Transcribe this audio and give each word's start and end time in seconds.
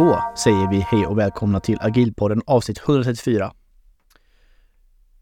Då 0.00 0.24
säger 0.36 0.68
vi 0.68 0.78
hej 0.80 1.06
och 1.06 1.18
välkomna 1.18 1.60
till 1.60 1.78
Agilpodden 1.80 2.42
avsnitt 2.46 2.78
134. 2.78 3.52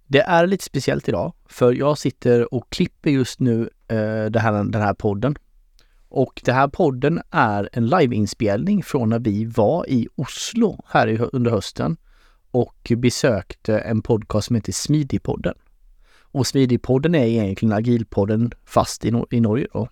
Det 0.07 0.21
är 0.21 0.47
lite 0.47 0.65
speciellt 0.65 1.09
idag 1.09 1.33
för 1.49 1.73
jag 1.73 1.99
sitter 1.99 2.55
och 2.55 2.71
klipper 2.71 3.11
just 3.11 3.41
nu 3.41 3.71
eh, 3.89 4.25
det 4.25 4.41
här, 4.41 4.53
den 4.53 4.83
här 4.83 4.95
podden. 4.95 5.37
Och 6.09 6.41
den 6.45 6.55
här 6.55 6.69
podden 6.69 7.21
är 7.31 7.69
en 7.73 7.87
liveinspelning 7.87 8.83
från 8.83 9.09
när 9.09 9.19
vi 9.19 9.45
var 9.45 9.89
i 9.89 10.09
Oslo 10.15 10.85
här 10.89 11.09
i, 11.09 11.19
under 11.33 11.51
hösten 11.51 11.97
och 12.51 12.93
besökte 12.97 13.79
en 13.79 14.03
podcast 14.03 14.47
som 14.47 14.57
heter 14.57 14.73
Smidigpodden. 14.73 15.55
Och 16.21 16.47
Smidigpodden 16.47 17.15
är 17.15 17.25
egentligen 17.25 17.73
Agilpodden 17.73 18.53
fast 18.65 19.05
i, 19.05 19.23
i 19.31 19.41
Norge 19.41 19.67
då. 19.73 19.89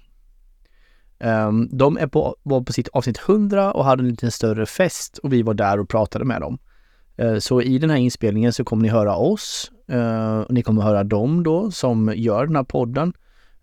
Um, 1.18 1.68
de 1.72 1.98
är 1.98 2.06
på, 2.06 2.36
var 2.42 2.60
på 2.60 2.72
sitt 2.72 2.88
avsnitt 2.88 3.20
100 3.28 3.72
och 3.72 3.84
hade 3.84 4.02
en 4.02 4.08
liten 4.08 4.30
större 4.30 4.66
fest 4.66 5.18
och 5.18 5.32
vi 5.32 5.42
var 5.42 5.54
där 5.54 5.80
och 5.80 5.88
pratade 5.88 6.24
med 6.24 6.40
dem. 6.40 6.58
Uh, 7.22 7.38
så 7.38 7.62
i 7.62 7.78
den 7.78 7.90
här 7.90 7.96
inspelningen 7.96 8.52
så 8.52 8.64
kommer 8.64 8.82
ni 8.82 8.88
höra 8.88 9.16
oss. 9.16 9.70
Uh, 9.92 10.40
och 10.40 10.54
ni 10.54 10.62
kommer 10.62 10.82
höra 10.82 11.04
dem 11.04 11.42
då 11.42 11.70
som 11.70 12.12
gör 12.16 12.46
den 12.46 12.56
här 12.56 12.64
podden. 12.64 13.12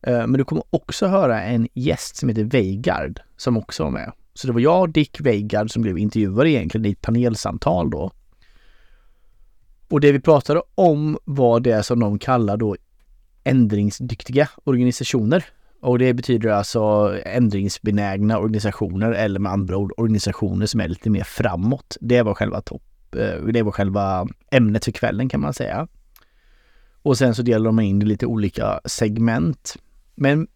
Uh, 0.08 0.14
men 0.14 0.34
du 0.34 0.44
kommer 0.44 0.64
också 0.70 1.08
höra 1.08 1.42
en 1.42 1.68
gäst 1.74 2.16
som 2.16 2.30
heter 2.30 2.44
Veigard 2.44 3.22
som 3.38 3.58
också 3.58 3.84
var 3.84 3.92
med. 3.92 4.12
Så 4.34 4.48
det 4.48 4.54
var 4.54 4.60
jag 4.60 4.82
och 4.82 4.90
Dick 4.90 5.22
Veigard 5.22 5.72
som 5.72 5.82
blev 5.82 5.98
intervjuade 5.98 6.50
egentligen 6.50 6.86
i 6.86 6.92
ett 6.92 7.02
panelsamtal 7.02 7.90
då. 7.90 8.12
Och 9.90 10.02
det 10.02 10.12
vi 10.12 10.20
pratade 10.20 10.62
om 10.76 11.18
var 11.26 11.60
det 11.60 11.84
som 11.84 12.00
de 12.00 12.20
kallar 12.20 12.58
då 12.58 12.76
ändringsdyktiga 13.44 14.50
organisationer. 14.64 15.46
Och 15.84 16.00
det 16.00 16.14
betyder 16.14 16.50
alltså 16.50 17.14
ändringsbenägna 17.26 18.40
organisationer 18.40 19.12
eller 19.12 19.40
med 19.40 19.52
andra 19.52 19.78
ord 19.78 19.94
organisationer 19.98 20.66
som 20.66 20.80
är 20.80 20.88
lite 20.88 21.10
mer 21.10 21.24
framåt. 21.24 21.98
Det 22.02 22.22
var 22.22 22.34
själva 22.34 22.62
topp. 22.62 23.16
Eh, 23.16 23.46
det 23.46 23.62
var 23.62 23.72
själva 23.72 24.28
ämnet 24.52 24.86
för 24.86 24.92
kvällen 24.92 25.30
kan 25.30 25.42
man 25.42 25.54
säga. 25.54 25.88
Och 27.02 27.18
sen 27.18 27.36
så 27.36 27.42
delar 27.42 27.66
de 27.66 27.80
in 27.80 28.02
i 28.02 28.06
lite 28.06 28.26
olika 28.26 28.80
segment. 28.86 29.76
Men 30.16 30.48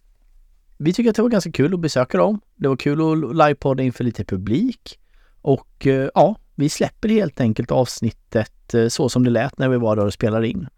vi 0.78 0.92
tycker 0.92 1.10
att 1.10 1.16
det 1.16 1.22
var 1.22 1.28
ganska 1.28 1.52
kul 1.52 1.74
att 1.74 1.80
besöka 1.80 2.18
dem. 2.18 2.40
Det 2.56 2.68
var 2.68 2.76
kul 2.76 3.00
att 3.00 3.36
livepodda 3.36 3.82
inför 3.82 4.04
lite 4.04 4.24
publik. 4.24 4.98
Och 5.42 5.86
eh, 5.86 6.08
ja, 6.14 6.36
vi 6.54 6.68
släpper 6.68 7.08
helt 7.08 7.40
enkelt 7.40 7.70
avsnittet 7.70 8.74
eh, 8.74 8.88
så 8.88 9.08
som 9.08 9.24
det 9.24 9.30
lät 9.30 9.58
när 9.58 9.68
vi 9.68 9.76
var 9.76 9.96
där 9.96 10.06
och 10.06 10.12
spelade 10.12 10.48
in. 10.48 10.68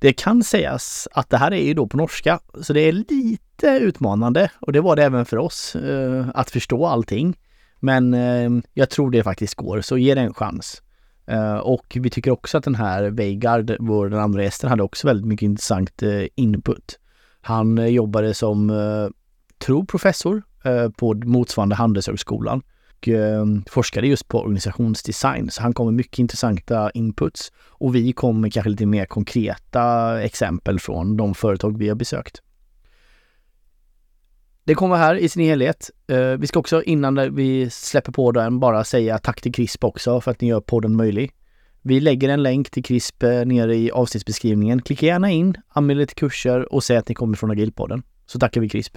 Det 0.00 0.12
kan 0.12 0.42
sägas 0.42 1.08
att 1.12 1.30
det 1.30 1.36
här 1.36 1.52
är 1.52 1.62
ju 1.62 1.74
då 1.74 1.86
på 1.86 1.96
norska, 1.96 2.40
så 2.62 2.72
det 2.72 2.80
är 2.80 2.92
lite 2.92 3.66
utmanande 3.66 4.50
och 4.60 4.72
det 4.72 4.80
var 4.80 4.96
det 4.96 5.04
även 5.04 5.24
för 5.24 5.36
oss 5.36 5.76
eh, 5.76 6.28
att 6.34 6.50
förstå 6.50 6.86
allting. 6.86 7.38
Men 7.80 8.14
eh, 8.14 8.50
jag 8.74 8.90
tror 8.90 9.10
det 9.10 9.22
faktiskt 9.22 9.54
går, 9.54 9.80
så 9.80 9.98
ge 9.98 10.14
det 10.14 10.20
en 10.20 10.34
chans. 10.34 10.82
Eh, 11.26 11.56
och 11.56 11.96
vi 12.00 12.10
tycker 12.10 12.30
också 12.30 12.58
att 12.58 12.64
den 12.64 12.74
här 12.74 13.10
Veigard, 13.10 13.76
vår 13.80 14.08
den 14.08 14.20
andra 14.20 14.42
gästen, 14.42 14.70
hade 14.70 14.82
också 14.82 15.06
väldigt 15.06 15.26
mycket 15.26 15.46
intressant 15.46 16.02
eh, 16.02 16.24
input. 16.34 16.98
Han 17.40 17.78
eh, 17.78 17.86
jobbade 17.86 18.34
som, 18.34 18.70
eh, 18.70 19.08
tror 19.58 19.84
professor 19.84 20.42
eh, 20.64 20.88
på 20.88 21.14
motsvarande 21.14 21.74
Handelshögskolan 21.74 22.62
och 23.00 23.08
eh, 23.08 23.46
forskade 23.70 24.06
just 24.06 24.28
på 24.28 24.40
organisationsdesign. 24.40 25.50
Så 25.50 25.62
han 25.62 25.72
kom 25.72 25.86
med 25.86 25.94
mycket 25.94 26.18
intressanta 26.18 26.90
inputs 26.90 27.52
och 27.68 27.94
vi 27.94 28.12
kom 28.12 28.40
med 28.40 28.52
kanske 28.52 28.70
lite 28.70 28.86
mer 28.86 29.04
konkreta 29.04 30.22
exempel 30.22 30.80
från 30.80 31.16
de 31.16 31.34
företag 31.34 31.78
vi 31.78 31.88
har 31.88 31.96
besökt. 31.96 32.42
Det 34.64 34.74
kommer 34.74 34.96
här 34.96 35.14
i 35.14 35.28
sin 35.28 35.42
helhet. 35.42 35.90
Eh, 36.06 36.30
vi 36.30 36.46
ska 36.46 36.58
också 36.58 36.82
innan 36.82 37.34
vi 37.34 37.70
släpper 37.70 38.12
på 38.12 38.32
den 38.32 38.60
bara 38.60 38.84
säga 38.84 39.18
tack 39.18 39.40
till 39.40 39.52
CRISP 39.52 39.84
också 39.84 40.20
för 40.20 40.30
att 40.30 40.40
ni 40.40 40.48
gör 40.48 40.60
podden 40.60 40.96
möjlig. 40.96 41.32
Vi 41.82 42.00
lägger 42.00 42.28
en 42.28 42.42
länk 42.42 42.70
till 42.70 42.84
CRISP 42.84 43.22
eh, 43.22 43.44
nere 43.44 43.76
i 43.76 43.90
avsnittsbeskrivningen. 43.90 44.82
Klicka 44.82 45.06
gärna 45.06 45.30
in, 45.30 45.56
anmäl 45.68 46.00
er 46.00 46.06
till 46.06 46.16
kurser 46.16 46.72
och 46.72 46.84
säg 46.84 46.96
att 46.96 47.08
ni 47.08 47.14
kommer 47.14 47.36
från 47.36 47.50
Agilpodden. 47.50 48.02
Så 48.26 48.38
tackar 48.38 48.60
vi 48.60 48.68
CRISP. 48.68 48.96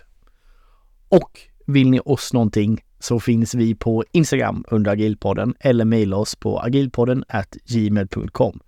Och 1.10 1.40
vill 1.66 1.90
ni 1.90 2.00
oss 2.00 2.34
någonting 2.34 2.82
så 3.04 3.20
finns 3.20 3.56
vi 3.56 3.76
på 3.76 4.04
Instagram 4.12 4.64
under 4.68 4.92
agilpodden 4.92 5.56
eller 5.60 5.86
mejla 5.86 6.18
oss 6.18 6.36
på 6.36 6.60
agilpodden 6.60 7.24
gmail.com. 7.66 8.60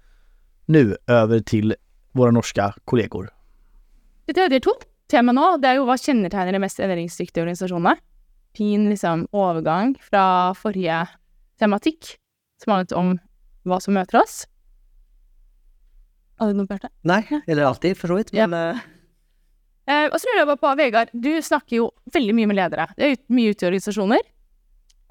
Nu 0.66 0.98
över 1.08 1.40
till 1.40 1.76
våra 2.12 2.32
norska 2.32 2.74
kollegor. 2.86 3.30
Det 4.26 4.34
tredje 4.34 4.60
to 4.60 4.72
tema 5.08 5.32
nå, 5.32 5.58
det 5.58 5.70
er 5.70 5.78
jo 5.80 5.86
hva 5.88 5.96
kjennetegner 5.96 6.52
de 6.52 6.60
mest 6.60 6.82
endringsdyktige 6.84 7.46
organisasjonene. 7.46 7.96
Fin 8.58 8.90
liksom 8.90 9.28
overgang 9.32 9.96
fra 10.04 10.52
forrige 10.60 11.06
tematikk, 11.60 12.18
som 12.64 12.74
handlet 12.74 12.96
om 12.98 13.14
hva 13.64 13.80
som 13.80 13.96
møter 13.96 14.20
oss. 14.20 14.42
Hadde 16.42 16.52
du 16.52 16.60
noe, 16.60 16.68
Bjarte? 16.68 16.92
Nei, 17.08 17.22
eller 17.48 17.70
alltid, 17.70 17.96
for 17.96 18.12
så 18.12 18.20
vidt. 18.20 18.36
Men 18.36 18.52
ja. 18.52 18.76
Eh, 19.86 20.08
og 20.10 20.18
så 20.18 20.30
lurer 20.30 20.42
jeg 20.42 20.50
bare 20.50 20.62
på, 20.64 20.74
Vegard, 20.80 21.14
du 21.14 21.32
snakker 21.46 21.78
jo 21.78 21.90
veldig 22.14 22.36
mye 22.38 22.50
med 22.50 22.58
ledere. 22.58 22.88
Det 22.98 23.12
er 23.12 23.22
mye 23.34 23.54
ute 23.54 23.66
i 23.66 23.70
organisasjoner. 23.70 24.28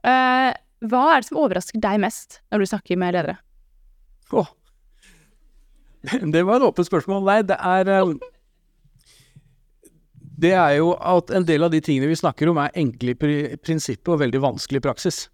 Eh, 0.04 0.50
hva 0.84 1.02
er 1.12 1.22
det 1.22 1.28
som 1.30 1.40
overrasker 1.40 1.80
deg 1.80 2.00
mest 2.02 2.40
når 2.52 2.64
du 2.64 2.70
snakker 2.72 3.00
med 3.00 3.16
ledere? 3.16 3.38
Oh. 4.34 4.50
Det 6.34 6.42
var 6.44 6.58
et 6.58 6.66
åpent 6.66 6.88
spørsmål. 6.88 7.22
Nei, 7.24 7.40
det 7.46 7.56
er 7.56 7.88
eh, 7.94 8.14
Det 10.44 10.50
er 10.52 10.74
jo 10.80 10.92
at 10.98 11.30
en 11.32 11.46
del 11.46 11.64
av 11.64 11.70
de 11.72 11.80
tingene 11.80 12.10
vi 12.10 12.18
snakker 12.18 12.50
om, 12.50 12.58
er 12.60 12.74
enkle 12.76 13.14
i 13.14 13.56
prinsippet 13.56 14.12
og 14.12 14.20
veldig 14.20 14.42
vanskelig 14.42 14.82
i 14.82 14.84
praksis. 14.84 15.24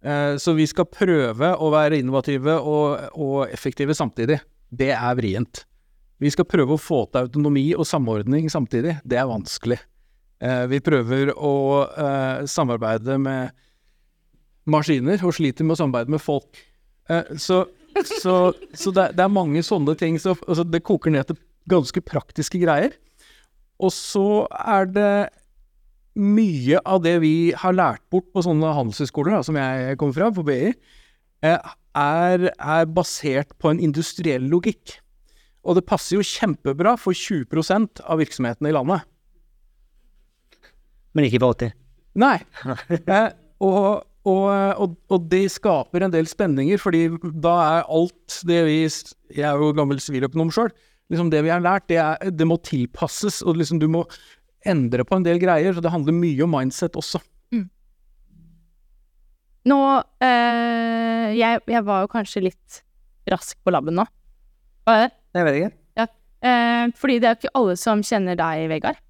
Eh, 0.00 0.34
så 0.40 0.56
vi 0.56 0.66
skal 0.66 0.88
prøve 0.88 1.52
å 1.60 1.68
være 1.70 2.00
innovative 2.00 2.56
og, 2.56 3.10
og 3.20 3.52
effektive 3.52 3.94
samtidig. 3.94 4.40
Det 4.70 4.94
er 4.96 5.18
vrient. 5.18 5.66
Vi 6.20 6.30
skal 6.32 6.48
prøve 6.48 6.76
å 6.76 6.80
få 6.80 7.04
til 7.08 7.24
autonomi 7.24 7.70
og 7.76 7.88
samordning 7.88 8.50
samtidig. 8.52 8.98
Det 9.08 9.16
er 9.16 9.28
vanskelig. 9.30 9.78
Eh, 10.40 10.64
vi 10.68 10.80
prøver 10.84 11.32
å 11.36 11.54
eh, 11.88 12.46
samarbeide 12.48 13.16
med 13.20 13.56
maskiner 14.70 15.20
og 15.24 15.34
sliter 15.36 15.64
med 15.64 15.76
å 15.76 15.80
samarbeide 15.80 16.12
med 16.12 16.22
folk. 16.22 16.60
Eh, 17.08 17.32
så, 17.40 17.62
så, 18.04 18.36
så 18.76 18.92
det, 18.96 19.10
är 19.16 19.24
er 19.24 19.32
mange 19.32 19.64
sånne 19.64 19.96
ting. 19.96 20.20
Så, 20.20 20.36
altså, 20.46 20.64
det 20.64 20.84
koker 20.84 21.10
ned 21.10 21.28
til 21.28 21.40
ganske 21.68 22.00
praktiske 22.04 22.60
greier. 22.60 22.96
Og 23.80 23.92
så 23.92 24.44
er 24.52 24.88
det 24.92 25.12
mye 26.20 26.80
av 26.84 27.00
det 27.00 27.16
vi 27.22 27.52
har 27.56 27.72
lært 27.72 28.02
bort 28.12 28.28
på 28.34 28.42
sånne 28.44 28.74
handelshøyskoler, 28.76 29.40
som 29.46 29.56
jeg 29.56 29.96
kommer 29.96 30.12
fra, 30.12 30.32
på 30.34 30.44
BI, 30.44 30.74
är 31.40 31.60
er, 31.96 32.50
er 32.54 32.84
basert 32.86 33.56
på 33.58 33.70
en 33.72 33.80
industriell 33.80 34.44
logikk. 34.50 34.99
Og 35.66 35.76
det 35.76 35.86
passer 35.88 36.16
jo 36.16 36.24
kjempebra 36.24 36.94
for 37.00 37.16
20% 37.16 38.02
av 38.08 38.20
virksomhetene 38.22 38.70
i 38.70 38.76
landet. 38.76 39.04
Men 41.16 41.26
ikke 41.26 41.42
for 41.42 41.58
80? 41.58 41.74
Nei. 42.20 42.38
Eh, 43.10 43.28
og, 43.60 44.06
og, 44.24 44.44
og, 44.80 44.94
og, 45.12 45.24
det 45.28 45.42
skaper 45.52 46.06
en 46.06 46.12
del 46.14 46.28
spenninger, 46.28 46.80
fordi 46.80 47.02
da 47.44 47.52
er 47.60 47.90
alt 47.92 48.38
det 48.48 48.60
vi 48.64 48.78
Jeg 48.80 49.44
er 49.44 49.60
jo 49.60 49.74
gammel 49.76 50.00
siviløkonom 50.00 50.52
sjøl. 50.54 50.70
Liksom 51.12 51.28
det 51.32 51.42
vi 51.44 51.52
har 51.52 51.60
lært, 51.60 51.88
det, 51.90 51.98
er, 52.00 52.30
det 52.32 52.46
må 52.48 52.56
tilpasses, 52.64 53.42
og 53.42 53.58
liksom 53.60 53.80
du 53.82 53.88
må 53.90 54.06
endre 54.64 55.04
på 55.04 55.18
en 55.18 55.26
del 55.26 55.40
greier. 55.42 55.74
Så 55.74 55.84
det 55.84 55.92
handler 55.92 56.16
mye 56.16 56.46
om 56.46 56.54
mindset 56.56 56.96
også. 56.96 57.20
Mm. 57.52 57.66
Nå 59.68 59.80
eh, 60.24 61.36
jeg, 61.36 61.64
jeg 61.68 61.84
var 61.84 62.06
jo 62.06 62.12
kanskje 62.16 62.46
litt 62.48 62.82
rask 63.28 63.58
på 63.60 63.74
labben 63.74 63.98
nå. 64.00 64.08
Det? 65.30 65.38
Jeg 65.40 65.46
vet 65.46 65.58
ikke. 65.60 65.72
Ja. 66.00 66.06
Eh, 66.50 66.84
fordi 66.98 67.18
det 67.22 67.28
er 67.28 67.34
jo 67.34 67.40
ikke 67.40 67.58
alle 67.60 67.76
som 67.78 68.04
kjenner 68.06 68.38
deg, 68.38 68.66
Vegard. 68.72 69.00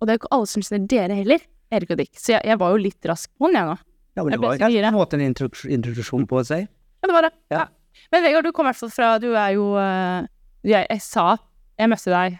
Og 0.00 0.08
det 0.08 0.12
er 0.12 0.16
jo 0.16 0.22
ikke 0.22 0.34
alle 0.38 0.50
som 0.50 0.64
kjenner 0.64 0.90
dere 0.90 1.16
heller, 1.20 1.44
Erik 1.72 1.92
og 1.94 2.00
Dick. 2.00 2.12
Så 2.18 2.34
jeg, 2.34 2.42
jeg 2.48 2.60
var 2.62 2.74
jo 2.74 2.82
litt 2.82 3.08
rask 3.10 3.30
på 3.38 3.50
den, 3.50 3.60
jeg 3.60 3.70
nå. 3.70 3.76
Ja, 4.12 4.24
men 4.24 4.34
det 4.34 4.40
var 4.42 4.58
kanskje 4.60 4.84
en 4.84 4.96
måte 4.96 5.16
en 5.16 5.24
introduksjon 5.24 6.26
på 6.28 6.42
seg. 6.44 6.66
Ja, 7.00 7.08
det 7.08 7.14
var 7.16 7.28
det. 7.28 7.32
Ja. 7.52 7.62
ja. 7.62 8.02
Men 8.12 8.24
Vegard, 8.26 8.44
du 8.48 8.52
kom 8.56 8.66
i 8.66 8.70
hvert 8.70 8.80
fall 8.80 8.92
fra 8.92 9.08
Du 9.20 9.28
er 9.36 9.50
jo 9.52 9.66
uh, 9.76 10.24
jeg, 10.64 10.86
jeg, 10.88 11.00
sa 11.04 11.36
Jeg 11.76 11.90
møtte 11.92 12.12
deg 12.12 12.38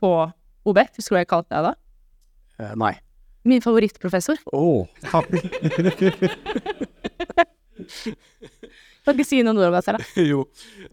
på 0.00 0.10
OB. 0.68 0.78
Husker 0.96 1.12
du 1.12 1.16
hva 1.16 1.22
jeg 1.22 1.30
kalte 1.30 1.54
deg 1.54 1.62
da? 1.70 1.72
Uh, 2.60 2.74
nei. 2.80 2.94
Min 3.48 3.62
favorittprofessor. 3.64 4.36
Å, 4.52 4.60
oh, 4.60 4.84
takk. 5.08 5.30
kan 9.10 9.16
ikke 9.16 9.26
si 9.26 9.40
noen 9.44 9.58
ord 9.58 9.70
om 9.70 9.76
deg 9.78 9.86
selv, 9.86 10.02
da. 10.02 10.04
jo. 10.32 10.44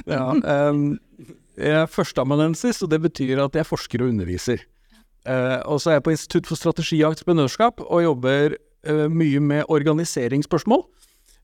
Ja. 0.08 0.24
Um, 0.32 0.96
jeg 1.58 1.84
er 1.84 1.90
førsteamanuensis, 1.90 2.82
og 2.86 2.92
det 2.92 3.02
betyr 3.02 3.42
at 3.44 3.56
jeg 3.58 3.66
forsker 3.66 4.04
og 4.04 4.12
underviser. 4.14 4.62
Uh, 5.28 5.60
og 5.66 5.82
så 5.82 5.90
er 5.92 5.98
jeg 5.98 6.06
på 6.06 6.14
Institutt 6.14 6.48
for 6.48 6.56
strategi 6.56 7.02
og 7.04 7.16
entreprenørskap 7.16 7.82
og 7.84 8.04
jobber 8.04 8.56
uh, 8.88 9.08
mye 9.12 9.42
med 9.44 9.66
organiseringsspørsmål. 9.68 10.86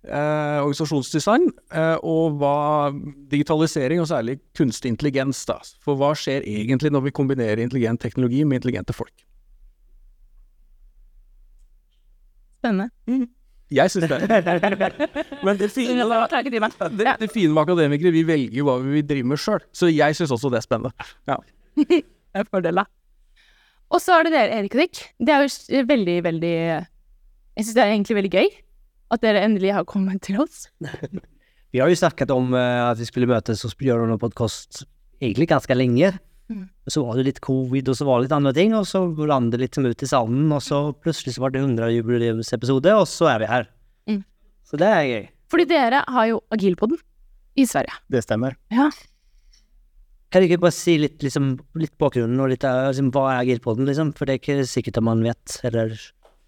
Uh, 0.04 0.60
organisasjonsdesign 0.66 1.46
og 2.04 2.34
hva 2.36 2.92
digitalisering, 3.32 4.02
og 4.04 4.10
særlig 4.12 4.38
kunstig 4.58 4.92
intelligens. 4.92 5.46
da. 5.48 5.62
For 5.84 5.96
hva 6.00 6.12
skjer 6.16 6.44
egentlig 6.44 6.92
når 6.92 7.08
vi 7.08 7.16
kombinerer 7.16 7.64
intelligent 7.64 8.02
teknologi 8.04 8.44
med 8.44 8.60
intelligente 8.60 8.94
folk? 8.94 9.14
Spennende. 12.60 12.90
Mm. 13.08 13.28
Jeg 13.74 13.92
syns 13.92 14.10
det. 14.10 14.20
Men 15.44 15.60
det 15.60 15.70
fine, 15.74 16.06
det, 16.06 17.14
det 17.20 17.30
fine 17.34 17.54
med 17.54 17.62
akademikere, 17.64 18.14
vi 18.14 18.24
velger 18.28 18.58
jo 18.60 18.68
hva 18.68 18.78
vi 18.84 19.00
vil 19.00 19.08
drive 19.10 19.30
med 19.34 19.42
sjøl. 19.42 19.64
Så 19.74 19.90
jeg 19.90 20.18
syns 20.18 20.34
også 20.36 20.52
det 20.54 20.62
er 20.62 20.68
spennende. 20.68 21.10
Ja. 21.30 21.40
Det 22.34 22.42
er 22.42 22.48
fordeler. 22.50 22.88
Og 23.94 24.02
så 24.02 24.16
er 24.18 24.26
det 24.26 24.32
dere, 24.34 24.56
Erik 24.58 24.74
og 24.74 24.80
Dick. 24.82 25.02
Det 25.22 25.34
er 25.36 25.44
jo 25.44 25.84
veldig, 25.86 26.16
veldig 26.26 26.54
Jeg 26.58 27.66
syns 27.66 27.76
det 27.76 27.84
er 27.84 27.92
egentlig 27.92 28.18
veldig 28.18 28.32
gøy 28.34 28.48
at 29.14 29.22
dere 29.22 29.44
endelig 29.46 29.76
har 29.76 29.86
kommet 29.86 30.24
til 30.26 30.40
oss. 30.42 30.66
Vi 31.74 31.80
har 31.82 31.90
ju 31.90 31.96
snackat 31.96 32.32
om 32.32 32.54
eh, 32.54 32.90
att 32.90 33.00
vi 33.00 33.06
skulle 33.06 33.28
mötas 33.28 33.66
och 33.66 33.82
göra 33.82 34.06
någon 34.06 34.20
podcast 34.20 34.84
egentligen 35.20 35.48
ganska 35.48 35.74
länge. 35.74 36.20
Mm. 36.54 36.70
Så 36.88 37.06
var 37.06 37.18
det 37.18 37.24
lite 37.24 37.40
covid 37.40 37.90
och 37.90 37.98
så 37.98 38.06
var 38.06 38.18
det 38.18 38.24
lite 38.24 38.36
andra 38.36 38.54
ting 38.54 38.76
och 38.76 38.88
så 38.88 39.06
rann 39.08 39.50
det 39.50 39.58
liksom 39.58 39.86
ut 39.86 40.04
i 40.04 40.08
sanden 40.08 40.52
och 40.52 40.64
så 40.64 40.94
plötsligt 40.94 41.36
så 41.36 41.42
var 41.42 41.50
det 41.50 41.60
100 41.60 41.90
jubileumsepisode 41.90 42.94
och 42.94 43.08
så 43.08 43.26
är 43.26 43.40
vi 43.40 43.46
här. 43.46 43.70
Mm. 44.08 44.24
Så 44.64 44.78
det 44.78 44.86
är 44.86 45.04
gøy. 45.04 45.30
Fordi 45.52 45.66
dere 45.66 46.04
har 46.08 46.26
jo 46.26 46.42
Agilpodden 46.50 46.98
i 47.56 47.68
Sverige. 47.68 47.94
Det 48.08 48.22
stämmer. 48.22 48.56
Ja. 48.70 48.92
Kan 50.30 50.42
du 50.42 50.48
ikke 50.48 50.64
bare 50.64 50.74
si 50.74 50.98
litt, 50.98 51.22
liksom, 51.22 51.60
litt 51.78 51.94
bakgrunnen 52.02 52.40
og 52.42 52.50
litt 52.50 52.64
eh, 52.66 52.88
liksom, 52.90 53.12
hva 53.14 53.28
er 53.36 53.44
Agilpodden, 53.44 53.86
liksom? 53.86 54.14
For 54.18 54.26
det 54.26 54.34
er 54.34 54.42
ikke 54.42 54.70
sikkert 54.70 54.98
at 54.98 55.06
man 55.06 55.22
vet 55.22 55.60
eller 55.64 55.94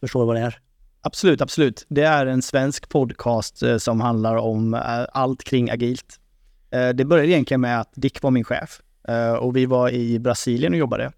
forstår 0.02 0.26
hva 0.26 0.38
det 0.38 0.46
er. 0.48 0.60
Absolut, 1.06 1.42
absolut. 1.42 1.86
Det 1.90 2.04
är 2.04 2.26
en 2.26 2.42
svensk 2.42 2.90
podcast 2.90 3.64
eh, 3.64 3.78
som 3.78 4.02
handlar 4.02 4.36
om 4.42 4.74
eh, 4.74 5.06
allt 5.14 5.44
kring 5.44 5.70
agilt. 5.70 6.20
Det 6.96 7.06
började 7.06 7.30
egentligen 7.30 7.62
med 7.62 7.80
att 7.80 7.94
Dick 7.96 8.22
var 8.22 8.32
min 8.32 8.44
chef 8.44 8.82
och 9.40 9.56
vi 9.56 9.66
var 9.66 9.90
i 9.90 10.20
Brasilien 10.20 10.74
och 10.74 10.80
jobbade. 10.80 11.12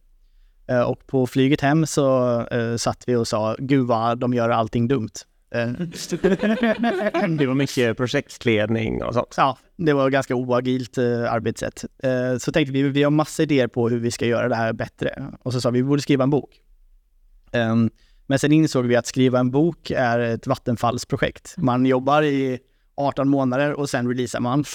Eh, 0.68 0.82
och 0.82 1.08
på 1.08 1.28
flyget 1.28 1.62
hem 1.62 1.86
så 1.86 2.40
eh, 2.48 2.76
satt 2.76 3.04
vi 3.08 3.16
och 3.16 3.28
sa, 3.28 3.56
gud 3.60 3.88
vad 3.88 4.20
de 4.20 4.34
gör 4.34 4.50
allting 4.50 4.88
dumt. 4.88 5.10
Eh, 5.52 5.68
Det 7.38 7.46
var 7.46 7.54
mycket 7.54 7.98
projektledning 7.98 9.04
och 9.04 9.14
sånt. 9.14 9.34
ja, 9.38 9.58
det 9.76 9.94
var 9.94 10.10
ganska 10.10 10.36
oagilt 10.36 10.98
eh, 10.98 11.34
arbetssätt. 11.34 11.86
Eh, 12.04 12.38
så 12.38 12.52
tänkte 12.52 12.74
vi, 12.74 12.84
vi 12.84 13.04
har 13.04 13.12
massa 13.12 13.44
idéer 13.44 13.68
på 13.68 13.90
hur 13.90 14.00
vi 14.00 14.12
ska 14.12 14.26
göra 14.26 14.50
det 14.50 14.56
här 14.56 14.74
bättre. 14.74 15.28
Och 15.44 15.54
så 15.54 15.62
sa 15.62 15.70
vi, 15.70 15.82
vi 15.82 15.88
borde 15.88 16.02
skriva 16.02 16.24
en 16.24 16.30
bok. 16.30 16.62
Ehm, 17.52 17.90
men 18.26 18.40
sen 18.40 18.52
insåg 18.52 18.86
vi 18.86 18.96
att 18.96 19.06
skriva 19.06 19.40
en 19.40 19.52
bok 19.52 19.92
är 19.92 20.20
ett 20.20 20.48
vattenfallsprojekt. 20.48 21.54
Man 21.58 21.86
jobbar 21.86 22.24
i 22.24 22.60
18 22.96 23.30
månader 23.30 23.74
och 23.74 23.90
sen 23.90 24.08
releasar 24.08 24.40
man. 24.40 24.66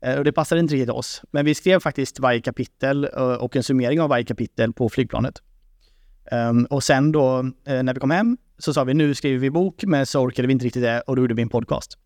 Eh, 0.00 0.18
och 0.18 0.24
det 0.24 0.32
passade 0.32 0.60
inte 0.60 0.74
riktigt 0.74 0.90
oss. 0.90 1.22
Men 1.30 1.44
vi 1.44 1.54
skrev 1.54 1.80
faktiskt 1.80 2.20
varje 2.20 2.40
kapitel 2.40 3.04
eh, 3.04 3.22
och 3.22 3.56
en 3.56 3.62
summering 3.62 4.00
av 4.00 4.08
varje 4.08 4.24
kapitel 4.24 4.72
på 4.72 4.88
flygplanet. 4.88 5.42
Ehm, 6.30 6.64
och 6.64 6.84
sen 6.84 7.12
då 7.12 7.38
eh, 7.38 7.82
när 7.82 7.94
vi 7.94 8.00
kom 8.00 8.10
hem 8.10 8.36
så 8.58 8.74
sa 8.74 8.84
vi 8.84 8.94
nu 8.94 9.14
skriver 9.14 9.38
vi 9.38 9.50
bok, 9.50 9.84
men 9.84 10.06
så 10.06 10.20
orkade 10.20 10.48
vi 10.48 10.52
inte 10.52 10.64
riktigt 10.64 10.82
det 10.82 11.00
och 11.00 11.16
då 11.16 11.22
gjorde 11.22 11.34
vi 11.34 11.42
en 11.42 11.48
podcast. 11.48 11.98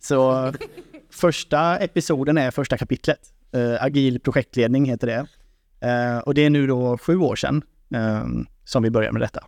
Så 0.00 0.52
första 1.10 1.78
episoden 1.78 2.38
är 2.38 2.50
första 2.50 2.78
kapitlet. 2.78 3.20
Agil 3.80 4.20
projektledning 4.20 4.84
heter 4.84 5.06
det. 5.06 5.26
Och 6.24 6.34
det 6.34 6.44
är 6.44 6.50
nu 6.50 6.66
då 6.66 6.98
sju 6.98 7.16
år 7.16 7.36
sedan 7.36 7.62
eh, 7.94 8.24
som 8.64 8.82
vi 8.82 8.90
började 8.90 9.12
med 9.12 9.22
detta. 9.22 9.44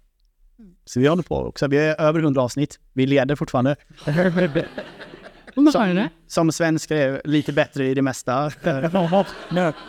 Så 0.85 1.01
vi 1.01 1.07
håller 1.07 1.23
på 1.23 1.37
också. 1.37 1.69
Vi 1.69 1.79
är 1.79 2.01
över 2.01 2.21
100 2.21 2.43
avsnitt. 2.43 2.79
Vi 2.93 3.07
leder 3.07 3.37
fortfarande. 3.37 3.77
Som, 5.55 6.09
som 6.27 6.53
svenskar 6.53 6.97
är 6.97 7.23
lite 7.25 7.53
bättre 7.53 7.87
i 7.87 7.95
det 7.95 8.03
mesta. 8.03 8.51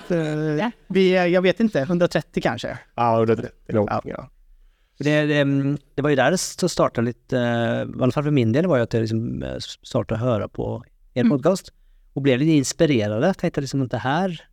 Eh, 0.10 0.70
vi 0.88 1.16
är, 1.16 1.26
jag 1.26 1.42
vet 1.42 1.60
inte, 1.60 1.80
130 1.80 2.44
kanske. 2.44 2.78
Ja, 2.96 3.26
det, 3.26 3.36
det 3.36 3.50
är 3.68 3.74
nog. 3.74 3.90
Ja. 4.04 4.30
Det, 4.98 5.26
det, 5.26 5.40
mm, 5.40 5.78
det 5.96 6.02
var 6.02 6.10
ju 6.10 6.16
där 6.16 6.32
det 6.32 6.38
startade 6.70 7.06
lite, 7.06 7.38
eh, 7.38 8.00
i 8.00 8.02
alla 8.02 8.12
fall 8.12 8.24
för 8.24 8.32
min 8.32 8.52
del 8.52 8.68
var 8.68 8.78
ju 8.78 8.84
att 8.84 8.94
jag 8.94 9.02
liksom 9.02 9.44
eh, 9.44 9.58
startade 9.82 10.20
höra 10.20 10.48
på 10.48 10.84
er 11.14 11.24
podcast 11.24 11.74
och 12.14 12.22
blev 12.22 12.40
lite 12.40 12.52
inspirerad. 12.52 13.38
Tänkte 13.38 13.62
liksom 13.62 13.82
att 13.82 13.92
det 13.92 13.98
här 13.98 14.48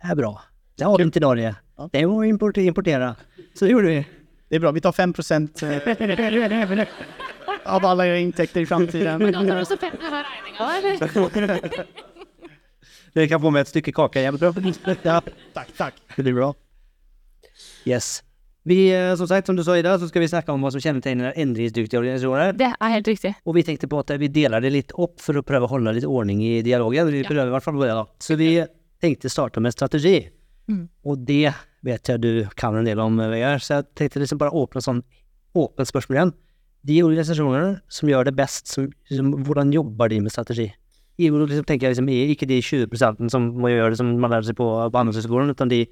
är 0.00 0.14
bra. 0.14 0.42
Det 0.76 0.84
har 0.84 0.98
vi 0.98 1.04
inte 1.04 1.18
i 1.18 1.22
Norge. 1.22 1.54
Det 1.92 2.06
var 2.06 2.24
import, 2.24 2.56
importera. 2.56 3.16
Så 3.54 3.64
det 3.64 3.70
gjorde 3.70 3.86
vi. 3.86 4.06
Det 4.52 4.56
är 4.56 4.60
bra, 4.60 4.72
vi 4.72 4.80
tar 4.80 4.92
5 4.92 5.12
procent 5.12 5.62
eh, 5.62 5.70
av 7.64 7.84
alla 7.84 8.06
era 8.06 8.18
intäkter 8.18 8.60
i 8.60 8.66
framtiden. 8.66 9.18
Det 13.12 13.28
kan 13.28 13.40
få 13.40 13.50
med 13.50 13.62
ett 13.62 13.68
stycke 13.68 13.92
kaka 13.92 14.20
jämt. 14.20 14.42
Ja, 15.02 15.22
tack, 15.52 15.68
tack. 15.76 15.94
Det 16.16 16.22
blir 16.22 16.32
bra. 16.32 16.54
Yes. 17.84 18.22
Vi, 18.62 19.08
eh, 19.08 19.16
som 19.16 19.28
sagt, 19.28 19.46
som 19.46 19.56
du 19.56 19.64
sa 19.64 19.76
Ida, 19.76 19.98
så 19.98 20.08
ska 20.08 20.20
vi 20.20 20.28
snacka 20.28 20.52
om 20.52 20.60
vad 20.62 20.72
som 20.72 20.80
kännetecknar 20.80 21.32
ändringsduktiga 21.36 22.00
organisationer. 22.00 22.52
Det 22.52 22.74
er 22.80 22.88
helt 22.88 23.08
riktig. 23.08 23.34
Och 23.42 23.56
vi 23.56 23.62
tänkte 23.62 23.88
på 23.88 23.98
att 23.98 24.10
vi 24.10 24.28
delar 24.28 24.60
det 24.60 24.70
lite 24.70 24.94
upp 24.94 25.20
för 25.20 25.34
att 25.34 25.46
pröva 25.46 25.66
hålla 25.66 25.92
lite 25.92 26.06
ordning 26.06 26.44
i 26.44 26.62
dialogen. 26.62 27.06
Vi 27.06 27.24
prövar 27.24 27.46
i 27.46 27.50
alla 27.50 27.60
fall 27.60 27.76
börja 27.76 27.94
då. 27.94 28.10
Så 28.18 28.34
vi 28.34 28.66
tänkte 29.00 29.30
starta 29.30 29.60
med 29.60 29.72
strategi. 29.72 30.30
Mm. 30.68 30.88
Och 31.02 31.18
det 31.18 31.54
vet 31.82 32.08
jag 32.08 32.20
du 32.20 32.46
kan 32.54 32.76
en 32.76 32.84
del 32.84 33.00
om 33.00 33.16
VR, 33.16 33.58
så 33.58 33.72
jag 33.72 33.94
tänkte 33.94 34.18
liksom 34.18 34.38
bara 34.38 34.50
öppna 34.62 34.80
sån 34.80 35.02
öppet 35.54 35.88
spörsmål 35.88 36.16
igen. 36.16 36.32
De 36.82 37.02
organisationer 37.02 37.80
som 37.88 38.08
gör 38.08 38.24
det 38.24 38.32
bäst, 38.32 38.66
som, 38.66 38.92
som, 39.08 39.44
hvordan 39.44 39.72
jobbar 39.72 40.08
de 40.08 40.20
med 40.20 40.32
strategi? 40.32 40.74
I, 41.16 41.30
och 41.30 41.48
liksom 41.48 41.64
tänker 41.64 41.86
jag 41.86 41.90
liksom, 41.90 42.08
är 42.08 42.26
inte 42.26 42.46
de 42.46 42.62
20 42.62 42.88
procenten 42.88 43.30
som 43.30 43.60
man 43.60 43.72
gör 43.72 43.90
det 43.90 43.96
som 43.96 44.20
man 44.20 44.30
lär 44.30 44.42
sig 44.42 44.54
på, 44.54 44.90
på 44.90 44.98
Handelshögskolan, 44.98 45.50
utan 45.50 45.68
de, 45.68 45.86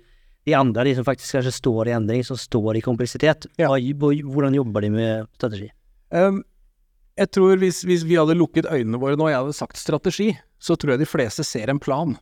de 0.44 0.54
andra, 0.54 0.84
de 0.84 0.94
som 0.94 1.04
faktiskt 1.04 1.32
kanske 1.32 1.52
står 1.52 1.88
i 1.88 1.90
ändring, 1.90 2.24
som 2.24 2.38
står 2.38 2.76
i 2.76 2.80
komplexitet. 2.80 3.46
Ja. 3.56 3.68
Hvordan 4.24 4.54
jobbar 4.54 4.80
de 4.80 4.90
med 4.90 5.26
strategi? 5.34 5.70
Um, 6.10 6.44
jeg 7.20 7.30
tror 7.30 7.60
hvis, 7.60 7.82
hvis 7.84 8.04
vi 8.08 8.16
hadde 8.16 8.38
lukket 8.38 8.66
øynene 8.70 8.98
våre 9.00 9.18
nå 9.18 9.26
og 9.26 9.30
jeg 9.30 9.42
hadde 9.42 9.56
sagt 9.56 9.78
strategi, 9.78 10.30
så 10.58 10.76
tror 10.76 10.94
jeg 10.94 11.02
de 11.02 11.08
fleste 11.08 11.44
ser 11.44 11.70
en 11.70 11.80
plan. 11.82 12.16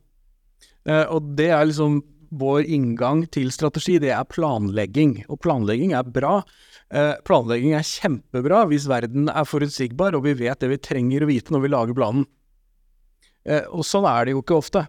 Eh, 0.85 1.05
og 1.07 1.35
det 1.37 1.49
er 1.55 1.67
liksom 1.69 2.01
vår 2.29 2.67
inngang 2.69 3.23
til 3.33 3.51
strategi, 3.53 3.97
det 4.01 4.11
er 4.15 4.27
planlegging. 4.29 5.23
Og 5.29 5.39
planlegging 5.43 5.93
er 5.97 6.07
bra. 6.07 6.39
Eh, 6.89 7.15
planlegging 7.25 7.75
er 7.77 7.85
kjempebra 7.85 8.65
hvis 8.69 8.87
verden 8.89 9.29
er 9.29 9.47
forutsigbar 9.47 10.17
og 10.17 10.25
vi 10.25 10.35
vet 10.39 10.61
det 10.61 10.71
vi 10.71 10.81
trenger 10.81 11.25
å 11.25 11.29
vite 11.29 11.53
når 11.53 11.65
vi 11.65 11.73
lager 11.73 11.97
planen. 11.97 12.27
Eh, 13.45 13.65
og 13.69 13.85
sånn 13.87 14.07
er 14.09 14.27
det 14.27 14.35
jo 14.35 14.43
ikke 14.43 14.59
ofte. 14.59 14.85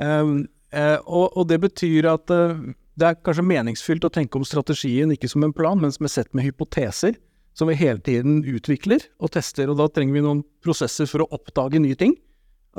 Eh, 0.00 0.34
eh 0.78 0.98
og, 1.06 1.46
det 1.48 1.60
betyr 1.62 2.10
at 2.12 2.30
eh, 2.34 2.60
det 2.98 3.06
er 3.06 3.20
kanskje 3.22 3.46
meningsfylt 3.46 4.04
å 4.04 4.12
tenke 4.12 4.38
om 4.38 4.44
strategien 4.44 5.12
ikke 5.14 5.30
som 5.30 5.44
en 5.46 5.54
plan, 5.54 5.78
men 5.80 5.92
som 5.94 6.04
er 6.08 6.12
sett 6.12 6.34
med 6.34 6.44
hypoteser 6.48 7.16
som 7.58 7.68
vi 7.70 7.74
hele 7.78 7.98
tiden 8.04 8.44
utvikler 8.46 9.02
og 9.18 9.32
tester, 9.34 9.70
og 9.70 9.80
da 9.80 9.88
trenger 9.90 10.14
vi 10.14 10.22
noen 10.22 10.44
prosesser 10.62 11.08
for 11.10 11.24
å 11.24 11.30
oppdage 11.34 11.80
nye 11.82 11.98
ting. 11.98 12.14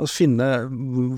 Altså 0.00 0.22
finne 0.24 0.50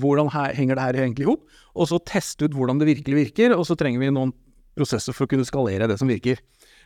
hvordan 0.03 0.31
her, 0.33 0.53
henger 0.57 0.77
det 0.77 0.85
her 0.87 1.01
egentlig 1.05 1.27
ihop, 1.27 1.47
og 1.73 1.89
så 1.89 2.01
teste 2.05 2.47
ut 2.47 2.57
hvordan 2.57 2.81
det 2.81 2.89
virkelig 2.91 3.19
virker, 3.21 3.55
og 3.55 3.65
så 3.67 3.77
trenger 3.79 4.03
vi 4.03 4.11
noen 4.13 4.33
prosesser 4.77 5.15
for 5.15 5.25
å 5.25 5.31
kunne 5.31 5.47
skalere 5.47 5.87
det 5.89 5.99
som 6.01 6.09
virker. 6.09 6.41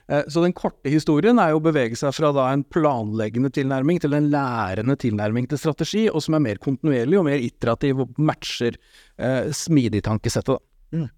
Eh, 0.07 0.23
så 0.31 0.43
den 0.43 0.55
korte 0.55 0.91
historien 0.91 1.39
er 1.39 1.51
jo 1.51 1.59
å 1.59 1.65
bevege 1.65 1.97
seg 1.99 2.15
fra 2.15 2.31
da 2.35 2.47
en 2.53 2.63
planleggende 2.63 3.51
tilnærming 3.55 3.99
til 4.03 4.15
en 4.15 4.29
lærende 4.31 4.95
tilnærming 4.99 5.49
til 5.51 5.59
strategi, 5.59 6.05
og 6.11 6.23
som 6.23 6.37
er 6.37 6.45
mer 6.45 6.61
kontinuerlig 6.63 7.19
og 7.19 7.27
mer 7.27 7.43
iterativ 7.43 8.05
og 8.05 8.19
matcher 8.19 8.79
eh, 9.17 9.51
smidig 9.55 10.03
tankesettet. 10.07 10.55
da. 10.55 10.97
Mm. 10.97 11.09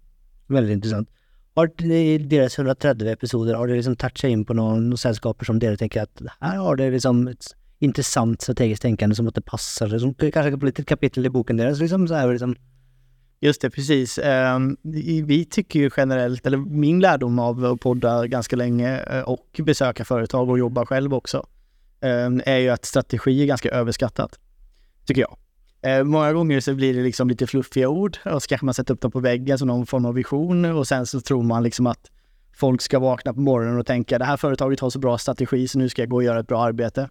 Väldigt 0.50 0.72
intressant. 0.72 1.08
Har 1.54 1.82
I 1.82 2.18
deras 2.18 2.58
130 2.58 3.08
episoder, 3.12 3.54
har 3.54 3.66
dere 3.66 3.76
liksom 3.76 3.96
touchat 3.96 4.30
in 4.30 4.44
på 4.44 4.54
noen, 4.54 4.88
några 4.90 5.02
selskaper 5.02 5.44
som 5.44 5.58
dere 5.58 5.76
tänker 5.76 6.02
att 6.02 6.22
här 6.40 6.56
har 6.56 6.76
dere 6.76 6.90
liksom 6.90 7.28
et 7.28 7.54
intressant 7.80 8.42
strategiskt 8.42 8.82
tänkande 8.82 9.16
som 9.16 9.28
att 9.28 9.34
det 9.34 9.40
passar, 9.40 9.98
som 9.98 10.14
kanske 10.14 10.50
kan 10.50 10.58
bli 10.58 10.68
ett 10.68 10.86
kapitel 10.86 11.26
i 11.26 11.30
boken 11.30 11.56
deras 11.56 11.80
liksom 11.80 12.08
så 12.08 12.14
här 12.14 12.32
liksom, 12.32 12.56
Just 13.42 13.60
det, 13.60 13.70
precis. 13.70 14.18
Ehm, 14.18 14.76
vi 15.26 15.44
tycker 15.50 15.80
ju 15.80 15.90
generellt, 15.96 16.46
eller 16.46 16.58
min 16.58 17.00
lärdom 17.00 17.38
av 17.38 17.64
att 17.64 17.80
podda 17.80 18.26
ganska 18.26 18.56
länge 18.56 18.98
eh, 18.98 19.20
och 19.20 19.60
besöka 19.64 20.04
företag 20.04 20.50
och 20.50 20.58
jobba 20.58 20.86
själv 20.86 21.14
också, 21.14 21.46
ehm, 22.00 22.42
är 22.46 22.56
ju 22.56 22.68
att 22.68 22.84
strategi 22.84 23.42
är 23.42 23.46
ganska 23.46 23.70
överskattat. 23.70 24.38
Tycker 25.06 25.20
jag. 25.20 25.36
Ehm, 25.82 26.08
många 26.08 26.32
gånger 26.32 26.60
så 26.60 26.74
blir 26.74 26.94
det 26.94 27.02
liksom 27.02 27.28
lite 27.28 27.46
fluffiga 27.46 27.88
ord 27.88 28.18
och 28.24 28.42
så 28.42 28.48
kanske 28.48 28.64
man 28.64 28.74
sätter 28.74 28.94
upp 28.94 29.00
dem 29.00 29.10
på 29.10 29.20
väggen 29.20 29.58
som 29.58 29.68
någon 29.68 29.86
form 29.86 30.04
av 30.04 30.14
vision 30.14 30.64
och 30.64 30.88
sen 30.88 31.06
så 31.06 31.20
tror 31.20 31.42
man 31.42 31.62
liksom 31.62 31.86
att 31.86 32.10
folk 32.52 32.82
ska 32.82 32.98
vakna 32.98 33.34
på 33.34 33.40
morgonen 33.40 33.78
och 33.78 33.86
tänka 33.86 34.18
det 34.18 34.24
här 34.24 34.36
företaget 34.36 34.80
har 34.80 34.90
så 34.90 34.98
bra 34.98 35.18
strategi 35.18 35.68
så 35.68 35.78
nu 35.78 35.88
ska 35.88 36.02
jag 36.02 36.08
gå 36.08 36.16
och 36.16 36.24
göra 36.24 36.40
ett 36.40 36.46
bra 36.46 36.62
arbete. 36.62 37.08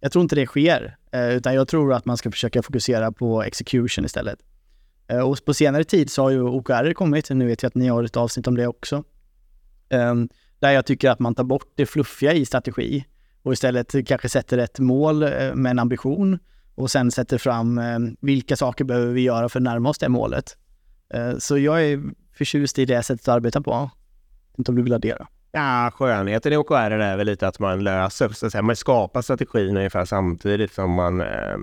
Jag 0.00 0.12
tror 0.12 0.22
inte 0.22 0.34
det 0.34 0.46
sker, 0.46 0.96
eh, 1.12 1.28
utan 1.28 1.54
jag 1.54 1.68
tror 1.68 1.92
att 1.92 2.04
man 2.04 2.16
ska 2.16 2.30
försöka 2.30 2.62
fokusera 2.62 3.12
på 3.12 3.42
execution 3.42 4.04
istället. 4.04 4.38
Eh, 5.06 5.18
och 5.18 5.44
på 5.44 5.54
senare 5.54 5.84
tid 5.84 6.10
så 6.10 6.22
har 6.22 6.30
ju 6.30 6.42
OKR 6.42 6.92
kommit, 6.92 7.30
nu 7.30 7.46
vet 7.46 7.62
jag 7.62 7.68
att 7.68 7.74
ni 7.74 7.88
har 7.88 8.04
ett 8.04 8.16
avsnitt 8.16 8.46
om 8.46 8.56
det 8.56 8.66
också. 8.66 9.04
Ehm, 9.88 10.28
där 10.58 10.70
jag 10.70 10.86
tycker 10.86 11.10
att 11.10 11.18
man 11.18 11.34
tar 11.34 11.44
bort 11.44 11.72
det 11.74 11.86
fluffiga 11.86 12.32
i 12.32 12.46
strategi 12.46 13.04
och 13.42 13.52
istället 13.52 14.06
kanske 14.06 14.28
sätter 14.28 14.58
ett 14.58 14.78
mål 14.78 15.22
eh, 15.22 15.54
med 15.54 15.70
en 15.70 15.78
ambition 15.78 16.38
och 16.74 16.90
sen 16.90 17.10
sätter 17.10 17.38
fram 17.38 17.80
vilka 18.20 18.56
saker 18.56 18.84
behöver 18.84 19.12
vi 19.12 19.20
göra 19.20 19.48
för 19.48 19.58
att 19.58 19.64
närma 19.64 19.88
oss 19.88 19.98
det 19.98 20.08
målet. 20.08 20.56
Så 21.38 21.58
jag 21.58 21.84
är 21.84 22.02
förtjust 22.32 22.78
i 22.78 22.84
det 22.84 23.02
sättet 23.02 23.28
att 23.28 23.34
arbeta 23.34 23.60
på. 23.60 23.90
Inte 24.58 24.70
om 24.70 24.76
du 24.76 24.82
vill 24.82 24.92
addera? 24.92 25.26
Ja, 25.56 25.90
skönheten 25.94 26.52
i 26.52 26.56
OKR 26.56 26.74
är 26.74 27.16
väl 27.16 27.26
lite 27.26 27.48
att 27.48 27.58
man 27.58 27.84
löser, 27.84 28.28
så 28.28 28.46
att 28.46 28.52
säga, 28.52 28.62
man 28.62 28.76
skapar 28.76 29.22
strategin 29.22 29.76
ungefär 29.76 30.04
samtidigt 30.04 30.72
som 30.72 30.90
man 30.90 31.20
eh, 31.20 31.56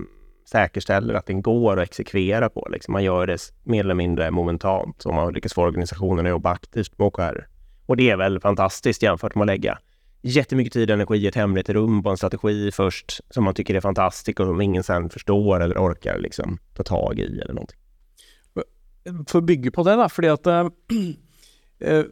säkerställer 0.46 1.14
att 1.14 1.26
den 1.26 1.42
går 1.42 1.80
att 1.80 1.84
exekvera 1.84 2.50
på. 2.50 2.68
Liksom. 2.72 2.92
Man 2.92 3.04
gör 3.04 3.28
det 3.28 3.38
mer 3.64 3.80
eller 3.84 3.94
mindre 3.94 4.32
momentant 4.32 5.06
och 5.06 5.14
man 5.14 5.34
lyckas 5.34 5.54
få 5.54 5.62
organisationen 5.62 6.26
att 6.26 6.30
jobba 6.30 6.52
aktivt 6.52 6.98
med 6.98 7.08
OKR. 7.08 7.48
Och 7.86 7.98
det 7.98 8.10
är 8.10 8.18
väl 8.18 8.40
fantastiskt 8.40 9.04
jämfört 9.04 9.36
med 9.36 9.42
att 9.42 9.48
lägga 9.48 9.78
jättemycket 10.22 10.74
tid 10.74 10.90
och 10.90 10.94
energi 10.94 11.18
i 11.18 11.28
ett 11.28 11.36
hemligt 11.36 11.70
rum 11.70 12.04
på 12.04 12.10
en 12.10 12.18
strategi 12.18 12.72
först 12.72 13.20
som 13.30 13.44
man 13.44 13.54
tycker 13.54 13.76
är 13.76 13.82
fantastisk 13.82 14.40
och 14.40 14.46
som 14.46 14.62
ingen 14.62 14.84
sen 14.84 15.10
förstår 15.10 15.64
eller 15.64 15.76
orkar 15.78 16.20
liksom 16.20 16.58
ta 16.74 16.84
tag 16.84 17.20
i 17.20 17.40
eller 17.40 17.54
någonting. 17.54 17.78
For 19.28 19.38
å 19.38 19.42
bygge 19.42 19.72
på 19.72 19.84
det, 19.84 19.96
da, 19.98 20.10
fordi 20.10 20.28
at 20.30 20.48
äh, 20.48 22.04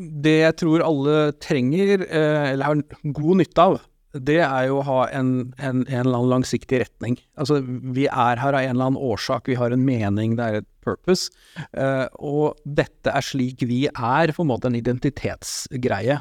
det 0.00 0.36
jeg 0.40 0.58
tror 0.62 0.84
alle 0.86 1.16
trenger, 1.42 2.06
eh, 2.08 2.50
eller 2.54 2.70
har 2.70 2.82
god 3.20 3.40
nytte 3.42 3.66
av, 3.68 3.80
det 4.10 4.40
er 4.42 4.64
jo 4.66 4.80
å 4.80 4.86
ha 4.88 5.00
en, 5.14 5.52
en, 5.62 5.84
en 5.84 6.00
eller 6.00 6.16
annen 6.16 6.32
langsiktig 6.32 6.80
retning. 6.82 7.18
Altså, 7.38 7.60
vi 7.62 8.08
er 8.10 8.40
her 8.42 8.56
av 8.56 8.64
en 8.64 8.72
eller 8.74 8.88
annen 8.90 9.04
årsak, 9.10 9.46
vi 9.46 9.58
har 9.60 9.70
en 9.70 9.84
mening, 9.86 10.34
det 10.38 10.46
er 10.46 10.58
et 10.60 10.68
purpose. 10.82 11.30
Eh, 11.70 12.06
og 12.18 12.58
dette 12.64 13.12
er 13.12 13.22
slik 13.22 13.62
vi 13.68 13.84
er, 13.92 14.34
på 14.34 14.42
en 14.42 14.50
måte 14.50 14.70
en 14.70 14.78
identitetsgreie. 14.78 16.18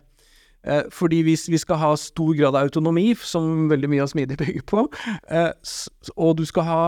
Eh, 0.68 0.86
fordi 0.94 1.24
hvis 1.26 1.48
vi 1.50 1.58
skal 1.62 1.80
ha 1.82 1.92
stor 1.98 2.36
grad 2.38 2.54
av 2.54 2.68
autonomi, 2.68 3.14
som 3.16 3.70
veldig 3.72 3.90
mye 3.90 4.06
av 4.06 4.12
smidig 4.14 4.38
bygger 4.44 4.66
på, 4.70 4.86
eh, 5.32 5.52
og 6.18 6.38
du 6.38 6.46
skal 6.46 6.70
ha 6.70 6.84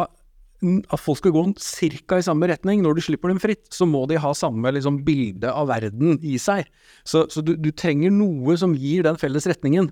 at 0.61 1.01
folk 1.01 1.17
skal 1.17 1.33
gå 1.33 1.43
cirka 1.61 2.19
i 2.21 2.25
samme 2.25 2.45
retning 2.51 2.83
når 2.83 2.97
du 2.97 3.01
slipper 3.05 3.31
dem 3.31 3.41
fritt, 3.41 3.65
så 3.73 3.87
må 3.89 4.03
de 4.09 4.19
ha 4.21 4.33
samme 4.37 4.73
liksom, 4.75 5.01
bilde 5.07 5.49
av 5.49 5.71
verden 5.71 6.19
i 6.21 6.37
seg. 6.41 6.69
Så, 7.03 7.25
så 7.33 7.41
du, 7.45 7.55
du 7.57 7.71
trenger 7.73 8.13
noe 8.13 8.57
som 8.61 8.75
gir 8.77 9.07
den 9.07 9.17
felles 9.21 9.49
retningen. 9.49 9.89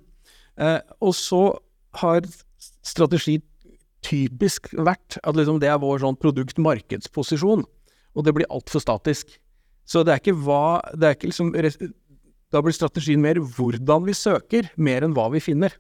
Eh, 0.62 0.78
og 1.02 1.16
så 1.18 1.44
har 2.04 2.28
strategi 2.86 3.40
typisk 4.06 4.70
vært 4.78 5.18
at 5.24 5.36
liksom, 5.36 5.60
det 5.62 5.72
er 5.72 5.82
vår 5.82 6.04
sånn 6.04 6.20
produkt-markedsposisjon, 6.22 7.66
og 8.16 8.26
det 8.26 8.36
blir 8.38 8.50
altfor 8.54 8.84
statisk. 8.84 9.34
Så 9.90 10.06
det 10.06 10.14
er 10.14 10.22
ikke 10.22 10.38
hva 10.38 10.80
det 10.94 11.08
er 11.08 11.18
ikke 11.18 11.32
liksom, 11.32 11.50
Da 12.54 12.62
blir 12.62 12.74
strategien 12.74 13.22
mer 13.22 13.38
hvordan 13.42 14.06
vi 14.06 14.14
søker, 14.18 14.70
mer 14.78 15.06
enn 15.06 15.16
hva 15.18 15.28
vi 15.34 15.42
finner. 15.42 15.74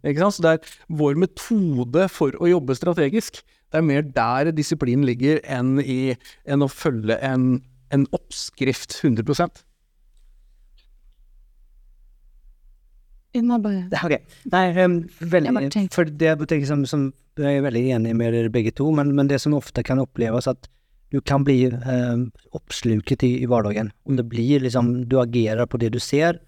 Ikke 0.00 0.22
sant? 0.22 0.36
Så 0.36 0.44
det 0.44 0.52
er 0.54 0.76
vår 1.00 1.18
metode 1.20 2.06
for 2.12 2.36
å 2.40 2.48
jobbe 2.48 2.76
strategisk. 2.78 3.42
Det 3.72 3.80
er 3.80 3.86
mer 3.86 4.04
der 4.16 4.52
disiplinen 4.54 5.06
ligger 5.08 5.40
enn, 5.42 5.76
i, 5.82 6.14
enn 6.46 6.64
å 6.64 6.70
følge 6.70 7.18
en, 7.24 7.56
en 7.94 8.06
oppskrift 8.16 8.98
100 9.02 9.26
Innan 13.36 13.64
bare 13.64 14.00
Ok, 14.06 14.16
Nei, 14.52 14.64
um, 14.80 15.00
veldig, 15.20 15.90
for 15.92 16.08
det 16.08 16.30
jeg 16.30 16.48
tenker 16.48 16.68
som, 16.70 16.86
som 16.88 17.10
jeg 17.36 17.58
er 17.58 17.66
veldig 17.66 17.82
enig 17.98 18.14
med 18.16 18.32
dere 18.32 18.52
begge 18.52 18.72
to, 18.72 18.88
men, 18.96 19.12
men 19.16 19.28
det 19.28 19.42
som 19.42 19.56
ofte 19.56 19.84
kan 19.84 20.00
oppleves 20.00 20.48
at 20.48 20.70
du 21.12 21.20
kan 21.20 21.44
bli 21.46 21.68
um, 21.68 22.26
oppsluket 22.56 23.22
i, 23.26 23.36
i 23.42 23.48
hverdagen. 23.48 23.92
Om 24.08 24.16
det 24.18 24.24
blir 24.30 24.64
liksom, 24.64 25.04
du 25.10 25.18
agerer 25.20 25.68
på 25.68 25.78
det 25.78 25.92
du 25.94 26.00
ser, 26.02 26.40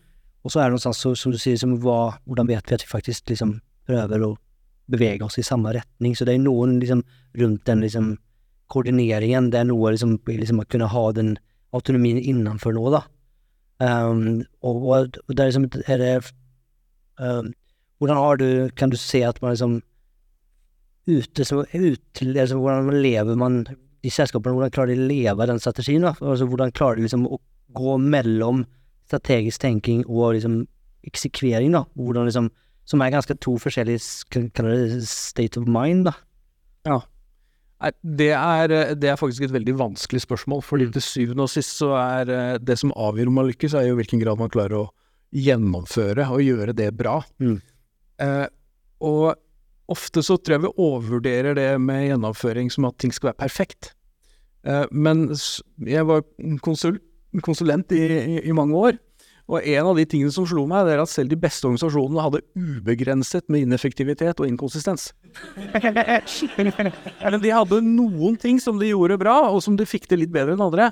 og 0.43 0.53
så 0.53 0.63
er 0.63 0.69
det 0.69 0.79
noe 0.79 0.83
sånt 0.83 0.99
så, 0.99 1.13
som 1.19 1.35
du 1.35 1.39
sier, 1.41 1.59
som 1.61 1.77
hva, 1.83 2.17
hvordan 2.27 2.49
vet 2.49 2.71
vi 2.71 2.79
at 2.79 2.85
vi 2.87 2.91
faktisk 2.91 3.31
liksom 3.31 3.59
prøver 3.89 4.25
å 4.25 4.33
beväga 4.89 5.25
oss 5.25 5.39
i 5.39 5.43
samma 5.43 5.73
riktning. 5.73 6.17
Så 6.17 6.25
det 6.25 6.33
är 6.33 6.39
noen 6.39 6.81
liksom 6.81 7.03
runt 7.33 7.65
den 7.65 7.81
liksom 7.81 8.17
koordineringen, 8.67 9.51
det 9.51 9.59
är 9.59 9.65
nog 9.65 9.91
liksom, 9.91 10.19
liksom 10.27 10.61
att 10.61 10.69
kunna 10.69 10.87
ha 10.87 11.13
den 11.13 11.39
autonomin 11.71 12.19
innanför 12.19 12.73
noe, 12.73 12.91
da. 12.91 13.05
Um, 13.81 13.89
ehm, 13.89 14.45
och, 14.61 14.77
och, 14.77 15.07
og 15.29 15.37
det 15.37 15.43
er 15.43 15.47
liksom, 15.47 15.71
är 15.87 15.99
det 15.99 16.13
ehm, 16.17 16.25
Um, 17.21 17.53
hur 18.01 18.09
har 18.09 18.37
du, 18.37 18.71
kan 18.71 18.91
du 18.91 18.97
se 18.97 19.25
att 19.25 19.41
man 19.41 19.51
liksom 19.51 19.83
ute, 21.07 21.45
så, 21.45 21.65
ut, 21.73 22.23
altså, 22.23 22.57
hvordan 22.57 23.03
lever 23.03 23.35
man 23.35 23.67
i 24.03 24.11
sällskapen, 24.11 24.55
hur 24.55 24.71
klarar 24.71 24.93
de 24.93 24.99
å 24.99 25.09
leve 25.09 25.47
den 25.47 25.61
strategin? 25.61 26.05
Da? 26.05 26.15
Altså, 26.21 26.47
hvordan 26.47 26.73
klarer 26.73 26.97
de 26.97 27.03
liksom 27.03 27.27
att 27.27 27.41
gå 27.67 27.97
mellan 27.99 28.67
strategisk 29.07 29.61
tenking 29.61 30.05
och 30.07 30.35
liksom 30.35 30.67
exekvering 31.03 31.73
då? 31.73 31.87
Hvordan 31.95 32.25
liksom, 32.25 32.51
som 32.89 33.05
er 33.05 33.13
ganske 33.13 33.37
to 33.45 33.55
forskjellige, 33.61 34.01
state 35.05 35.61
of 35.61 35.69
mind, 35.69 36.09
da. 36.09 36.17
Nei, 37.79 37.91
det 38.03 38.31
er, 38.35 38.73
eh, 38.75 38.95
det 38.99 39.13
er 39.13 39.19
faktisk 39.21 39.45
et 39.47 39.55
veldig 39.55 39.77
vanskelig 39.79 40.25
spørsmål, 40.25 40.63
fordi 40.67 40.89
til 40.95 41.05
syvende 41.05 41.45
og 41.47 41.53
sist 41.53 41.77
så 41.79 41.93
er 42.01 42.33
eh, 42.33 42.55
det 42.59 42.79
som 42.81 42.95
avgjør 42.97 43.31
om 43.31 43.39
man 43.39 43.51
lykkes, 43.51 43.77
er 43.77 43.87
jo 43.87 43.95
i 43.95 44.01
hvilken 44.01 44.23
grad 44.23 44.41
man 44.41 44.51
klarer 44.51 44.81
å 44.81 44.87
gjennomføre 45.37 46.27
og 46.33 46.43
gjøre 46.43 46.75
det 46.75 46.89
bra. 46.99 47.21
Mm. 47.39 47.61
Eh, 48.25 48.47
og 49.05 49.37
ofte 49.89 50.25
så 50.25 50.37
tror 50.41 50.57
jeg 50.57 50.65
vi 50.67 50.75
overvurderer 50.89 51.59
det 51.59 51.71
med 51.81 52.09
gjennomføring 52.09 52.73
som 52.73 52.89
at 52.89 52.99
ting 53.01 53.15
skal 53.15 53.31
være 53.31 53.43
perfekt. 53.45 53.93
Eh, 54.67 54.87
men 54.91 55.29
jeg 55.87 56.09
var 56.09 56.25
konsul, 56.65 56.99
konsulent 57.45 57.93
i, 57.95 58.03
i, 58.09 58.41
i 58.49 58.57
mange 58.57 58.75
år, 58.77 58.99
og 59.49 59.65
en 59.65 59.87
av 59.89 59.97
de 59.97 60.05
tingene 60.05 60.33
som 60.35 60.45
slo 60.49 60.67
meg, 60.69 60.85
det 60.85 60.95
er 60.95 61.01
at 61.01 61.11
selv 61.11 61.33
de 61.33 61.39
beste 61.41 61.65
organisasjonene 61.65 62.25
hadde 62.25 62.43
ubegrenset 62.53 63.47
med 63.49 63.65
ineffektivitet 63.65 64.43
og 64.43 64.49
inkonsistens. 64.49 65.11
Men 67.25 67.39
de 67.41 67.53
hadde 67.55 67.81
noen 67.87 68.37
ting 68.41 68.61
som 68.61 68.77
de 68.81 68.91
gjorde 68.91 69.17
bra, 69.21 69.39
og 69.49 69.63
som 69.65 69.79
de 69.79 69.89
fikk 69.89 70.11
til 70.11 70.21
litt 70.21 70.35
bedre 70.35 70.53
enn 70.57 70.67
andre. 70.67 70.91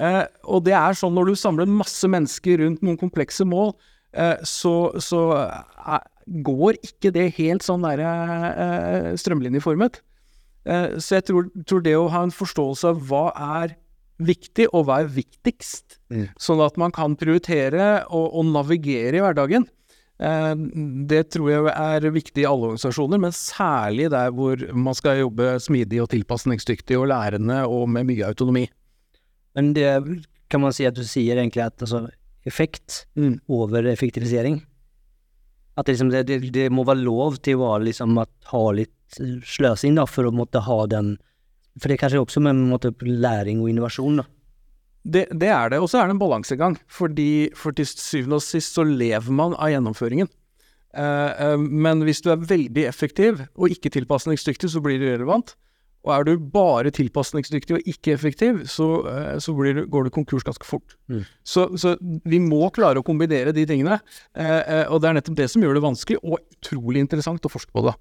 Eh, 0.00 0.22
og 0.48 0.64
det 0.64 0.72
er 0.78 0.96
sånn 0.96 1.12
når 1.12 1.32
du 1.32 1.36
samler 1.36 1.68
masse 1.68 2.08
mennesker 2.08 2.62
rundt 2.64 2.80
noen 2.80 2.96
komplekse 3.00 3.44
mål, 3.44 3.74
eh, 4.16 4.38
så, 4.48 4.74
så 4.96 5.26
eh, 5.36 6.00
går 6.48 6.80
ikke 6.80 7.12
det 7.12 7.28
helt 7.36 7.66
sånn 7.66 7.84
der 7.84 8.00
eh, 8.08 9.12
strømlinjeformet. 9.20 10.00
Eh, 10.64 10.96
så 10.96 11.18
jeg 11.18 11.28
tror, 11.28 11.52
tror 11.68 11.84
det 11.84 11.96
å 11.98 12.08
ha 12.12 12.24
en 12.24 12.32
forståelse 12.34 12.94
av 12.94 13.04
hva 13.10 13.26
er 13.60 13.76
viktig, 14.20 14.68
og 14.72 14.86
hva 14.86 15.00
er 15.02 15.08
viktigst, 15.12 15.98
Mm. 16.12 16.28
sånn 16.38 16.60
at 16.66 16.76
man 16.76 16.92
kan 16.92 17.16
prioritere 17.16 18.04
og, 18.10 18.34
og 18.34 18.44
navigere 18.52 19.16
i 19.16 19.20
hverdagen, 19.24 19.68
Eh, 20.22 20.54
Det 20.54 21.30
tror 21.34 21.48
jeg 21.50 21.72
er 21.74 22.10
viktig 22.14 22.42
i 22.44 22.46
alle 22.46 22.68
organisasjoner, 22.68 23.18
men 23.18 23.32
særlig 23.32 24.08
der 24.12 24.30
hvor 24.30 24.56
man 24.72 24.94
skal 24.94 25.18
jobbe 25.18 25.58
smidig 25.58 25.98
og 26.02 26.10
tilpasningsdyktig 26.12 26.94
og 26.94 27.08
lærende 27.10 27.66
og 27.66 27.88
med 27.88 28.06
mye 28.06 28.28
autonomi. 28.28 28.68
Men 29.56 29.72
det 29.72 30.22
kan 30.48 30.60
man 30.60 30.70
si 30.72 30.84
at 30.86 30.94
du 30.94 31.02
sier 31.02 31.34
egentlig 31.40 31.64
at 31.64 31.76
altså, 31.82 32.08
effekt 32.46 33.06
Mm. 33.16 33.40
over 33.48 33.82
effektivisering. 33.82 34.62
At 35.76 35.86
det, 35.86 35.96
liksom, 35.96 36.10
det, 36.12 36.26
det, 36.26 36.52
det 36.52 36.70
må 36.70 36.84
være 36.84 37.02
lov 37.02 37.38
til 37.42 37.56
å 37.56 37.64
være 37.72 37.86
liksom, 37.90 38.16
at 38.20 38.30
ha 38.52 38.70
litt 38.70 38.92
sløsing 39.42 39.96
da, 39.96 40.04
for 40.06 40.24
å 40.24 40.30
måtte 40.30 40.60
ha 40.62 40.86
den 40.86 41.16
For 41.80 41.88
det 41.88 41.98
kanskje 42.02 42.20
også 42.20 42.42
med 42.44 42.58
måtte, 42.68 42.92
læring 43.00 43.62
og 43.62 43.70
innovasjon. 43.72 44.20
da. 44.20 44.28
Det, 45.02 45.24
det 45.34 45.48
er 45.50 45.72
det, 45.72 45.80
og 45.82 45.88
så 45.90 45.98
er 45.98 46.06
det 46.06 46.16
en 46.16 46.22
balansegang. 46.22 46.76
Fordi 46.86 47.50
for 47.58 47.74
til 47.74 47.88
syvende 47.88 48.38
og 48.38 48.44
sist 48.44 48.76
så 48.76 48.84
lever 48.86 49.32
man 49.32 49.56
av 49.58 49.72
gjennomføringen. 49.72 50.30
Eh, 50.92 51.42
eh, 51.46 51.58
men 51.58 52.04
hvis 52.04 52.20
du 52.24 52.30
er 52.32 52.40
veldig 52.48 52.86
effektiv 52.88 53.40
og 53.56 53.72
ikke 53.72 53.92
tilpasningsdyktig, 53.96 54.70
så 54.70 54.82
blir 54.84 55.00
det 55.00 55.12
irrelevant. 55.12 55.54
Og 56.02 56.10
er 56.16 56.24
du 56.26 56.32
bare 56.52 56.90
tilpasningsdyktig 56.90 57.76
og 57.76 57.88
ikke 57.88 58.12
effektiv, 58.16 58.64
så, 58.66 58.88
eh, 59.06 59.36
så 59.38 59.54
du, 59.54 59.84
går 59.86 60.04
du 60.04 60.14
konkurs 60.14 60.44
ganske 60.44 60.66
fort. 60.66 60.96
Mm. 61.08 61.24
Så, 61.46 61.68
så 61.78 61.94
vi 62.00 62.42
må 62.42 62.68
klare 62.74 63.00
å 63.00 63.06
kombinere 63.06 63.54
de 63.54 63.66
tingene. 63.66 64.00
og 64.88 65.00
det 65.00 65.08
er 65.08 65.18
nettopp 65.18 65.38
det 65.38 65.50
som 65.50 65.62
gjør 65.62 65.78
det 65.78 65.86
vanskelig, 65.86 66.18
og 66.22 66.42
utrolig 66.58 67.00
interessant 67.00 67.46
å 67.46 67.52
forske 67.52 67.72
på 67.72 67.86
det. 67.86 67.96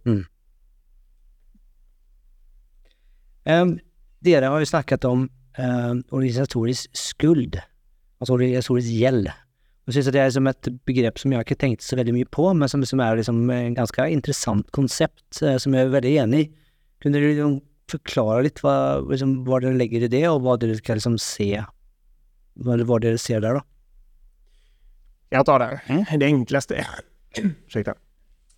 Um, 3.46 3.78
dere 4.22 4.50
har 4.52 4.62
jo 4.62 4.70
snakket 4.70 5.06
om 5.10 5.26
um, 5.58 6.02
organisatorisk 6.12 6.92
skuld, 6.98 7.58
altså 8.22 8.36
organisatorisk 8.36 8.92
gjeld. 8.94 9.32
Jeg 9.90 9.96
synes 9.96 10.08
at 10.12 10.14
det 10.14 10.22
er 10.22 10.34
som 10.36 10.48
et 10.48 10.70
begrep 10.86 11.18
som 11.20 11.34
jeg 11.34 11.44
ikke 11.44 11.58
tenkte 11.60 11.86
så 11.86 11.98
veldig 11.98 12.14
mye 12.16 12.30
på, 12.32 12.46
men 12.54 12.70
som, 12.70 12.84
som 12.86 13.02
er 13.02 13.18
liksom 13.18 13.42
en 13.50 13.76
ganske 13.76 14.06
interessant 14.14 14.70
konsept, 14.76 15.26
eh, 15.42 15.58
som 15.60 15.74
jeg 15.74 15.88
er 15.88 15.96
veldig 15.96 16.12
enig 16.22 16.44
i. 16.46 16.50
Kunne 17.02 17.18
dere 17.18 17.32
liksom 17.34 17.58
forklare 17.92 18.46
litt 18.46 18.62
hva, 18.64 19.02
liksom, 19.10 19.42
hva 19.48 19.60
dere 19.64 19.80
legger 19.80 20.06
i 20.06 20.12
det, 20.14 20.22
og 20.30 20.46
hva 20.46 20.56
dere 20.62 20.78
skal 20.78 21.02
liksom 21.02 21.18
se, 21.20 21.50
hva, 22.62 22.78
hva 22.78 23.00
dere 23.04 23.20
ser 23.20 23.42
der, 23.44 23.58
da? 23.58 23.66
Jag 25.34 25.46
tar 25.48 25.60
det. 25.60 25.70
Det 26.20 26.26
enklaste 26.26 26.76
är, 26.76 26.88
ursäkta. 27.68 27.96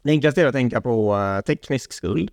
Det 0.03 0.11
enklaste 0.11 0.41
är 0.41 0.45
att 0.45 0.53
tänka 0.53 0.81
på 0.81 1.15
eh, 1.15 1.41
teknisk 1.41 1.93
skuld. 1.93 2.31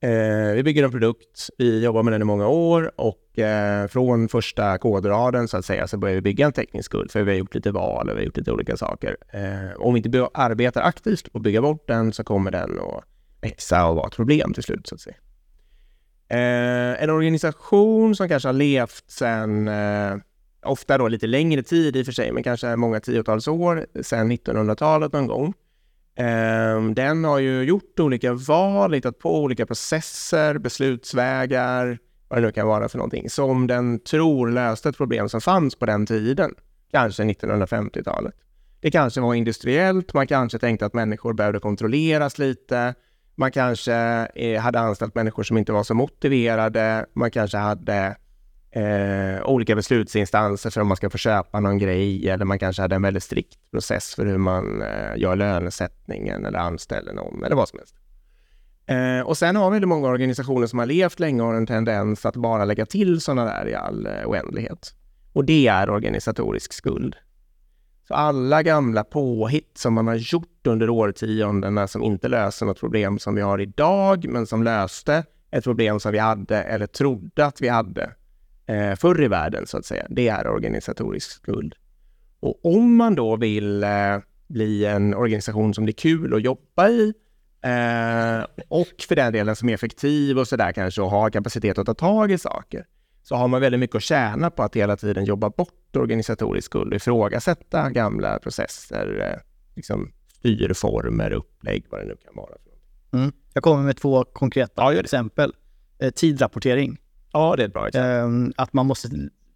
Eh, 0.00 0.54
vi 0.54 0.62
bygger 0.62 0.84
en 0.84 0.90
produkt, 0.90 1.50
vi 1.58 1.84
jobbar 1.84 2.02
med 2.02 2.12
den 2.12 2.22
i 2.22 2.24
många 2.24 2.48
år 2.48 2.92
och 2.96 3.38
eh, 3.38 3.88
från 3.88 4.28
första 4.28 4.78
kodraden 4.78 5.48
så 5.48 5.56
att 5.56 5.64
säga 5.64 5.88
så 5.88 5.96
börjar 5.96 6.14
vi 6.14 6.20
bygga 6.20 6.46
en 6.46 6.52
teknisk 6.52 6.86
skuld 6.86 7.10
för 7.10 7.22
vi 7.22 7.30
har 7.30 7.38
gjort 7.38 7.54
lite 7.54 7.70
val 7.70 8.08
och 8.08 8.16
vi 8.16 8.20
har 8.20 8.24
gjort 8.26 8.36
lite 8.36 8.52
olika 8.52 8.76
saker. 8.76 9.16
Eh, 9.32 9.80
om 9.80 9.94
vi 9.94 9.98
inte 9.98 10.28
arbetar 10.34 10.82
aktivt 10.82 11.28
och 11.28 11.40
bygger 11.40 11.60
bort 11.60 11.88
den 11.88 12.12
så 12.12 12.24
kommer 12.24 12.50
den 12.50 12.78
att 12.80 13.04
växa 13.40 13.86
och 13.86 13.96
vara 13.96 14.06
ett 14.06 14.16
problem 14.16 14.52
till 14.52 14.62
slut 14.62 14.86
så 14.86 14.94
att 14.94 15.00
säga. 15.00 15.16
Eh, 16.28 17.02
en 17.02 17.10
organisation 17.10 18.16
som 18.16 18.28
kanske 18.28 18.48
har 18.48 18.52
levt 18.52 19.10
sedan 19.10 19.68
eh, 19.68 20.16
ofta 20.62 20.98
då 20.98 21.08
lite 21.08 21.26
längre 21.26 21.62
tid 21.62 21.96
i 21.96 22.02
och 22.02 22.06
för 22.06 22.12
sig, 22.12 22.32
men 22.32 22.42
kanske 22.42 22.76
många 22.76 23.00
tiotals 23.00 23.48
år 23.48 23.86
sedan 24.02 24.32
1900-talet 24.32 25.12
någon 25.12 25.26
gång. 25.26 25.54
Ehm, 26.16 26.94
den 26.94 27.24
har 27.24 27.38
ju 27.38 27.62
gjort 27.62 28.00
olika 28.00 28.32
val, 28.32 28.92
hittat 28.94 29.18
på 29.18 29.42
olika 29.42 29.66
processer, 29.66 30.58
beslutsvägar, 30.58 31.98
vad 32.28 32.38
det 32.38 32.46
nu 32.46 32.52
kan 32.52 32.66
vara 32.66 32.88
för 32.88 32.98
någonting, 32.98 33.30
som 33.30 33.66
den 33.66 34.00
tror 34.00 34.50
löste 34.50 34.88
ett 34.88 34.96
problem 34.96 35.28
som 35.28 35.40
fanns 35.40 35.76
på 35.76 35.86
den 35.86 36.06
tiden, 36.06 36.54
kanske 36.90 37.22
1950-talet. 37.22 38.34
Det 38.80 38.90
kanske 38.90 39.20
var 39.20 39.34
industriellt, 39.34 40.14
man 40.14 40.26
kanske 40.26 40.58
tänkte 40.58 40.86
att 40.86 40.94
människor 40.94 41.32
behövde 41.32 41.60
kontrolleras 41.60 42.38
lite, 42.38 42.94
man 43.34 43.52
kanske 43.52 43.94
eh, 44.34 44.60
hade 44.60 44.78
anställt 44.78 45.14
människor 45.14 45.42
som 45.42 45.58
inte 45.58 45.72
var 45.72 45.84
så 45.84 45.94
motiverade, 45.94 47.06
man 47.12 47.30
kanske 47.30 47.58
hade 47.58 48.16
eh, 48.76 49.42
olika 49.44 49.74
beslutsinstanser 49.74 50.70
för 50.70 50.80
om 50.80 50.88
man 50.88 50.96
ska 50.96 51.10
få 51.10 51.18
köpa 51.18 51.60
någon 51.60 51.78
grej 51.78 52.28
eller 52.28 52.44
man 52.44 52.58
kanske 52.58 52.82
hade 52.82 52.94
en 52.94 53.02
väldigt 53.02 53.22
strikt 53.22 53.70
process 53.70 54.14
för 54.14 54.26
hur 54.26 54.38
man 54.38 54.82
eh, 54.82 55.16
gör 55.16 55.36
lönesättningen 55.36 56.44
eller 56.44 56.58
anställer 56.58 57.12
någon 57.12 57.44
eller 57.44 57.56
vad 57.56 57.68
som 57.68 57.78
helst. 57.78 57.96
Eh, 58.86 59.26
och 59.26 59.38
sen 59.38 59.56
har 59.56 59.70
vi 59.70 59.74
väldigt 59.74 59.88
många 59.88 60.08
organisationer 60.08 60.66
som 60.66 60.78
har 60.78 60.86
levt 60.86 61.20
länge 61.20 61.42
och 61.42 61.48
har 61.48 61.54
en 61.54 61.66
tendens 61.66 62.26
att 62.26 62.36
bara 62.36 62.64
lägga 62.64 62.86
till 62.86 63.20
sådana 63.20 63.44
där 63.44 63.68
i 63.68 63.74
all 63.74 64.06
eh, 64.06 64.12
oändlighet. 64.26 64.94
Och 65.32 65.44
det 65.44 65.66
är 65.66 65.90
organisatorisk 65.90 66.72
skuld. 66.72 67.16
Så 68.08 68.14
alla 68.14 68.62
gamla 68.62 69.04
påhitt 69.04 69.78
som 69.78 69.94
man 69.94 70.06
har 70.06 70.14
gjort 70.14 70.66
under 70.66 70.90
årtiondena 70.90 71.88
som 71.88 72.02
inte 72.02 72.28
löser 72.28 72.66
något 72.66 72.80
problem 72.80 73.18
som 73.18 73.34
vi 73.34 73.40
har 73.40 73.60
idag, 73.60 74.26
men 74.28 74.46
som 74.46 74.62
löste 74.62 75.24
ett 75.50 75.64
problem 75.64 76.00
som 76.00 76.12
vi 76.12 76.18
hade 76.18 76.62
eller 76.62 76.86
trodde 76.86 77.46
att 77.46 77.60
vi 77.60 77.68
hade 77.68 78.10
eh, 78.66 78.94
förr 78.94 79.22
i 79.22 79.28
världen 79.28 79.66
så 79.66 79.78
att 79.78 79.84
säga. 79.84 80.06
Det 80.10 80.28
är 80.28 80.48
organisatorisk 80.48 81.30
skuld. 81.30 81.74
Och 82.40 82.64
om 82.64 82.96
man 82.96 83.14
då 83.14 83.36
vill 83.36 83.84
eh, 83.84 84.18
bli 84.48 84.84
en 84.84 85.14
organisation 85.14 85.74
som 85.74 85.86
det 85.86 85.90
är 85.90 86.00
kul 86.00 86.34
att 86.34 86.42
jobba 86.42 86.88
i 86.88 87.14
eh, 87.62 88.64
och 88.68 89.04
för 89.08 89.16
den 89.16 89.32
delen 89.32 89.56
som 89.56 89.68
är 89.68 89.74
effektiv 89.74 90.38
och 90.38 90.48
sådär 90.48 90.72
kanske 90.72 91.02
och 91.02 91.10
har 91.10 91.30
kapacitet 91.30 91.78
att 91.78 91.86
ta 91.86 91.94
tag 91.94 92.32
i 92.32 92.38
saker 92.38 92.86
så 93.22 93.34
har 93.36 93.48
man 93.48 93.60
väldigt 93.60 93.80
mycket 93.80 93.96
att 93.96 94.02
tjäna 94.02 94.50
på 94.50 94.62
att 94.62 94.76
hela 94.76 94.96
tiden 94.96 95.24
jobba 95.24 95.50
bort 95.50 95.96
organisatorisk 95.96 96.66
skuld 96.66 96.92
och 96.92 96.96
ifrågasätta 96.96 97.90
gamla 97.90 98.38
processer, 98.38 99.32
eh, 99.32 99.40
liksom 99.76 100.12
styrformer, 100.38 101.30
upplägg, 101.30 101.86
vad 101.90 102.00
det 102.00 102.06
nu 102.06 102.16
kan 102.24 102.34
vara. 102.36 102.54
Mm. 103.12 103.32
Jag 103.52 103.62
kommer 103.62 103.82
med 103.82 103.96
två 103.96 104.24
konkreta 104.24 105.00
exempel. 105.00 105.52
Eh, 105.98 106.10
tidrapportering. 106.10 106.98
Ja, 107.32 107.56
det 107.56 107.62
är 107.62 107.66
ett 107.66 107.72
bra 107.72 107.88
exempel. 107.88 108.10
Ehm, 108.10 108.52
att 108.56 108.72
man 108.72 108.86
måste 108.86 109.08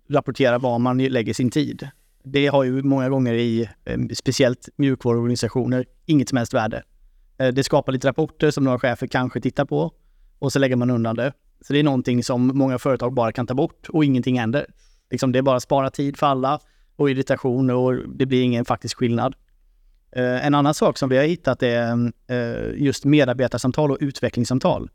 rapportera 0.09 0.59
var 0.59 0.79
man 0.79 0.99
lägger 0.99 1.35
sin 1.35 1.51
tid. 1.51 1.89
Det 2.25 2.47
har 2.47 2.65
ju 2.65 2.83
många 2.83 3.09
gånger 3.09 3.35
i 3.35 3.69
ehm, 3.85 4.09
speciellt 4.15 4.69
mjukvaruorganisationer 4.77 5.85
inget 6.07 6.29
som 6.29 6.39
helst 6.39 6.55
värde. 6.55 6.83
Eh, 7.39 7.49
det 7.49 7.65
skapar 7.65 7.93
lite 7.93 8.09
rapporter 8.09 8.51
som 8.51 8.65
några 8.65 8.79
chefer 8.79 9.07
kanske 9.07 9.41
tittar 9.41 9.65
på 9.65 9.93
och 10.39 10.53
så 10.53 10.59
lägger 10.59 10.77
man 10.77 10.91
undan 10.91 11.17
det. 11.17 11.33
Så 11.61 11.73
det 11.73 11.79
är 11.79 11.83
någonting 11.83 12.25
som 12.25 12.47
många 12.47 12.79
företag 12.79 13.15
bara 13.15 13.33
kan 13.33 13.47
ta 13.47 13.55
bort 13.55 13.89
och 13.89 14.05
ingenting 14.05 14.39
händer. 14.39 14.67
Liksom 15.11 15.33
det 15.33 15.39
är 15.39 15.43
bara 15.43 15.61
spara 15.61 15.91
tid 15.91 16.17
för 16.17 16.27
alla 16.27 16.61
och 16.97 17.11
irritation 17.11 17.71
och 17.71 17.95
det 18.09 18.27
blir 18.27 18.43
ingen 18.43 18.65
faktisk 18.65 18.97
skillnad. 18.97 19.35
Eh, 20.13 20.47
en 20.47 20.55
annan 20.55 20.75
sak 20.75 20.99
som 20.99 21.09
vi 21.09 21.17
har 21.17 21.25
hittat 21.25 21.63
är 21.63 22.13
eh, 22.27 22.83
just 22.83 23.05
medarbetarsamtal 23.05 23.91
och 23.91 23.99
utvecklingssamtal. 24.01 24.91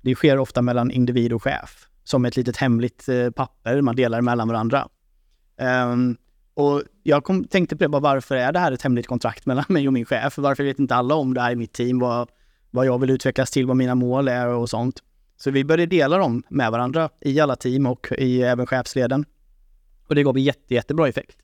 Det 0.00 0.14
sker 0.14 0.38
ofta 0.38 0.62
mellan 0.62 0.90
individ 0.90 1.32
och 1.32 1.42
chef 1.42 1.89
som 2.04 2.24
ett 2.24 2.36
litet 2.36 2.56
hemligt 2.56 3.08
eh, 3.08 3.30
papper 3.30 3.80
man 3.80 3.96
delar 3.96 4.20
mellan 4.20 4.48
varandra. 4.48 4.88
Um, 5.92 6.16
och 6.54 6.82
jag 7.02 7.24
kom, 7.24 7.44
tänkte 7.44 7.76
på 7.76 7.84
det, 7.84 7.88
bara, 7.88 8.00
varför 8.00 8.36
är 8.36 8.52
det 8.52 8.58
här 8.58 8.72
ett 8.72 8.82
hemligt 8.82 9.06
kontrakt 9.06 9.46
mellan 9.46 9.64
mig 9.68 9.86
och 9.86 9.92
min 9.92 10.04
chef? 10.04 10.38
Varför 10.38 10.64
vet 10.64 10.78
inte 10.78 10.94
alla 10.94 11.14
om 11.14 11.34
det 11.34 11.40
här 11.40 11.52
i 11.52 11.56
mitt 11.56 11.72
team? 11.72 11.98
Vad, 11.98 12.28
vad 12.70 12.86
jag 12.86 12.98
vill 12.98 13.10
utvecklas 13.10 13.50
till, 13.50 13.66
vad 13.66 13.76
mina 13.76 13.94
mål 13.94 14.28
är 14.28 14.46
och 14.46 14.70
sånt. 14.70 15.02
Så 15.36 15.50
vi 15.50 15.64
började 15.64 15.86
dela 15.86 16.18
dem 16.18 16.42
med 16.48 16.70
varandra 16.70 17.10
i 17.20 17.40
alla 17.40 17.56
team 17.56 17.86
och 17.86 18.12
i 18.18 18.42
även 18.42 18.66
chefsleden. 18.66 19.24
Och 20.08 20.14
det 20.14 20.22
gav 20.22 20.36
en 20.36 20.42
jätte, 20.42 20.74
jättebra 20.74 21.08
effekt. 21.08 21.36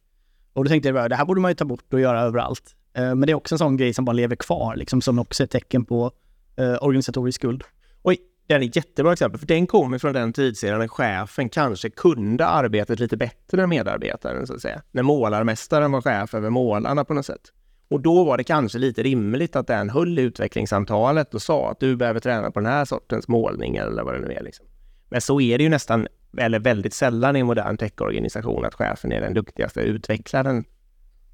Och 0.53 0.65
då 0.65 0.69
tänkte 0.69 0.89
jag, 0.89 1.11
det 1.11 1.17
här 1.17 1.25
borde 1.25 1.41
man 1.41 1.51
ju 1.51 1.55
ta 1.55 1.65
bort 1.65 1.93
och 1.93 2.01
göra 2.01 2.21
överallt. 2.21 2.77
Ehm, 2.95 3.19
men 3.19 3.27
det 3.27 3.33
är 3.33 3.35
också 3.35 3.55
en 3.55 3.59
sån 3.59 3.77
grej 3.77 3.95
som 3.95 4.05
bara 4.05 4.13
lever 4.13 4.37
kvar, 4.37 4.77
liksom, 4.77 5.03
som 5.03 5.19
också 5.19 5.43
är 5.43 5.45
ett 5.45 5.51
tecken 5.51 5.85
på 5.85 6.13
eh, 6.57 6.77
organisatorisk 6.81 7.41
skuld. 7.41 7.65
Oj, 8.03 8.19
det 8.47 8.55
är 8.55 8.61
ett 8.61 8.77
jättebra 8.77 9.13
exempel, 9.13 9.41
för 9.41 9.47
den 9.47 9.67
kommer 9.67 9.99
från 9.99 10.13
den 10.13 10.33
tidserien 10.33 10.79
när 10.79 10.89
chefen 10.89 11.49
kanske 11.49 11.91
kunde 11.91 12.47
arbetet 12.47 12.99
lite 12.99 13.17
bättre 13.17 13.63
än 13.63 13.69
medarbetaren, 13.69 14.47
så 14.47 14.55
att 14.55 14.61
säga. 14.61 14.83
När 14.91 15.03
målarmästaren 15.03 15.93
var 15.93 16.03
chef 16.03 16.35
över 16.35 16.51
målarna 16.51 17.05
på 17.05 17.15
något 17.15 17.27
sätt. 17.27 17.53
Och 17.89 18.01
då 18.01 18.25
var 18.25 18.37
det 18.37 18.45
kanske 18.45 18.79
lite 18.79 19.03
rimligt 19.03 19.57
att 19.57 19.67
den 19.67 19.91
höll 19.91 20.19
i 20.19 20.23
utvecklingssamtalet 20.23 21.35
och 21.35 21.43
sa 21.43 21.71
att 21.71 21.81
du 21.81 21.97
behöver 21.97 22.21
träna 22.21 22.51
på 22.51 22.61
den 22.61 22.73
här 22.73 22.85
sortens 22.85 23.29
målning 23.29 23.77
eller 23.77 24.03
vad 24.03 24.15
det 24.15 24.21
nu 24.21 24.33
är. 24.33 24.43
Liksom. 24.43 24.67
Men 25.09 25.21
så 25.21 25.41
är 25.41 25.59
det 25.59 25.65
ju 25.65 25.71
nästan, 25.71 26.09
eller 26.39 26.59
väldigt 26.59 26.95
sällan 26.95 27.37
i 27.37 27.41
en 27.41 27.47
modern 27.47 27.77
techorganisation 27.77 28.65
att 28.65 28.75
chefen 28.75 29.13
är 29.13 29.21
den 29.21 29.35
duktigaste 29.35 29.81
utvecklaren. 29.81 30.65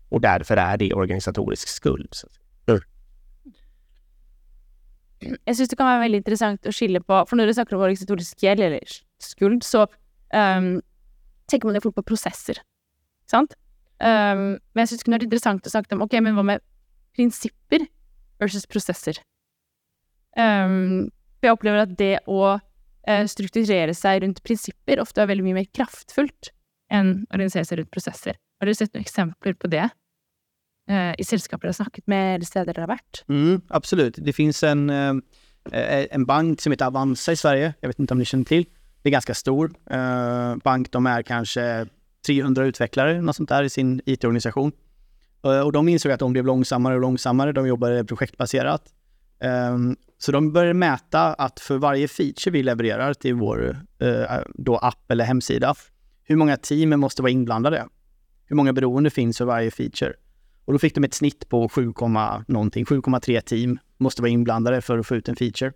Och 0.09 0.21
därför 0.21 0.57
är 0.57 0.77
det 0.77 0.95
organisatorisk 0.95 1.69
skuld. 1.69 2.09
Så. 2.11 2.27
att 2.27 2.33
säga. 2.33 2.42
Jeg 5.23 5.57
syns 5.57 5.71
det 5.71 5.79
kan 5.79 5.89
være 5.89 6.05
veldig 6.05 6.21
interessant 6.23 6.69
å 6.69 6.75
skille 6.75 7.03
på 7.05 7.19
For 7.29 7.39
når 7.39 7.51
du 7.51 7.55
snakker 7.57 7.77
om 7.77 7.85
organisatorisk 7.85 8.43
gjeld 8.43 8.65
eller 8.67 8.95
skuld, 9.23 9.63
så 9.67 9.85
um, 9.87 9.93
ehm, 10.39 10.71
tenker 11.51 11.69
man 11.69 11.79
jo 11.79 11.85
fort 11.85 11.99
på 12.01 12.07
prosesser. 12.13 12.59
Sant? 13.31 13.55
Um, 14.03 14.59
men 14.75 14.83
jeg 14.83 14.93
syns 14.93 15.03
det 15.03 15.07
kunne 15.07 15.19
vært 15.21 15.29
interessant 15.29 15.69
å 15.69 15.73
snakke 15.73 15.95
om 15.95 16.03
ok, 16.07 16.17
men 16.25 16.35
hva 16.35 16.45
med 16.47 16.65
prinsipper 17.15 17.87
versus 18.43 18.67
prosesser? 18.67 19.21
Um, 20.35 20.43
ehm, 20.43 20.99
for 21.39 21.51
jeg 21.51 21.59
opplever 21.59 21.85
at 21.85 21.95
det 21.99 22.15
å 22.31 22.41
eh, 22.57 23.23
uh, 23.23 23.27
strukturere 23.31 23.95
seg 23.95 24.25
rundt 24.25 24.43
prinsipper 24.47 25.03
ofte 25.03 25.23
er 25.23 25.31
veldig 25.31 25.47
mye 25.47 25.61
mer 25.61 25.71
kraftfullt 25.75 26.51
enn 26.93 27.15
å 27.15 27.37
organisere 27.37 27.67
seg 27.69 27.81
rundt 27.81 27.95
prosesser. 27.95 28.39
Har 28.59 28.69
dere 28.69 28.79
sett 28.79 28.93
noen 28.95 29.07
eksempler 29.07 29.57
på 29.59 29.71
det 29.71 29.89
eh, 30.89 31.15
i 31.19 31.25
sällskapet 31.25 31.63
dere 31.63 31.69
har 31.69 31.73
snakket 31.73 32.07
med, 32.07 32.35
eller 32.35 32.65
där 32.65 32.75
ni 32.75 32.81
har 32.81 32.89
varit. 32.89 33.25
Mm, 33.29 33.61
absolut. 33.69 34.15
Det 34.19 34.33
finns 34.33 34.63
en, 34.63 34.91
eh, 34.91 35.15
en 36.11 36.27
bank 36.27 36.61
som 36.61 36.73
heter 36.73 36.87
Avanza 36.87 37.33
i 37.33 37.37
Sverige. 37.37 37.75
Jag 37.81 37.89
vet 37.89 37.99
inte 37.99 38.15
om 38.15 38.19
ni 38.19 38.25
känner 38.25 38.45
till. 38.45 38.67
Det 39.03 39.09
är 39.09 39.13
ganska 39.13 39.35
stor 39.35 39.75
eh, 39.91 40.57
bank. 40.57 40.93
De 40.93 41.07
är 41.07 41.23
kanske 41.23 41.87
300 42.27 42.65
utvecklare, 42.65 43.23
något 43.23 43.37
sånt 43.37 43.49
där, 43.49 43.63
i 43.63 43.71
sin 43.71 44.01
IT-organisation. 44.07 44.73
Eh, 45.45 45.61
och 45.61 45.73
de 45.73 45.89
insåg 45.89 46.13
att 46.13 46.21
de 46.21 46.33
blev 46.33 46.47
långsammare 46.47 46.95
och 46.95 47.01
långsammare. 47.01 47.53
De 47.53 47.67
jobbade 47.67 48.05
projektbaserat. 48.05 48.83
Ehm, 49.41 49.97
så 50.19 50.33
de 50.33 50.53
började 50.53 50.75
mäta 50.75 51.35
att 51.35 51.61
för 51.61 51.79
varje 51.79 52.09
feature 52.09 52.51
vi 52.51 52.63
levererar 52.63 53.15
till 53.15 53.35
vår 53.35 53.77
eh, 53.99 54.39
då 54.55 54.77
app 54.77 55.11
eller 55.11 55.25
hemsida, 55.25 55.75
hur 56.25 56.37
många 56.37 56.57
team 56.57 57.01
måste 57.01 57.23
vara 57.23 57.33
inblandade? 57.33 57.87
Hur 58.47 58.57
många 58.57 58.73
beroende 58.73 59.11
finns 59.11 59.39
för 59.39 59.45
varje 59.45 59.71
feature? 59.71 60.13
Och 60.65 60.73
då 60.73 60.79
fick 60.79 60.95
de 60.95 61.05
ett 61.05 61.15
snitt 61.15 61.49
på 61.49 61.69
7, 61.69 61.93
någonting, 62.47 62.85
7,3 62.85 63.41
team 63.41 63.79
måste 63.99 64.23
vara 64.23 64.31
inblandade 64.31 64.81
för 64.81 64.99
att 64.99 65.07
få 65.07 65.17
ut 65.17 65.29
en 65.29 65.37
feature. 65.37 65.73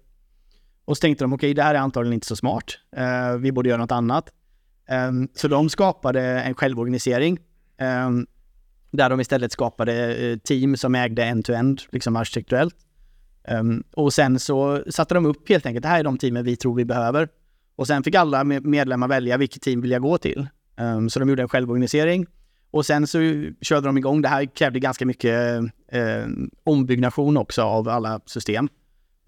Och 0.84 0.96
så 0.96 1.00
tänkte 1.00 1.24
de, 1.24 1.32
okej, 1.32 1.54
det 1.54 1.62
här 1.62 1.74
är 1.74 1.78
antagligen 1.78 2.12
inte 2.12 2.26
så 2.26 2.36
smart. 2.36 2.78
Uh, 2.98 3.38
vi 3.38 3.52
borde 3.52 3.68
göra 3.68 3.80
något 3.80 3.92
annat. 3.92 4.30
Um, 5.08 5.28
så 5.34 5.48
de 5.48 5.68
skapade 5.68 6.22
en 6.22 6.54
självorganisering 6.54 7.38
um, 8.06 8.26
där 8.90 9.10
de 9.10 9.20
istället 9.20 9.52
skapade 9.52 10.14
eh, 10.14 10.38
team 10.38 10.76
som 10.76 10.94
ägde 10.94 11.24
end-to-end, 11.24 11.82
liksom 11.92 12.16
arkitekturellt. 12.16 12.76
Um, 13.48 13.56
ehm, 13.56 13.84
och 13.92 14.12
sen 14.12 14.38
så 14.38 14.82
satte 14.90 15.14
de 15.14 15.26
upp 15.26 15.48
helt 15.48 15.66
enkelt, 15.66 15.82
det 15.82 15.88
här 15.88 16.00
är 16.00 16.04
de 16.04 16.18
teamen 16.18 16.44
vi 16.44 16.56
tror 16.56 16.74
vi 16.74 16.84
behöver. 16.84 17.28
Och 17.76 17.86
sen 17.86 18.02
fick 18.02 18.14
alla 18.14 18.44
medlemmar 18.44 19.08
välja 19.08 19.36
vilket 19.36 19.62
team 19.62 19.80
vill 19.80 19.90
jag 19.90 20.02
gå 20.02 20.18
till. 20.18 20.48
Så 21.10 21.18
de 21.18 21.28
gjorde 21.28 21.42
en 21.42 21.48
självorganisering. 21.48 22.26
Och 22.70 22.86
sen 22.86 23.06
så 23.06 23.18
körde 23.60 23.88
de 23.88 23.98
igång, 23.98 24.22
det 24.22 24.28
här 24.28 24.44
krävde 24.44 24.78
ganska 24.78 25.06
mycket 25.06 25.58
eh, 25.92 26.26
ombyggnation 26.64 27.36
också 27.36 27.62
av 27.62 27.88
alla 27.88 28.20
system. 28.26 28.68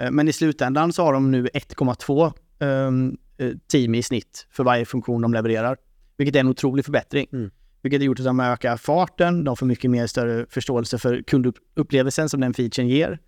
Eh, 0.01 0.11
Men 0.11 0.29
i 0.29 0.33
slutändan 0.33 0.93
så 0.93 1.03
har 1.03 1.13
de 1.13 1.31
nu 1.31 1.47
1,2 1.47 2.33
ehm, 2.59 3.17
eh, 3.39 3.53
team 3.73 3.95
i 3.95 4.03
snitt 4.03 4.47
för 4.51 4.65
varje 4.65 4.85
funktion 4.85 5.23
de 5.23 5.33
levererar. 5.33 5.77
Vilket 6.17 6.37
är 6.37 6.41
en 6.41 6.49
otrolig 6.49 6.85
förbättring. 6.85 7.27
Mm. 7.33 7.51
Vilket 7.83 8.01
har 8.01 8.05
gjort 8.05 8.19
att 8.19 8.25
de 8.25 8.41
ökar 8.41 8.77
farten, 8.77 9.45
de 9.45 9.57
får 9.57 9.67
mycket 9.67 9.91
mer 9.91 10.07
större 10.07 10.47
förståelse 10.51 10.99
för 10.99 11.23
kundupplevelsen 11.23 12.29
som 12.29 12.41
den 12.41 12.55
featuren 12.55 12.89
ger. 12.89 13.19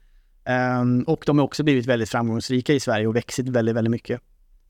Ehm, 0.45 1.03
och 1.03 1.23
de 1.27 1.39
har 1.39 1.45
också 1.45 1.63
blivit 1.63 1.87
väldigt 1.87 2.09
framgångsrika 2.09 2.73
i 2.73 2.81
Sverige 2.81 3.07
och 3.07 3.17
växit 3.17 3.49
väldigt, 3.49 3.77
väldigt 3.77 3.91
mycket. 3.91 4.21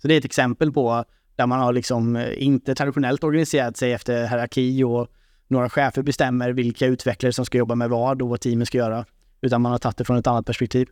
Så 0.03 0.09
det 0.09 0.15
är 0.15 0.19
ett 0.19 0.25
exempel 0.25 0.73
på 0.73 1.05
där 1.37 1.47
man 1.47 1.61
har 1.61 1.73
liksom 1.73 2.17
eh, 2.17 2.43
inte 2.43 2.75
traditionellt 2.75 3.25
organiserat 3.25 3.77
sig 3.77 3.93
efter 3.93 4.29
hierarki 4.29 4.85
och 4.85 5.09
några 5.51 5.69
chefer 5.69 6.03
bestämmer 6.03 6.53
vilka 6.53 6.87
utvecklare 6.87 7.33
som 7.33 7.45
ska 7.45 7.59
jobba 7.59 7.75
med 7.75 7.91
vad 7.91 8.23
och 8.23 8.29
vad 8.29 8.41
teamen 8.41 8.67
ska 8.67 8.79
göra. 8.79 9.05
Utan 9.41 9.63
man 9.63 9.73
har 9.73 9.79
tagit 9.79 9.97
det 9.97 10.05
från 10.05 10.17
ett 10.17 10.27
annat 10.27 10.47
perspektiv. 10.47 10.89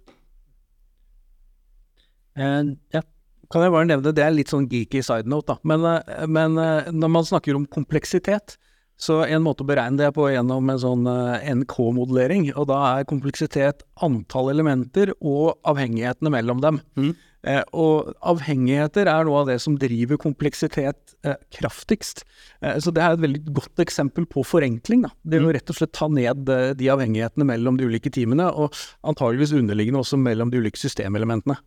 Eh, 2.36 2.62
ja. 2.90 3.02
Kan 3.50 3.62
jeg 3.64 3.72
bare 3.72 3.88
nevne, 3.88 4.12
det 4.12 4.24
er 4.24 4.34
litt 4.34 4.50
sånn 4.52 4.66
geeky 4.68 5.00
side 5.02 5.28
note, 5.30 5.54
da. 5.54 5.60
Men, 5.64 5.84
eh, 5.88 6.26
men 6.28 6.58
eh, 6.60 6.90
når 6.92 7.12
man 7.14 7.28
snakker 7.28 7.56
om 7.56 7.66
kompleksitet, 7.66 8.58
Så 8.98 9.20
en 9.22 9.44
måte 9.44 9.62
å 9.62 9.66
beregne 9.68 9.94
det 9.94 10.08
på 10.10 10.24
gjennom 10.26 10.70
en 10.72 10.78
sånn 10.82 11.04
NK-modellering, 11.06 12.48
og 12.58 12.64
da 12.66 12.78
er 12.98 13.04
kompleksitet 13.06 13.84
antall 14.02 14.50
elementer 14.50 15.12
og 15.20 15.54
avhengighetene 15.62 16.32
mellom 16.34 16.58
dem. 16.64 16.80
Mm. 16.98 17.12
Eh, 17.46 17.62
og 17.70 18.14
avhengigheter 18.26 19.06
er 19.06 19.26
noe 19.28 19.44
av 19.44 19.52
det 19.52 19.60
som 19.62 19.76
driver 19.78 20.18
kompleksitet 20.18 21.14
eh, 21.22 21.36
kraftigst. 21.54 22.24
Eh, 22.62 22.80
så 22.82 22.90
det 22.94 23.04
er 23.04 23.14
et 23.14 23.22
veldig 23.22 23.42
godt 23.60 23.84
eksempel 23.84 24.26
på 24.26 24.42
forenkling. 24.46 25.04
Da. 25.06 25.12
Det 25.22 25.38
å 25.44 25.52
rett 25.54 25.70
og 25.70 25.78
slett 25.78 25.94
ta 25.94 26.10
ned 26.10 26.50
eh, 26.50 26.72
de 26.78 26.90
avhengighetene 26.90 27.46
mellom 27.46 27.78
de 27.78 27.86
ulike 27.86 28.10
teamene, 28.14 28.50
og 28.50 28.74
antageligvis 29.06 29.54
underliggende 29.60 30.02
også 30.02 30.18
mellom 30.18 30.50
de 30.50 30.62
ulike 30.64 30.80
systemelementene. 30.82 31.60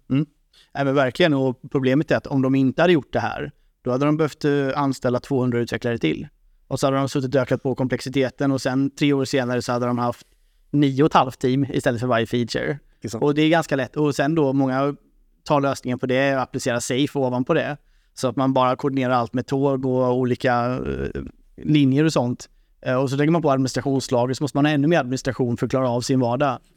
Nej, 0.76 0.86
men 0.86 0.96
verkligen. 0.96 1.34
Och 1.34 1.62
problemet 1.72 2.12
är 2.12 2.16
att 2.16 2.28
om 2.28 2.42
de 2.42 2.56
inte 2.56 2.82
hade 2.82 2.94
gjort 2.94 3.14
det 3.14 3.20
här, 3.20 3.52
då 3.82 3.92
hade 3.92 4.06
de 4.06 4.18
behövt 4.18 4.46
eh, 4.46 4.70
anställa 4.76 5.20
200 5.20 5.60
utvecklare 5.60 5.98
till. 5.98 6.28
Och 6.68 6.80
så 6.80 6.88
hade 6.88 6.98
de 6.98 7.10
suttit 7.10 7.36
och 7.36 7.42
ökat 7.42 7.64
på 7.64 7.76
komplexiteten 7.76 8.52
och 8.52 8.62
sen 8.62 8.90
tre 8.90 9.14
år 9.14 9.26
senare 9.26 9.62
så 9.62 9.72
hade 9.72 9.86
de 9.86 9.98
haft 9.98 10.28
nio 10.72 11.04
och 11.04 11.08
ett 11.08 11.14
halvt 11.14 11.40
team 11.40 11.66
istället 11.70 12.00
för 12.02 12.08
varje 12.08 12.26
feature. 12.26 12.80
Och 13.14 13.36
det 13.36 13.42
är 13.42 13.50
ganska 13.50 13.76
lätt. 13.76 13.98
Och 13.98 14.16
sen 14.16 14.36
då, 14.36 14.54
många 14.54 14.96
tar 15.44 15.62
lösningen 15.62 16.00
på 16.00 16.06
det 16.06 16.36
och 16.36 16.42
applicerar 16.42 16.80
safe 16.80 17.20
ovanpå 17.20 17.54
det. 17.54 17.78
Så 18.14 18.28
att 18.28 18.36
man 18.36 18.54
bara 18.54 18.76
koordinerar 18.76 19.14
allt 19.14 19.34
med 19.34 19.48
tåg 19.48 19.86
och 19.86 20.18
olika 20.18 20.66
eh, 20.66 21.22
linjer 21.64 22.04
och 22.04 22.14
sånt. 22.14 22.50
Eh, 22.82 22.96
och 22.96 23.10
så 23.10 23.16
lägger 23.16 23.32
man 23.32 23.42
på 23.42 23.52
administrationslager 23.52 24.34
så 24.34 24.44
måste 24.44 24.58
man 24.58 24.66
ha 24.66 24.72
ännu 24.74 24.88
mer 24.88 25.00
administration 25.00 25.58
för 25.58 25.66
att 25.66 25.70
klara 25.70 25.90
av 25.90 26.02
sin 26.02 26.20
vardag. 26.20 26.60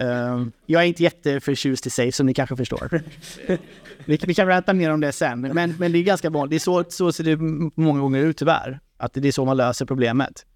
Eh, 0.00 0.46
jag 0.66 0.82
är 0.82 0.86
inte 0.86 1.02
jätteförtjust 1.02 1.86
i 1.86 1.90
safe 1.90 2.12
som 2.12 2.26
ni 2.26 2.34
kanske 2.34 2.56
förstår. 2.56 3.02
vi, 4.04 4.18
vi 4.26 4.34
kan 4.34 4.46
berätta 4.46 4.72
mer 4.72 4.90
om 4.90 5.00
det 5.00 5.12
sen, 5.12 5.40
men, 5.40 5.74
men 5.78 5.92
det 5.92 5.98
är 5.98 6.02
ganska 6.02 6.30
vanligt. 6.30 6.50
Det 6.50 6.56
är 6.56 6.58
så, 6.58 6.84
så 6.88 7.12
ser 7.12 7.24
det 7.24 7.36
många 7.82 8.00
gånger 8.00 8.20
ut 8.20 8.36
tyvärr. 8.36 8.80
Att 8.96 9.12
det 9.12 9.28
är 9.28 9.32
så 9.32 9.44
man 9.44 9.56
löser 9.56 9.86
problemet. 9.86 10.46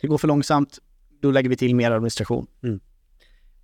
Det 0.00 0.06
går 0.06 0.18
för 0.18 0.28
långsamt, 0.28 0.78
då 1.22 1.30
lägger 1.30 1.50
vi 1.50 1.56
till 1.56 1.74
mer 1.76 1.90
administration. 1.90 2.46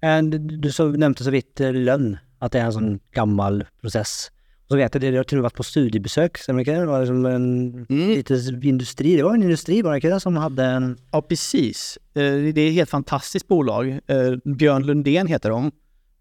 Eh, 0.01 0.23
Du, 0.23 0.38
du 0.38 0.73
så, 0.73 0.88
nämnde 0.88 1.25
så 1.25 1.31
vidt 1.31 1.61
eh, 1.61 1.73
lönn, 1.73 2.16
att 2.38 2.53
det 2.53 2.59
är 2.61 2.64
en 2.64 2.72
sån 2.72 3.01
gammal 3.12 3.64
process. 3.81 4.31
Och 4.64 4.70
så 4.70 4.77
vet 4.77 4.94
jag, 4.94 5.01
det, 5.03 5.16
har 5.16 5.24
med 5.24 5.42
varit 5.42 5.55
på 5.55 5.62
studiebesök, 5.62 6.38
stämmer 6.38 6.64
det 6.81 6.87
var 6.87 7.01
liksom 7.01 7.27
en 7.27 7.87
liten 7.88 8.62
industri, 8.64 9.16
det 9.16 9.22
var 9.22 9.35
en 9.35 9.42
industri 9.42 9.83
var 9.83 9.90
det 9.92 10.01
inte 10.01 10.20
som 10.20 10.37
hade 10.37 10.64
en... 10.64 10.98
Ja, 11.12 11.22
precis. 11.22 11.98
Eh, 12.14 12.22
Det 12.22 12.61
är 12.61 12.68
ett 12.68 12.74
helt 12.74 12.90
fantastiskt 12.90 13.48
bolag. 13.48 13.88
Eh, 14.07 14.33
Björn 14.44 14.83
Lundén 14.87 15.27
heter 15.27 15.51
de. 15.51 15.70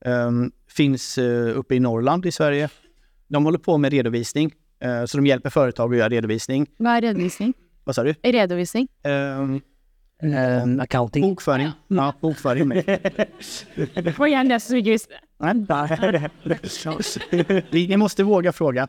Ehm, 0.06 0.52
Finns 0.68 1.18
eh, 1.18 1.58
uppe 1.58 1.76
i 1.76 1.80
Norrland 1.80 2.26
i 2.26 2.32
Sverige. 2.32 2.70
De 3.28 3.46
håller 3.46 3.58
på 3.60 3.78
med 3.78 3.92
redovisning. 3.92 4.52
Så 5.08 5.18
de 5.18 5.26
hjälper 5.26 5.50
företag 5.50 5.92
att 5.94 5.98
göra 5.98 6.10
redovisning. 6.10 6.68
Hva 6.78 6.98
er 6.98 7.02
redovisning? 7.02 7.54
Vad 7.84 7.96
sa 7.96 8.04
du? 8.04 8.14
Redovisning? 8.24 8.88
Ehm, 9.04 9.62
en 10.20 10.80
accounting. 10.80 11.22
Bokföring. 11.22 11.72
Ja, 11.88 12.14
bokföring. 12.22 12.70
Det 13.94 14.18
var 14.18 14.28
gjerne 14.28 14.54
det 14.54 14.60
som 14.60 14.78
ikke 14.78 14.96
visste. 14.96 15.14
Ni 17.72 17.98
måste 17.98 18.24
våga 18.24 18.54
fråga. 18.54 18.88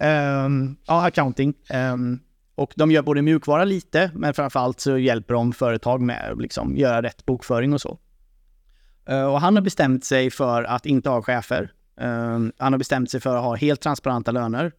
Ehm, 0.00 0.76
ja, 0.86 1.06
accounting. 1.06 1.54
Ehm, 1.68 2.20
och 2.54 2.72
de 2.76 2.90
gör 2.90 3.02
både 3.02 3.22
mjukvara 3.22 3.64
lite, 3.64 4.10
men 4.14 4.34
framförallt 4.34 4.80
så 4.80 4.98
hjälper 4.98 5.34
de 5.34 5.52
företag 5.52 6.00
med 6.00 6.30
att 6.32 6.40
liksom, 6.40 6.76
göra 6.76 7.02
rätt 7.02 7.26
bokföring 7.26 7.72
och 7.72 7.80
så. 7.80 7.98
Eh, 9.08 9.24
och 9.24 9.40
han 9.40 9.56
har 9.56 9.62
bestämt 9.62 10.04
sig 10.04 10.30
för 10.30 10.64
att 10.64 10.86
inte 10.86 11.10
ha 11.10 11.22
chefer. 11.22 11.72
Ehm, 12.00 12.52
han 12.58 12.72
har 12.72 12.78
bestämt 12.78 13.10
sig 13.10 13.20
för 13.20 13.36
att 13.36 13.44
ha 13.44 13.54
helt 13.54 13.80
transparenta 13.80 14.30
löner. 14.30 14.72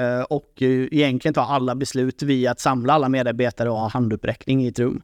Eh, 0.00 0.22
och 0.22 0.62
eh, 0.62 0.68
egentligen 0.90 1.34
ta 1.34 1.40
alla 1.40 1.74
beslut 1.74 2.22
via 2.22 2.50
att 2.50 2.60
samla 2.60 2.92
alla 2.92 3.08
medarbetare 3.08 3.70
och 3.70 3.76
ha 3.76 3.88
handuppräckning 3.88 4.64
i 4.64 4.68
ett 4.68 4.78
rum. 4.78 5.02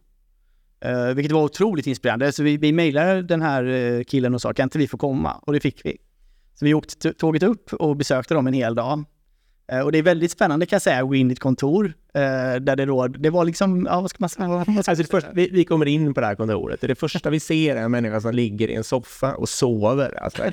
Uh, 0.86 1.14
vilket 1.14 1.32
var 1.32 1.42
otroligt 1.42 1.86
inspirerande. 1.86 2.32
Så 2.32 2.42
vi, 2.42 2.56
vi 2.56 2.72
mejlade 2.72 3.22
den 3.22 3.42
här 3.42 3.64
eh, 3.64 4.02
killen 4.02 4.34
och 4.34 4.42
sa, 4.42 4.52
kan 4.52 4.62
inte 4.62 4.78
vi 4.78 4.88
få 4.88 4.96
komma? 4.96 5.40
Och 5.42 5.52
det 5.52 5.60
fick 5.60 5.84
vi. 5.84 5.96
Så 6.54 6.64
vi 6.64 6.74
åkte 6.74 7.12
tåget 7.12 7.42
upp 7.42 7.72
och 7.72 7.96
besökte 7.96 8.34
dem 8.34 8.46
en 8.46 8.52
hel 8.52 8.74
dag. 8.74 9.04
Eh, 9.72 9.80
och 9.80 9.92
det 9.92 9.98
är 9.98 10.02
väldigt 10.02 10.30
spännande 10.30 10.66
kan 10.66 10.76
jag 10.76 10.82
säga, 10.82 11.02
att 11.02 11.08
gå 11.08 11.14
in 11.14 11.30
i 11.30 11.32
ett 11.32 11.40
kontor 11.40 11.94
eh, 12.14 12.20
där 12.60 12.76
det 12.76 12.84
då, 12.84 13.08
det 13.08 13.30
var 13.30 13.44
liksom, 13.44 13.86
ja 13.90 14.00
vad 14.00 14.10
ska 14.10 14.16
man 14.20 14.28
säga? 14.28 14.64
Alltså 14.76 14.94
det 14.94 15.04
första, 15.04 15.32
vi, 15.32 15.48
vi 15.52 15.64
kommer 15.64 15.86
in 15.86 16.14
på 16.14 16.20
det 16.20 16.26
här 16.26 16.34
kontoret 16.34 16.82
och 16.82 16.88
det 16.88 16.94
första 16.94 17.30
vi 17.30 17.40
ser 17.40 17.76
är 17.76 17.82
en 17.82 17.90
människa 17.90 18.20
som 18.20 18.34
ligger 18.34 18.68
i 18.68 18.74
en 18.74 18.84
soffa 18.84 19.34
och 19.34 19.48
sover. 19.48 20.22
Alltså, 20.22 20.42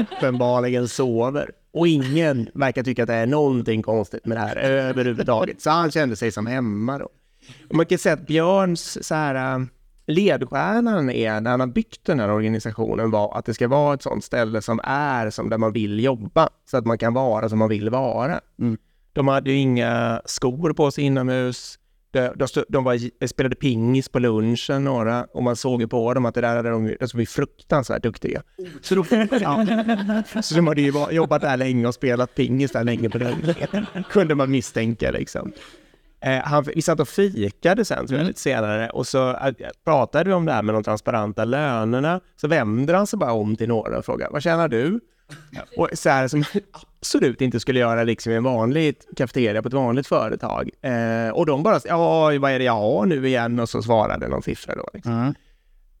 uppenbarligen 0.00 0.88
sover. 0.88 1.50
Och 1.72 1.88
ingen 1.88 2.50
verkar 2.54 2.82
tycka 2.82 3.02
att 3.02 3.06
det 3.06 3.14
är 3.14 3.26
någonting 3.26 3.82
konstigt 3.82 4.26
med 4.26 4.36
det 4.36 4.40
här 4.40 4.56
överhuvudtaget. 4.56 5.60
Så 5.60 5.70
han 5.70 5.90
kände 5.90 6.16
sig 6.16 6.32
som 6.32 6.46
hemma 6.46 6.98
då. 6.98 7.08
Och 7.68 7.74
man 7.74 7.86
kan 7.86 7.98
säga 7.98 8.12
att 8.12 8.26
Björns 8.26 9.06
så 9.06 9.14
här, 9.14 9.58
äh, 9.58 9.66
ledstjärnan 10.06 11.10
är 11.10 11.40
när 11.40 11.50
han 11.50 11.60
har 11.60 11.66
byggt 11.66 12.04
den 12.04 12.20
här 12.20 12.30
organisationen 12.30 13.10
var 13.10 13.38
att 13.38 13.44
det 13.44 13.54
ska 13.54 13.68
vara 13.68 13.94
ett 13.94 14.02
sånt 14.02 14.24
ställe 14.24 14.62
som 14.62 14.80
är 14.84 15.30
som 15.30 15.50
där 15.50 15.58
man 15.58 15.72
vill 15.72 16.00
jobba. 16.04 16.48
Så 16.70 16.76
att 16.76 16.86
man 16.86 16.98
kan 16.98 17.14
vara 17.14 17.48
som 17.48 17.58
man 17.58 17.68
vill 17.68 17.90
vara. 17.90 18.40
De 19.12 19.28
hade 19.28 19.50
ju 19.50 19.56
inga 19.56 20.22
skor 20.24 20.72
på 20.72 20.90
sig 20.90 21.04
inomhus. 21.04 21.78
De, 22.12 22.32
de, 22.36 22.48
stod- 22.48 22.64
de 22.68 22.84
var, 22.84 23.26
spelade 23.26 23.56
pingis 23.56 24.08
på 24.08 24.18
lunchen 24.18 24.84
några 24.84 25.24
och 25.24 25.42
man 25.42 25.56
såg 25.56 25.80
ju 25.80 25.88
på 25.88 26.14
dem 26.14 26.26
att 26.26 26.34
det 26.34 26.40
där 26.40 26.56
hade 26.56 26.70
de, 26.70 26.86
de 26.86 27.06
var 27.14 27.24
fruktansvärt 27.24 28.02
duktiga. 28.02 28.42
Så, 28.80 28.94
då, 28.94 29.04
ja. 29.40 29.66
så 30.42 30.54
de 30.54 30.66
hade 30.66 30.80
ju 30.80 30.92
jobbat 31.10 31.42
där 31.42 31.56
länge 31.56 31.86
och 31.88 31.94
spelat 31.94 32.34
pingis 32.34 32.72
där 32.72 32.84
länge 32.84 33.10
på 33.10 33.18
lunchen. 33.18 33.86
Kunde 34.10 34.34
man 34.34 34.50
misstänka 34.50 35.10
liksom. 35.10 35.52
Eh, 36.20 36.38
han, 36.44 36.64
vi 36.74 36.82
satt 36.82 37.00
och 37.00 37.08
fikade 37.08 37.84
sen, 37.84 38.06
jag, 38.08 38.26
lite 38.26 38.40
senare 38.40 38.90
och 38.90 39.06
så 39.06 39.30
eh, 39.30 39.54
pratade 39.84 40.30
vi 40.30 40.34
om 40.34 40.46
det 40.46 40.52
här 40.52 40.62
med 40.62 40.74
de 40.74 40.82
transparenta 40.84 41.44
lönerna. 41.44 42.20
Så 42.36 42.48
vänder 42.48 42.94
han 42.94 43.06
sig 43.06 43.18
bara 43.18 43.32
om 43.32 43.56
till 43.56 43.68
några 43.68 43.98
och 43.98 44.04
frågar, 44.04 44.30
vad 44.30 44.42
tjänar 44.42 44.68
du? 44.68 45.00
Och 45.76 45.88
så 45.94 46.10
här 46.10 46.28
som 46.28 46.44
absolut 47.00 47.40
inte 47.40 47.60
skulle 47.60 47.80
göra 47.80 48.04
liksom 48.04 48.32
i 48.32 48.34
en 48.34 48.44
vanlig 48.44 48.96
kafeteria 49.16 49.62
på 49.62 49.68
ett 49.68 49.74
vanligt 49.74 50.06
företag. 50.06 50.70
Eh, 50.82 51.30
och 51.30 51.46
de 51.46 51.62
bara, 51.62 51.80
ja 51.84 52.38
vad 52.38 52.50
är 52.52 52.58
det 52.58 52.64
jag 52.64 52.72
har 52.72 53.06
nu 53.06 53.26
igen? 53.28 53.60
Och 53.60 53.68
så 53.68 53.82
svarade 53.82 54.28
någon 54.28 54.42
siffra 54.42 54.74
då. 54.74 54.88
Liksom. 54.94 55.12
Mm. 55.12 55.34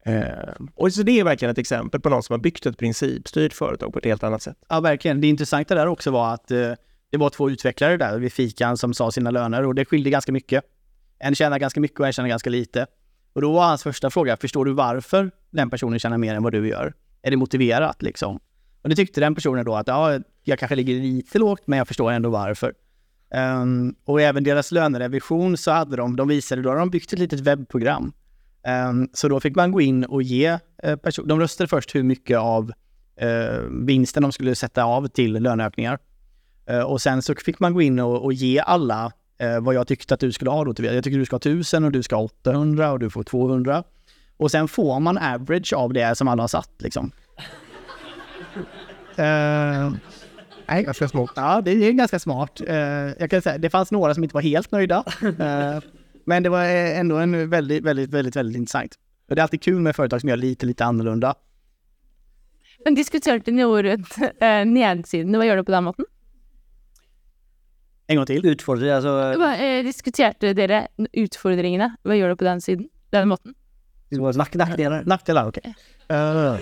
Eh, 0.04 0.54
och 0.74 0.92
så 0.92 1.02
det 1.02 1.20
är 1.20 1.24
verkligen 1.24 1.52
ett 1.52 1.58
exempel 1.58 2.00
på 2.00 2.08
någon 2.08 2.22
som 2.22 2.32
har 2.32 2.38
byggt 2.38 2.66
ett 2.66 2.78
principstyrt 2.78 3.52
företag 3.52 3.92
på 3.92 3.98
ett 3.98 4.04
helt 4.04 4.22
annat 4.22 4.42
sätt. 4.42 4.56
Ja, 4.68 4.80
verkligen. 4.80 5.20
Det 5.20 5.26
intressanta 5.26 5.74
där 5.74 5.86
också 5.86 6.10
var 6.10 6.34
att 6.34 6.50
eh, 6.50 6.72
det 7.10 7.16
var 7.16 7.30
två 7.30 7.50
utvecklare 7.50 7.96
där 7.96 8.18
vid 8.18 8.32
fikan 8.32 8.76
som 8.76 8.94
sa 8.94 9.10
sina 9.10 9.30
löner 9.30 9.66
och 9.66 9.74
det 9.74 9.84
skilde 9.84 10.10
ganska 10.10 10.32
mycket. 10.32 10.64
En 11.18 11.34
tjänar 11.34 11.58
ganska 11.58 11.80
mycket 11.80 12.00
och 12.00 12.06
en 12.06 12.12
tjänar 12.12 12.28
ganska 12.28 12.50
lite. 12.50 12.86
Och 13.32 13.42
då 13.42 13.52
var 13.52 13.64
hans 13.64 13.82
första 13.82 14.10
fråga, 14.10 14.36
förstår 14.36 14.64
du 14.64 14.72
varför 14.72 15.30
den 15.50 15.70
personen 15.70 15.98
tjänar 15.98 16.18
mer 16.18 16.34
än 16.34 16.42
vad 16.42 16.52
du 16.52 16.68
gör? 16.68 16.94
Är 17.22 17.30
det 17.30 17.36
motiverat 17.36 18.02
liksom? 18.02 18.40
Och 18.82 18.88
det 18.88 18.96
tyckte 18.96 19.20
den 19.20 19.34
personen 19.34 19.64
då 19.64 19.74
att 19.76 19.88
ja, 19.88 20.18
jag 20.44 20.58
kanske 20.58 20.74
ligger 20.76 20.94
lite 20.94 21.38
lågt, 21.38 21.62
men 21.66 21.78
jag 21.78 21.88
förstår 21.88 22.10
ändå 22.12 22.30
varför. 22.30 22.74
Um, 23.62 23.94
och 24.04 24.20
även 24.20 24.44
deras 24.44 24.72
lönerevision 24.72 25.56
så 25.56 25.70
hade 25.70 25.96
de, 25.96 26.16
de 26.16 26.28
visade, 26.28 26.62
då 26.62 26.68
hade 26.68 26.80
de 26.80 26.90
byggt 26.90 27.12
ett 27.12 27.18
litet 27.18 27.40
webbprogram. 27.40 28.12
Um, 28.88 29.08
så 29.12 29.28
då 29.28 29.40
fick 29.40 29.56
man 29.56 29.72
gå 29.72 29.80
in 29.80 30.04
och 30.04 30.22
ge, 30.22 30.46
eh, 30.82 30.90
uh, 30.90 30.96
person- 30.96 31.28
de 31.28 31.40
röstade 31.40 31.68
först 31.68 31.94
hur 31.94 32.02
mycket 32.02 32.38
av 32.38 32.72
uh, 33.22 33.68
vinsten 33.86 34.22
de 34.22 34.32
skulle 34.32 34.54
sätta 34.54 34.84
av 34.84 35.06
till 35.08 35.32
löneökningar. 35.32 35.98
Uh, 36.70 36.80
och 36.80 37.02
sen 37.02 37.22
så 37.22 37.34
fick 37.34 37.60
man 37.60 37.74
gå 37.74 37.82
in 37.82 37.98
och, 37.98 38.24
och 38.24 38.32
ge 38.32 38.58
alla 38.60 39.12
vad 39.60 39.74
jag 39.74 39.86
tyckte 39.86 40.14
att 40.14 40.20
du 40.20 40.32
skulle 40.32 40.50
ha 40.50 40.64
då. 40.64 40.74
till- 40.74 40.84
Jag 40.84 41.04
tycker 41.04 41.18
du 41.18 41.24
ska 41.26 41.34
ha 41.34 41.38
1000 41.40 41.84
och 41.84 41.92
du 41.92 42.02
ska 42.02 42.16
ha 42.16 42.22
800 42.22 42.92
och 42.92 42.98
du 42.98 43.10
får 43.10 43.22
200. 43.22 43.84
Och 44.36 44.50
sen 44.50 44.68
får 44.68 45.00
man 45.00 45.18
average 45.18 45.72
av 45.72 45.92
det 45.92 46.14
som 46.14 46.28
alla 46.28 46.42
har 46.42 46.48
satt 46.48 46.70
liksom. 46.78 47.12
Eh, 49.20 49.92
Nej, 50.70 50.84
ganska 50.84 51.08
smart. 51.08 51.30
Ja, 51.36 51.60
det 51.60 51.70
är 51.70 51.92
ganska 51.92 52.18
smart. 52.18 52.60
Eh, 52.66 52.76
jag 53.18 53.30
kan 53.30 53.42
säga, 53.42 53.58
det 53.58 53.70
fanns 53.70 53.90
några 53.90 54.14
som 54.14 54.24
inte 54.24 54.34
var 54.34 54.42
helt 54.42 54.72
nöjda. 54.72 55.04
Eh, 55.22 55.82
men 56.24 56.42
det 56.42 56.48
var 56.48 56.64
eh, 56.64 56.98
ändå 56.98 57.16
en 57.16 57.50
väldigt, 57.50 57.84
väldigt, 57.84 58.10
väldigt, 58.10 58.36
väldigt 58.36 58.56
intressant. 58.56 58.94
Och 59.28 59.34
det 59.34 59.40
är 59.40 59.42
alltid 59.42 59.62
kul 59.62 59.80
med 59.80 59.96
företag 59.96 60.20
som 60.20 60.28
gör 60.28 60.36
lite, 60.36 60.66
lite 60.66 60.84
annorlunda. 60.84 61.34
Men 62.84 62.94
diskuterte 62.94 63.50
ni 63.50 63.64
rundt 63.64 64.18
eh, 64.40 64.64
nedsidene? 64.64 65.38
Hva 65.38 65.46
gjør 65.46 65.56
du 65.60 65.64
på 65.64 65.72
den 65.72 65.84
måten? 65.84 66.04
En 68.06 68.16
gång 68.16 68.26
till. 68.26 68.46
Utfordrer, 68.46 68.94
altså 68.94 69.12
Hva, 69.38 69.52
eh, 69.56 69.82
diskuterte 69.84 70.54
dere 70.54 70.86
utfordringene? 71.12 71.96
Hva 72.02 72.16
gjør 72.16 72.34
du 72.34 72.40
på 72.40 72.46
den 72.46 72.60
siden? 72.60 72.88
Den 73.10 73.28
måten? 73.28 73.54
nack, 74.10 74.54
nackdelar. 74.54 75.04
Nackdelar, 75.06 75.48
okej. 75.48 75.74
Eh, 76.08 76.56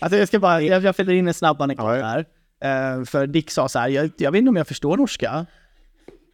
alltså 0.00 0.18
jag 0.18 0.28
ska 0.28 0.38
bara, 0.38 0.62
jag, 0.62 0.82
jag 0.82 0.96
fyller 0.96 1.12
in 1.12 1.28
en 1.28 1.34
snabb 1.34 1.62
anekdot 1.62 1.86
här. 1.86 2.26
Eh, 2.64 3.04
för 3.04 3.26
Dick 3.26 3.50
sa 3.50 3.68
så 3.68 3.78
här, 3.78 3.88
jag, 3.88 4.10
jag 4.16 4.32
vet 4.32 4.38
inte 4.38 4.48
om 4.48 4.56
jag 4.56 4.68
förstår 4.68 4.96
norska. 4.96 5.46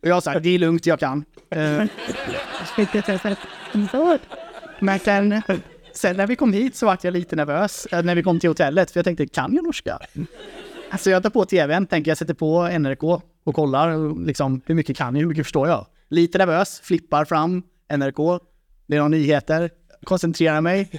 Och 0.03 0.09
jag 0.09 0.23
sa, 0.23 0.39
det 0.39 0.49
är 0.49 0.59
lugnt, 0.59 0.87
jag 0.87 1.01
kan. 1.01 1.25
Eh, 1.51 1.61
Men 4.81 4.99
sen, 4.99 5.43
sen 5.93 6.17
när 6.17 6.27
vi 6.27 6.37
kom 6.37 6.53
hit 6.53 6.77
så 6.77 6.87
var 6.87 6.99
jag 7.03 7.13
lite 7.13 7.37
nervös 7.37 7.87
eh, 7.87 8.03
när 8.03 8.15
vi 8.15 8.23
kom 8.23 8.41
till 8.41 8.51
hotellet, 8.51 8.91
för 8.91 8.99
jag 8.99 9.05
tänkte, 9.05 9.27
kan 9.27 9.55
jag 9.55 9.65
norska? 9.65 9.99
Alltså 10.91 11.11
jag 11.11 11.23
tar 11.23 11.31
på 11.31 11.45
tvn, 11.45 11.87
tänker 11.87 12.11
jag 12.11 12.19
sätter 12.19 12.35
på 12.35 12.69
NRK 12.79 13.23
och 13.45 13.55
kollar 13.55 14.25
liksom, 14.27 14.61
hur 14.67 14.75
mycket 14.75 14.97
kan 14.97 15.15
jag, 15.15 15.21
hur 15.21 15.29
mycket 15.29 15.45
förstår 15.45 15.69
jag. 15.69 15.87
Lite 16.09 16.39
nervös, 16.39 16.81
flippar 16.81 17.25
fram 17.25 17.63
NRK, 17.97 18.41
det 18.87 18.95
är 18.95 18.99
några 18.99 19.09
nyheter, 19.09 19.71
koncentrerar 20.05 20.61
mig. 20.61 20.91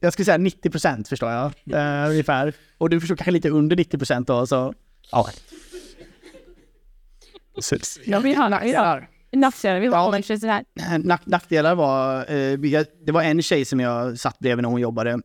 Jag 0.00 0.12
skulle 0.12 0.24
säga 0.24 0.38
90 0.38 0.70
procent 0.70 1.08
förstår 1.08 1.30
jag, 1.30 1.52
eh, 1.72 2.10
ungefär. 2.10 2.54
Och 2.78 2.90
du 2.90 3.00
förstår 3.00 3.16
kanske 3.16 3.30
lite 3.30 3.50
under 3.50 3.76
90 3.76 3.98
procent 3.98 4.26
då, 4.26 4.46
så 4.46 4.74
ja. 5.12 5.28
Ja, 8.06 8.20
vi 8.20 8.34
har 8.34 8.48
nackdelar. 8.48 9.08
Nackdelar, 9.32 9.80
vi 9.80 9.86
har 9.86 9.96
Ja, 9.96 10.10
men- 10.10 10.12
här. 10.50 10.98
Nack, 10.98 11.26
nackdelar 11.26 11.74
var, 11.74 12.16
eh, 12.32 12.58
det 13.06 13.12
var 13.12 13.22
en 13.22 13.42
tjej 13.42 13.64
som 13.64 13.80
jag 13.80 14.18
satt 14.18 14.38
bredvid 14.38 14.62
när 14.62 14.68
hon 14.70 14.80
jobbade. 14.80 15.20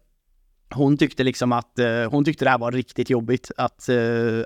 Hon 0.73 0.97
tyckte 0.97 1.23
liksom 1.23 1.51
att, 1.51 1.79
eh, 1.79 2.11
hon 2.11 2.25
tyckte 2.25 2.45
det 2.45 2.51
här 2.51 2.57
var 2.57 2.71
riktigt 2.71 3.09
jobbigt 3.09 3.51
att, 3.57 3.89
eh, 3.89 3.97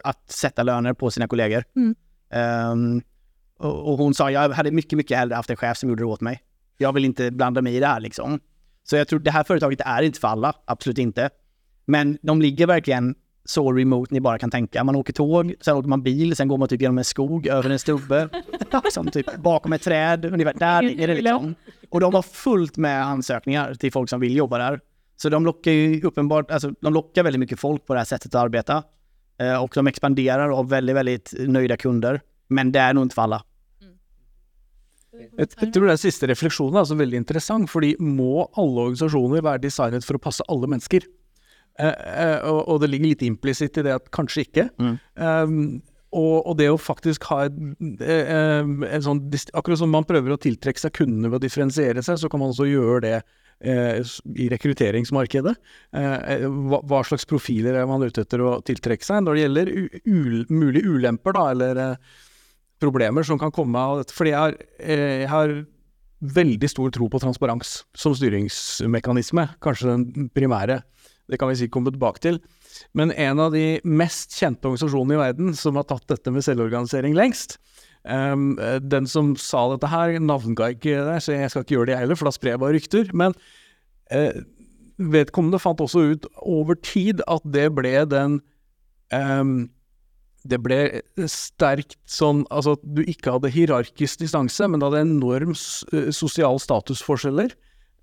att 0.03 0.31
sätta 0.31 0.63
löner 0.63 0.93
på 0.93 1.11
sina 1.11 1.27
kollegor. 1.27 1.63
Mm. 1.75 1.95
Ehm, 2.31 3.01
och, 3.57 3.91
och 3.91 3.97
hon 3.97 4.13
sa, 4.13 4.31
jag 4.31 4.49
hade 4.49 4.71
mycket, 4.71 4.97
mycket 4.97 5.17
hellre 5.17 5.35
haft 5.35 5.49
en 5.49 5.55
chef 5.57 5.77
som 5.77 5.89
gjorde 5.89 6.01
det 6.03 6.07
åt 6.07 6.21
mig. 6.21 6.41
Jag 6.77 6.93
vill 6.93 7.05
inte 7.05 7.31
blanda 7.31 7.61
mig 7.61 7.75
i 7.75 7.79
det 7.79 7.87
här 7.87 7.99
liksom. 7.99 8.39
Så 8.89 8.95
jag 8.95 9.07
tror 9.07 9.19
det 9.19 9.31
här 9.31 9.43
företaget 9.43 9.81
är 9.85 10.01
inte 10.01 10.19
för 10.19 10.27
alla, 10.27 10.53
absolut 10.65 10.97
inte. 10.97 11.29
Men 11.85 12.17
de 12.21 12.41
ligger 12.41 12.67
verkligen 12.67 13.15
så 13.45 13.71
remote 13.71 14.13
ni 14.13 14.21
bara 14.21 14.39
kan 14.39 14.51
tänka. 14.51 14.83
Man 14.83 14.95
åker 14.95 15.13
tåg, 15.13 15.53
sen 15.61 15.77
åker 15.77 15.89
man 15.89 16.03
bil, 16.03 16.35
sen 16.35 16.47
går 16.47 16.57
man 16.57 16.67
typ 16.67 16.81
genom 16.81 16.97
en 16.97 17.03
skog, 17.03 17.47
över 17.47 17.69
en 17.69 17.79
stubbe, 17.79 18.29
som 18.91 19.07
typ 19.07 19.37
bakom 19.37 19.73
ett 19.73 19.81
träd, 19.81 20.25
ungefär 20.25 20.53
där 20.53 20.81
ligger 20.81 21.07
det 21.07 21.13
liksom. 21.13 21.55
Och 21.89 21.99
de 21.99 22.13
har 22.13 22.21
fullt 22.21 22.77
med 22.77 23.05
ansökningar 23.05 23.73
till 23.73 23.91
folk 23.91 24.09
som 24.09 24.19
vill 24.19 24.35
jobba 24.35 24.57
där. 24.57 24.79
Så 25.15 25.29
de 25.29 25.45
lockar 25.45 25.71
ju 25.71 26.01
uppenbart, 26.01 26.51
alltså 26.51 26.71
de 26.81 26.93
lockar 26.93 27.23
väldigt 27.23 27.39
mycket 27.39 27.59
folk 27.59 27.85
på 27.85 27.93
det 27.93 27.99
här 27.99 28.05
sättet 28.05 28.35
att 28.35 28.43
arbeta. 28.43 28.83
Eh, 29.39 29.63
och 29.63 29.71
de 29.75 29.87
expanderar 29.87 30.49
och 30.49 30.57
har 30.57 30.63
väldigt, 30.63 30.95
väldigt 30.95 31.33
nöjda 31.39 31.77
kunder. 31.77 32.21
Men 32.47 32.71
det 32.71 32.79
är 32.79 32.93
nog 32.93 33.03
inte 33.05 33.15
för 33.15 33.21
alla. 33.21 33.43
Jeg, 35.19 35.51
jeg 35.51 35.71
tror 35.75 35.89
den 35.89 35.99
siste 35.99 36.29
refleksjonen 36.31 36.77
er 36.77 36.85
altså 36.85 36.97
veldig 36.99 37.19
interessant, 37.19 37.69
fordi 37.71 37.93
må 37.99 38.47
alle 38.59 38.87
organisasjoner 38.87 39.43
være 39.45 39.63
designet 39.67 40.07
for 40.07 40.19
å 40.19 40.23
passe 40.23 40.45
alle 40.51 40.69
mennesker? 40.71 41.07
Eh, 41.79 41.93
eh, 41.93 42.39
og, 42.49 42.61
og 42.65 42.81
det 42.83 42.91
ligger 42.91 43.13
litt 43.13 43.25
implisitt 43.27 43.79
i 43.79 43.85
det 43.87 43.95
at 43.95 44.09
kanskje 44.15 44.45
ikke. 44.47 44.69
Um, 44.79 45.79
og, 46.09 46.37
og 46.49 46.55
det 46.57 46.69
å 46.71 46.79
faktisk 46.81 47.27
ha 47.29 47.43
et, 47.45 47.57
eh, 48.01 48.31
eh, 48.33 48.69
en 48.95 49.03
sånn 49.05 49.19
Akkurat 49.53 49.77
som 49.77 49.91
man 49.93 50.07
prøver 50.09 50.33
å 50.33 50.39
tiltrekke 50.41 50.81
seg 50.81 50.95
kundene 50.97 51.29
ved 51.29 51.37
å 51.37 51.43
differensiere 51.43 52.01
seg, 52.05 52.17
så 52.17 52.31
kan 52.31 52.41
man 52.41 52.49
også 52.53 52.65
gjøre 52.65 53.03
det 53.05 53.17
eh, 53.19 53.99
i 54.41 54.47
rekrutteringsmarkedet. 54.49 55.53
Eh, 55.93 56.47
hva, 56.47 56.81
hva 56.81 57.03
slags 57.05 57.29
profiler 57.29 57.77
er 57.77 57.85
man 57.89 58.01
ute 58.01 58.25
etter 58.25 58.41
å 58.41 58.57
tiltrekke 58.65 59.05
seg? 59.05 59.21
Når 59.25 59.37
det 59.37 59.45
gjelder 59.45 59.71
u, 59.75 59.83
ul, 60.15 60.41
mulige 60.49 60.97
ulemper, 60.97 61.37
da, 61.37 61.45
eller 61.53 61.83
eh, 61.85 62.17
problemer 62.81 63.25
som 63.27 63.39
kan 63.39 63.53
komme 63.53 63.79
av 63.79 64.01
dette. 64.01 64.15
Fordi 64.15 64.33
jeg 64.33 64.39
har, 64.39 64.57
eh, 64.79 65.19
jeg 65.23 65.29
har 65.31 65.55
veldig 66.19 66.69
stor 66.69 66.91
tro 66.91 67.07
på 67.07 67.21
transparens 67.21 67.83
som 67.95 68.15
styringsmekanisme, 68.15 69.47
kanskje 69.63 69.91
den 69.91 70.29
primære. 70.35 70.81
Det 71.29 71.39
kan 71.39 71.49
vi 71.49 71.55
sikkert 71.55 71.75
komme 71.77 71.93
tilbake 71.93 72.19
til. 72.19 72.39
Men 72.93 73.11
en 73.11 73.39
av 73.39 73.53
de 73.53 73.79
mest 73.85 74.33
kjente 74.33 74.65
organisasjonene 74.65 75.15
i 75.15 75.21
verden 75.21 75.53
som 75.55 75.75
har 75.75 75.85
tatt 75.89 76.07
dette 76.09 76.31
med 76.33 76.43
selvorganisering 76.43 77.15
lengst, 77.15 77.57
um, 78.03 78.57
den 78.81 79.07
som 79.07 79.35
sa 79.35 79.69
dette 79.71 79.91
her, 79.91 80.17
navnga 80.19 80.73
ikke 80.73 81.05
det, 81.05 81.19
så 81.23 81.35
jeg 81.35 81.51
skal 81.51 81.63
ikke 81.63 81.77
gjøre 81.77 81.91
det 81.91 81.99
heller, 82.01 82.19
for 82.19 82.29
da 82.29 82.35
sprer 82.35 82.55
jeg 82.55 82.63
bare 82.63 82.75
rykter. 82.75 83.11
Men 83.13 83.35
uh, 84.11 84.41
vedkommende 84.99 85.61
fant 85.61 85.81
også 85.81 86.15
ut 86.15 86.29
over 86.41 86.79
tid 86.81 87.21
at 87.29 87.45
det 87.45 87.69
ble 87.77 87.93
den 88.09 88.39
um, 89.13 89.69
det 90.49 90.59
ble 90.63 90.79
sterkt 91.29 91.97
sånn 92.09 92.45
Altså 92.49 92.75
at 92.77 92.83
du 92.83 93.03
ikke 93.03 93.35
hadde 93.35 93.51
hierarkisk 93.53 94.23
distanse, 94.23 94.67
men 94.67 94.81
det 94.81 94.89
hadde 94.89 95.05
enorm 95.07 95.53
eh, 95.53 96.09
sosial 96.15 96.59
statusforskjeller 96.61 97.55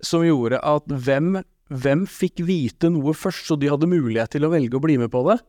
som 0.05 0.25
gjorde 0.25 0.59
at 0.61 0.85
hvem, 0.91 1.39
hvem 1.73 2.05
fikk 2.09 2.43
vite 2.45 2.91
noe 2.93 3.15
først, 3.17 3.47
så 3.49 3.57
de 3.57 3.71
hadde 3.71 3.89
mulighet 3.89 4.35
til 4.35 4.45
å 4.45 4.51
velge 4.53 4.77
å 4.77 4.83
bli 4.83 4.97
med 5.01 5.09
på 5.13 5.23
det. 5.29 5.39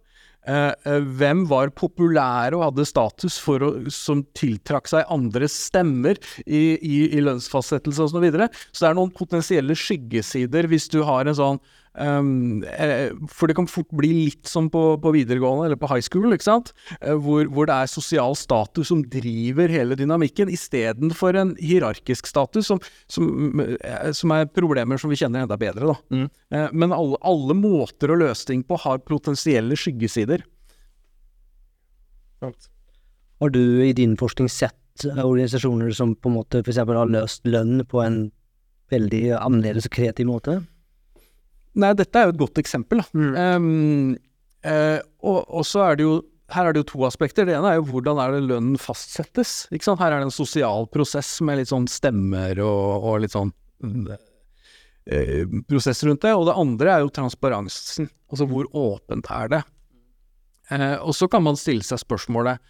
Eh, 0.49 0.73
eh 0.89 1.09
hvem 1.21 1.45
var 1.51 1.73
populære 1.77 2.57
og 2.57 2.65
hadde 2.71 2.87
status 2.89 3.37
for 3.43 3.65
å, 3.65 3.71
som 3.93 4.23
tiltrakk 4.39 4.89
seg 4.89 5.09
andres 5.13 5.57
stemmer 5.69 6.21
i, 6.47 6.79
i, 6.79 6.97
i 7.19 7.25
lønnsfastsettelse 7.25 8.07
osv. 8.07 8.17
Så, 8.17 8.25
videre. 8.25 8.49
så 8.73 8.85
det 8.85 8.91
er 8.91 8.99
noen 9.01 9.13
potensielle 9.15 9.77
skyggesider 9.77 10.71
hvis 10.71 10.89
du 10.95 11.03
har 11.09 11.29
en 11.29 11.39
sånn 11.39 11.61
eh, 11.97 13.11
For 13.33 13.49
det 13.49 13.57
kan 13.59 13.69
fort 13.71 13.91
bli 13.97 14.11
litt 14.29 14.49
som 14.49 14.69
på, 14.73 14.83
på 15.03 15.13
videregående 15.15 15.69
eller 15.69 15.81
på 15.81 15.91
high 15.91 16.05
school, 16.05 16.33
ikke 16.35 16.47
sant? 16.47 16.73
Eh, 17.01 17.15
hvor, 17.15 17.47
hvor 17.53 17.69
det 17.71 17.77
er 17.77 17.93
sosial 17.93 18.37
status 18.39 18.91
som 18.93 19.03
driver 19.11 19.73
hele 19.73 19.99
dynamikken, 19.99 20.53
istedenfor 20.53 21.39
en 21.39 21.55
hierarkisk 21.63 22.29
status, 22.29 22.69
som, 22.71 22.83
som, 23.11 23.63
eh, 23.79 24.11
som 24.17 24.35
er 24.37 24.51
problemer 24.53 25.01
som 25.01 25.13
vi 25.13 25.21
kjenner 25.21 25.47
enda 25.47 25.59
bedre. 25.61 25.95
Da. 25.95 26.25
Eh, 26.55 26.69
men 26.73 26.95
alle, 26.95 27.21
alle 27.27 27.57
måter 27.59 28.13
å 28.13 28.21
løse 28.21 28.49
ting 28.49 28.65
på 28.67 28.79
har 28.85 29.05
potensielle 29.09 29.79
skyggesider. 29.79 30.45
Har 32.43 33.51
du 33.55 33.63
i 33.85 33.95
din 33.95 34.17
forskning 34.19 34.51
sett 34.51 35.07
organisasjoner 35.07 35.91
som 35.95 36.15
på 36.17 36.31
en 36.31 36.39
måte 36.41 36.63
for 36.63 36.73
eksempel 36.73 36.99
har 36.99 37.11
løst 37.11 37.47
lønn 37.47 37.85
på 37.87 38.03
en 38.03 38.19
veldig 38.93 39.23
annerledes 39.39 39.87
og 39.89 39.95
kreativ 39.95 40.29
måte? 40.31 40.59
Nei, 41.79 41.93
dette 41.99 42.19
er 42.19 42.29
jo 42.29 42.35
et 42.35 42.41
godt 42.41 42.59
eksempel. 42.63 43.03
Da. 43.03 43.29
Ehm, 43.43 44.17
eh, 44.67 44.99
og, 45.21 45.45
og 45.45 45.67
så 45.69 45.85
er 45.91 45.99
det 45.99 46.07
jo 46.09 46.19
her 46.55 46.65
er 46.65 46.73
det 46.73 46.81
jo 46.81 46.89
to 46.95 47.03
aspekter. 47.05 47.45
Det 47.45 47.53
ene 47.59 47.75
er 47.75 47.77
jo 47.77 47.89
hvordan 47.91 48.21
er 48.23 48.33
det 48.33 48.47
lønnen 48.47 48.81
fastsettes. 48.81 49.67
Ikke 49.69 49.85
sant? 49.85 50.01
Her 50.01 50.15
er 50.15 50.23
det 50.23 50.31
en 50.31 50.33
sosial 50.33 50.89
prosess 50.89 51.35
med 51.45 51.61
litt 51.61 51.69
sånn 51.69 51.89
stemmer 51.93 52.57
og, 52.65 53.05
og 53.05 53.19
litt 53.25 53.35
sånn 53.35 53.53
prosess 55.69 56.01
rundt 56.09 56.25
det. 56.25 56.33
Og 56.33 56.47
det 56.49 56.57
andre 56.57 56.95
er 56.95 57.05
jo 57.05 57.13
transparensen. 57.13 58.09
Altså 58.33 58.49
hvor 58.49 58.69
åpent 58.73 59.29
er 59.35 59.53
det? 59.59 59.63
Eh, 60.73 60.97
og 61.03 61.13
så 61.17 61.29
kan 61.29 61.45
man 61.45 61.57
stille 61.57 61.85
seg 61.85 61.97
spørsmålet 62.03 62.61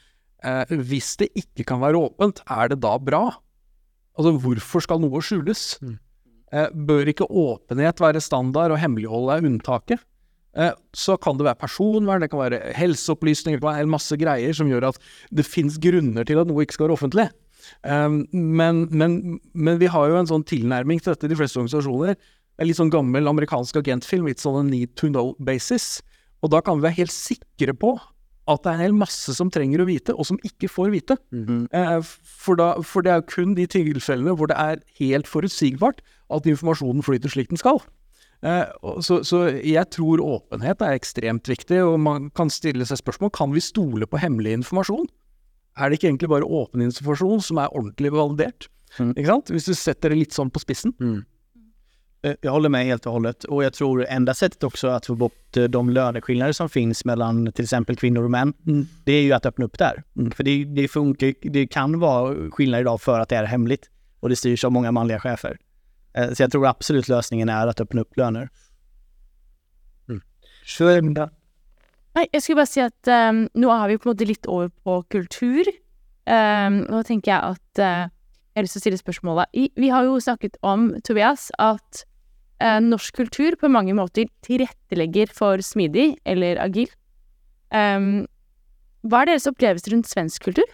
Hvis 0.71 1.17
det 1.19 1.33
ikke 1.35 1.65
kan 1.67 1.81
være 1.83 1.99
åpent, 1.99 2.45
er 2.47 2.69
det 2.71 2.79
da 2.85 2.93
bra? 3.03 3.25
Altså 4.19 4.37
hvorfor 4.39 4.85
skal 4.85 5.01
noe 5.03 5.23
skjules? 5.23 5.65
Eh, 5.83 5.97
Eh, 6.53 6.71
bør 6.73 7.11
ikke 7.11 7.29
åpenhet 7.29 8.01
være 8.01 8.23
standard 8.25 8.73
og 8.73 8.81
hemmelighold 8.81 9.33
er 9.35 9.49
unntaket? 9.49 10.05
Eh, 10.57 10.73
så 10.97 11.19
kan 11.21 11.37
det 11.39 11.45
være 11.47 11.61
personvern, 11.61 12.23
det 12.25 12.31
kan 12.33 12.41
være 12.41 12.73
helseopplysninger, 12.79 13.59
det 13.59 13.65
kan 13.65 13.75
være 13.75 13.87
en 13.87 13.93
masse 13.93 14.17
greier 14.19 14.57
som 14.57 14.71
gjør 14.71 14.89
at 14.91 14.99
det 15.35 15.47
finnes 15.47 15.77
grunner 15.83 16.27
til 16.27 16.41
at 16.41 16.49
noe 16.49 16.65
ikke 16.65 16.79
skal 16.79 16.89
være 16.89 16.97
offentlig. 16.97 17.29
Eh, 17.85 18.09
men, 18.33 18.87
men, 18.91 19.39
men 19.53 19.81
vi 19.83 19.93
har 19.93 20.09
jo 20.09 20.19
en 20.19 20.31
sånn 20.31 20.47
tilnærming 20.49 21.03
til 21.03 21.13
dette 21.13 21.29
i 21.29 21.35
de 21.35 21.39
fleste 21.39 21.61
organisasjoner. 21.61 22.17
En 22.59 22.67
litt 22.67 22.81
sånn 22.81 22.93
gammel 22.93 23.29
amerikansk 23.31 23.83
agentfilm, 23.83 24.27
litt 24.27 24.43
sånn 24.43 24.65
en 24.65 24.73
need 24.73 24.97
to 24.99 25.13
know 25.13 25.37
basis. 25.39 25.99
Og 26.43 26.51
da 26.55 26.63
kan 26.65 26.79
vi 26.79 26.89
være 26.89 27.03
helt 27.03 27.15
sikre 27.15 27.75
på 27.77 27.97
at 28.49 28.63
det 28.65 28.71
er 28.71 28.79
en 28.79 28.85
hel 28.87 28.97
masse 28.97 29.35
som 29.37 29.51
trenger 29.53 29.83
å 29.83 29.87
vite, 29.89 30.15
og 30.17 30.25
som 30.29 30.39
ikke 30.47 30.71
får 30.73 30.91
vite. 30.95 31.17
Eh, 31.73 31.99
For, 32.25 32.57
da, 32.57 32.71
for 32.87 33.05
det 33.05 33.13
er 33.13 33.27
kun 33.29 33.55
de 33.59 33.67
tilfellene 33.69 34.33
hvor 34.39 34.49
det 34.51 34.57
er 34.59 34.81
helt 35.03 35.29
forutsigbart 35.29 36.01
at 36.33 36.49
informasjonen 36.49 37.05
flyter 37.05 37.33
slik 37.33 37.51
den 37.53 37.61
skal. 37.61 37.81
Eh, 38.47 38.65
så, 39.03 39.21
så 39.27 39.45
jeg 39.59 39.85
tror 39.91 40.23
åpenhet 40.23 40.81
er 40.87 40.95
ekstremt 40.97 41.49
viktig, 41.51 41.81
og 41.85 41.99
man 42.01 42.31
kan 42.39 42.49
stille 42.55 42.87
seg 42.89 43.01
spørsmål 43.03 43.33
kan 43.35 43.53
vi 43.53 43.61
stole 43.65 44.07
på 44.09 44.21
hemmelig 44.23 44.57
informasjon. 44.63 45.09
Er 45.79 45.91
det 45.91 45.99
ikke 46.01 46.09
egentlig 46.13 46.31
bare 46.33 46.47
åpen 46.47 46.83
informasjon 46.89 47.43
som 47.45 47.59
er 47.63 47.71
ordentlig 47.77 48.11
validert? 48.15 48.69
Ikke 48.99 49.29
sant? 49.29 49.51
Hvis 49.53 49.67
du 49.69 49.75
setter 49.77 50.11
det 50.15 50.17
litt 50.25 50.33
sånn 50.35 50.49
på 50.51 50.63
spissen. 50.65 50.95
Eh, 50.99 51.21
Jag 52.21 52.53
håller 52.53 52.69
med 52.69 52.85
helt 52.85 53.07
och 53.07 53.13
hållet. 53.13 53.45
Och 53.45 53.65
jag 53.65 53.73
tror 53.73 54.07
enda 54.09 54.35
sättet 54.35 54.65
också 54.65 54.89
att 54.89 55.07
få 55.07 55.15
bort 55.15 55.57
eh, 55.57 55.65
de 55.65 55.91
löneskillnader 55.91 56.53
som 56.53 56.69
finns 56.69 57.05
mellan 57.05 57.53
till 57.53 57.65
exempel 57.65 57.97
kvinnor 57.97 58.25
och 58.25 58.31
män, 58.31 58.55
det 59.05 59.13
är 59.13 59.23
ju 59.23 59.33
att 59.33 59.47
öppna 59.47 59.65
upp 59.65 59.79
där. 59.79 60.03
För 60.35 60.45
det, 60.45 60.65
det 60.65 60.89
funkar, 60.89 61.35
det 61.41 61.67
kan 61.67 61.99
vara 62.01 62.51
skillnad 62.51 62.81
idag 62.81 63.01
för 63.01 63.21
att 63.21 63.29
det 63.29 63.37
är 63.37 63.45
hemligt 63.45 63.91
och 64.21 64.29
det 64.29 64.37
styrs 64.37 64.65
av 64.65 64.73
många 64.73 64.93
manliga 64.93 65.21
chefer. 65.21 65.59
Eh, 66.13 66.33
Så 66.33 66.43
jag 66.43 66.53
tror 66.53 66.67
absolut 66.67 67.09
lösningen 67.09 67.49
är 67.49 67.67
att 67.67 67.81
öppna 67.81 68.01
upp 68.01 68.17
löner. 68.17 68.49
Nei, 72.15 72.27
jeg 72.33 72.43
skulle 72.43 72.57
bare 72.57 72.67
si 72.67 72.81
at 72.83 73.09
um, 73.09 73.45
nå 73.55 73.71
er 73.71 73.89
vi 73.89 73.97
på 73.99 74.09
en 74.09 74.13
måte 74.13 74.27
litt 74.27 74.47
over 74.51 74.69
på 74.85 75.03
kultur. 75.13 75.69
Um, 76.27 76.83
nå 76.91 77.03
tenker 77.07 77.31
jeg 77.33 77.55
at 77.55 77.81
uh, 77.81 78.09
Jeg 78.59 78.63
har 78.63 78.67
lyst 78.67 78.75
til 78.75 78.81
å 78.81 78.87
stille 78.87 78.99
spørsmålet. 78.99 79.51
I, 79.55 79.69
vi 79.79 79.89
har 79.93 80.03
jo 80.03 80.17
snakket 80.19 80.57
om, 80.67 80.89
Tobias, 81.07 81.53
at 81.63 82.03
Eh, 82.61 82.81
norsk 82.83 83.17
kultur 83.17 83.55
på 83.61 83.71
mange 83.71 83.95
måter 83.95 84.27
tilrettelegger 84.43 85.31
for 85.35 85.63
smidig 85.63 86.17
eller 86.27 86.59
agil. 86.63 86.91
Um, 87.71 88.25
hva 89.07 89.23
er 89.23 89.35
deres 89.35 89.47
opplevelse 89.47 89.93
rundt 89.93 90.09
svensk 90.11 90.49
kultur? 90.49 90.67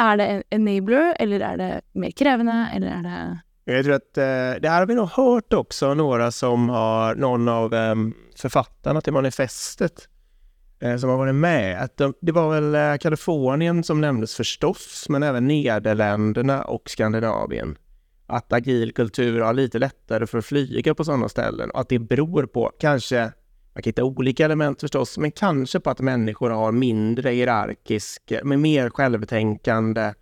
Er 0.00 0.18
det 0.20 0.26
en 0.28 0.42
enabler, 0.60 1.14
eller 1.20 1.44
er 1.44 1.60
det 1.60 1.70
mer 1.94 2.12
krevende, 2.16 2.58
eller 2.74 2.98
er 2.98 3.06
det 3.06 3.40
Jag 3.64 3.84
tror 3.84 3.94
att 3.94 4.18
eh, 4.18 4.60
det 4.60 4.68
här 4.68 4.78
har 4.78 4.86
vi 4.86 4.94
nog 4.94 5.08
hört 5.08 5.52
också, 5.52 5.94
några 5.94 6.30
som 6.30 6.68
har, 6.68 7.14
någon 7.14 7.48
av 7.48 7.74
eh, 7.74 7.94
författarna 8.36 9.00
till 9.00 9.12
manifestet 9.12 10.08
eh, 10.80 10.96
som 10.96 11.10
har 11.10 11.16
varit 11.16 11.34
med. 11.34 11.82
Att 11.82 11.96
de, 11.96 12.14
det 12.20 12.32
var 12.32 12.60
väl 12.60 12.74
eh, 12.74 12.98
Kalifornien 12.98 13.84
som 13.84 14.00
nämndes 14.00 14.36
förstås, 14.36 15.06
men 15.08 15.22
även 15.22 15.46
Nederländerna 15.46 16.62
och 16.62 16.90
Skandinavien. 16.90 17.76
Att 18.30 18.52
agil 18.52 18.92
kultur 18.92 19.40
har 19.40 19.54
lite 19.54 19.78
lättare 19.78 20.26
för 20.26 20.38
att 20.38 20.44
flyga 20.44 20.94
på 20.94 21.04
sådana 21.04 21.28
ställen 21.28 21.70
och 21.70 21.80
att 21.80 21.88
det 21.88 21.98
beror 21.98 22.46
på 22.46 22.72
kanske, 22.78 23.20
man 23.74 23.82
kan 23.82 23.88
hitta 23.88 24.04
olika 24.04 24.44
element 24.44 24.80
förstås, 24.80 25.18
men 25.18 25.30
kanske 25.30 25.80
på 25.80 25.90
att 25.90 26.00
människor 26.00 26.50
har 26.50 26.72
mindre 26.72 27.30
hierarkisk, 27.30 28.32
med 28.42 28.58
mer 28.58 28.90
självtänkande 28.90 30.14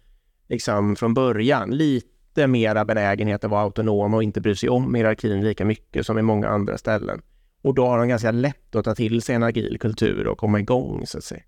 liksom 0.49 0.97
från 0.97 1.15
början. 1.15 1.71
Lite 1.71 2.47
mera 2.47 2.85
benägenhet 2.85 3.45
att 3.45 3.51
vara 3.51 3.63
autonom 3.63 4.15
och 4.15 4.23
inte 4.23 4.41
bry 4.41 4.55
sig 4.55 4.69
om 4.69 4.95
hierarkin 4.95 5.45
lika 5.45 5.65
mycket 5.65 6.07
som 6.07 6.19
i 6.19 6.23
många 6.23 6.49
andra 6.49 6.79
ställen. 6.79 7.23
Och 7.63 7.75
då 7.75 7.87
har 7.87 7.99
de 7.99 8.09
ganska 8.09 8.31
lätt 8.31 8.75
att 8.75 8.85
ta 8.85 8.95
till 8.95 9.23
sig 9.23 9.35
en 9.35 9.43
agil 9.43 9.79
kultur 9.81 10.27
och 10.27 10.39
komma 10.39 10.61
igång 10.61 11.07
så 11.07 11.19
att 11.19 11.25
säga. 11.25 11.43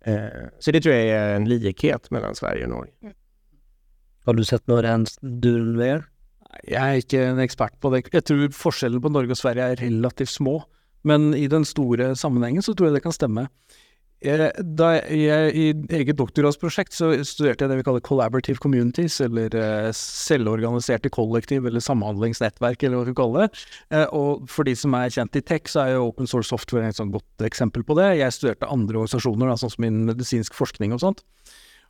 Eh, 0.00 0.48
så 0.58 0.70
det 0.70 0.80
tror 0.80 0.94
jag 0.94 1.04
är 1.04 1.36
en 1.36 1.48
likhet 1.48 2.10
mellan 2.10 2.34
Sverige 2.34 2.64
och 2.64 2.70
Norge. 2.70 2.92
Mm. 3.02 3.14
Har 4.24 4.34
du 4.34 4.44
sett 4.44 4.66
några 4.66 4.96
du 5.20 5.76
Vegard? 5.76 6.08
Jeg 6.64 6.80
er 6.80 7.00
ikke 7.02 7.22
en 7.32 7.40
ekspert 7.42 7.74
på 7.82 7.90
det. 7.92 8.06
Jeg 8.14 8.24
tror 8.28 8.52
forskjellen 8.54 9.02
på 9.02 9.10
Norge 9.12 9.34
og 9.34 9.40
Sverige 9.40 9.72
er 9.72 9.80
relativt 9.82 10.32
små. 10.32 10.60
Men 11.04 11.34
i 11.36 11.48
den 11.50 11.66
store 11.68 12.14
sammenhengen 12.16 12.64
så 12.64 12.72
tror 12.72 12.88
jeg 12.88 12.96
det 12.96 13.04
kan 13.04 13.12
stemme. 13.12 13.48
Jeg, 14.24 14.54
da 14.78 14.86
jeg 15.12 15.50
i 15.52 15.64
eget 15.98 16.16
doktorgradsprosjekt 16.16 16.94
så 16.96 17.10
studerte 17.28 17.66
jeg 17.66 17.72
det 17.74 17.76
vi 17.82 17.84
kaller 17.84 18.04
collaborative 18.04 18.62
communities, 18.62 19.18
eller 19.20 19.52
eh, 19.58 19.90
selvorganiserte 19.98 21.10
kollektiv, 21.12 21.66
eller 21.68 21.84
samhandlingsnettverk, 21.84 22.86
eller 22.86 23.02
hva 23.02 23.10
vi 23.10 23.16
kaller 23.18 23.44
det. 23.44 23.66
Eh, 23.92 24.06
og 24.16 24.46
for 24.48 24.64
de 24.64 24.72
som 24.80 24.96
er 24.96 25.12
kjent 25.12 25.36
i 25.36 25.44
tech, 25.44 25.68
så 25.68 25.82
er 25.82 25.98
jo 25.98 26.06
open 26.08 26.30
source 26.30 26.48
software 26.54 26.88
et 26.88 26.96
sånt 26.96 27.12
godt 27.12 27.44
eksempel 27.44 27.84
på 27.84 27.98
det. 28.00 28.14
Jeg 28.22 28.38
studerte 28.38 28.70
andre 28.72 29.02
organisasjoner, 29.02 29.50
da, 29.50 29.58
sånn 29.60 29.74
som 29.76 29.88
innen 29.90 30.08
medisinsk 30.08 30.56
forskning 30.56 30.96
og 30.96 31.04
sånt. 31.04 31.20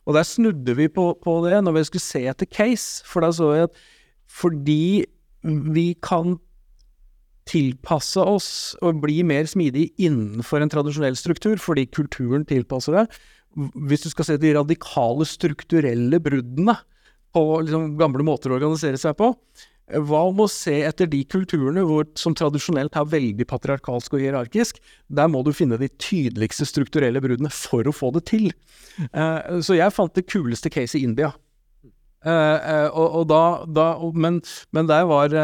Og 0.05 0.17
der 0.17 0.25
snudde 0.27 0.75
vi 0.77 0.87
på, 0.91 1.11
på 1.21 1.35
det 1.47 1.63
når 1.65 1.79
vi 1.79 1.85
skulle 1.89 2.05
se 2.05 2.25
etter 2.29 2.49
case, 2.49 3.03
for 3.07 3.25
da 3.25 3.31
så 3.33 3.51
vi 3.51 3.63
at 3.65 3.85
fordi 4.35 5.05
vi 5.45 5.87
kan 6.03 6.37
tilpasse 7.49 8.21
oss 8.25 8.49
og 8.81 9.03
bli 9.03 9.19
mer 9.27 9.45
smidig 9.49 9.91
innenfor 10.01 10.63
en 10.63 10.71
tradisjonell 10.73 11.17
struktur, 11.17 11.59
fordi 11.61 11.85
kulturen 11.93 12.45
tilpasser 12.49 12.97
det. 12.97 13.05
Hvis 13.87 14.05
du 14.05 14.09
skal 14.11 14.27
se 14.27 14.39
de 14.41 14.55
radikale 14.57 15.27
strukturelle 15.29 16.19
bruddene 16.23 16.75
på 17.35 17.43
liksom, 17.61 17.93
gamle 17.99 18.25
måter 18.25 18.51
å 18.51 18.57
organisere 18.57 18.99
seg 18.99 19.15
på, 19.19 19.31
hva 19.85 20.23
om 20.31 20.39
å 20.41 20.47
se 20.49 20.79
etter 20.87 21.09
de 21.09 21.19
kulturene 21.29 21.83
hvor, 21.85 22.07
som 22.17 22.33
tradisjonelt 22.37 22.95
er 22.97 23.09
veldig 23.09 23.45
patriarkalsk 23.49 24.15
og 24.17 24.23
hierarkisk? 24.23 24.79
Der 25.13 25.29
må 25.29 25.43
du 25.45 25.51
finne 25.53 25.77
de 25.77 25.91
tydeligste 26.01 26.65
strukturelle 26.65 27.21
bruddene 27.21 27.51
for 27.53 27.85
å 27.85 27.93
få 27.93 28.09
det 28.15 28.25
til. 28.31 28.49
Uh, 29.13 29.61
så 29.61 29.77
jeg 29.77 29.93
fant 29.93 30.15
det 30.17 30.25
kuleste 30.25 30.71
caset 30.73 30.97
i 30.97 31.05
India. 31.05 31.29
Uh, 32.25 32.31
uh, 32.31 32.89
og, 32.89 33.07
og, 33.21 33.25
da, 33.29 33.41
da 33.69 33.89
men, 34.17 34.39
men 34.73 34.89
der 34.89 35.05
var 35.05 35.35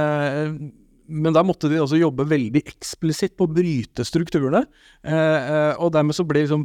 men 1.12 1.36
da 1.36 1.44
måtte 1.46 1.70
de 1.70 1.78
også 1.84 2.00
jobbe 2.00 2.26
veldig 2.26 2.64
eksplisitt 2.66 3.36
på 3.38 3.46
å 3.46 3.52
bryte 3.52 4.06
strukturene. 4.08 4.64
og 5.04 5.90
dermed 5.94 6.16
så 6.16 6.24
ble 6.26 6.46
liksom 6.46 6.64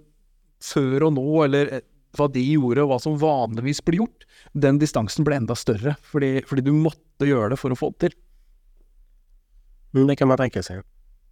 før 0.63 1.09
og 1.09 1.17
nå, 1.17 1.27
eller 1.45 1.73
hva 2.17 2.29
de 2.33 2.43
gjorde, 2.43 2.83
og 2.85 2.91
hva 2.91 2.99
som 3.03 3.19
vanligvis 3.21 3.83
blir 3.87 4.03
gjort, 4.03 4.27
den 4.55 4.81
distansen 4.83 5.27
ble 5.27 5.39
enda 5.41 5.57
større. 5.59 5.97
Fordi, 6.11 6.41
fordi 6.49 6.67
du 6.67 6.73
måtte 6.75 7.29
gjøre 7.29 7.55
det 7.55 7.61
for 7.61 7.75
å 7.75 7.79
få 7.79 7.93
det 7.95 8.09
til. 8.09 8.19
Mm, 9.95 10.07
det 10.07 10.17
kan 10.17 10.29
man 10.29 10.39
tänka 10.39 10.63
sig. 10.63 10.83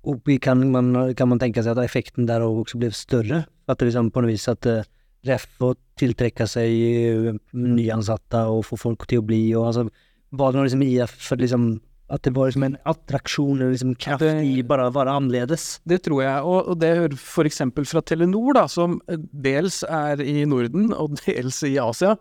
Och 0.05 0.21
kan 0.41 0.71
man, 0.71 1.15
kan 1.15 1.29
man 1.29 1.39
tänka 1.39 1.63
sig 1.63 1.73
att 1.73 1.79
effekten 1.79 2.27
där 2.27 2.41
också 2.41 2.79
blev 2.79 2.91
större? 2.91 3.45
Att 3.67 3.79
det 3.79 3.85
liksom 3.85 4.11
på 4.11 4.21
något 4.21 4.31
vis 4.31 4.49
att 4.49 4.67
eh, 4.67 4.83
REF 5.23 5.49
får 5.59 5.77
tillträcka 5.95 6.47
sig 6.47 7.07
eh, 7.09 7.35
nyansatta 7.51 8.47
och 8.49 8.67
få 8.67 8.77
folk 8.77 9.07
till 9.07 9.19
att 9.19 9.25
bli 9.25 9.55
och 9.55 9.67
alltså 9.67 9.91
var 10.29 10.53
det 10.53 10.57
någon 10.57 10.65
liksom 10.65 10.83
IF 10.83 11.11
för 11.11 11.37
liksom 11.37 11.81
At 12.13 12.27
det 12.27 12.35
var 12.37 12.51
liksom 12.51 12.67
en 12.67 12.77
attraksjon 12.85 13.63
eller 13.63 13.71
liksom 13.73 13.95
kraft 13.97 14.25
i 14.45 14.59
bare 14.69 14.91
å 14.91 14.93
være 14.93 15.15
annerledes? 15.17 15.79
Det 15.89 16.03
tror 16.05 16.21
jeg, 16.21 16.43
og, 16.45 16.69
og 16.69 16.79
det 16.83 16.91
hører 16.99 17.17
f.eks. 17.17 17.63
fra 17.89 18.03
Telenor, 18.05 18.51
da, 18.59 18.67
som 18.69 18.99
dels 19.33 19.81
er 19.89 20.21
i 20.21 20.43
Norden 20.49 20.93
og 20.93 21.17
dels 21.25 21.63
i 21.65 21.79
Asia. 21.81 22.13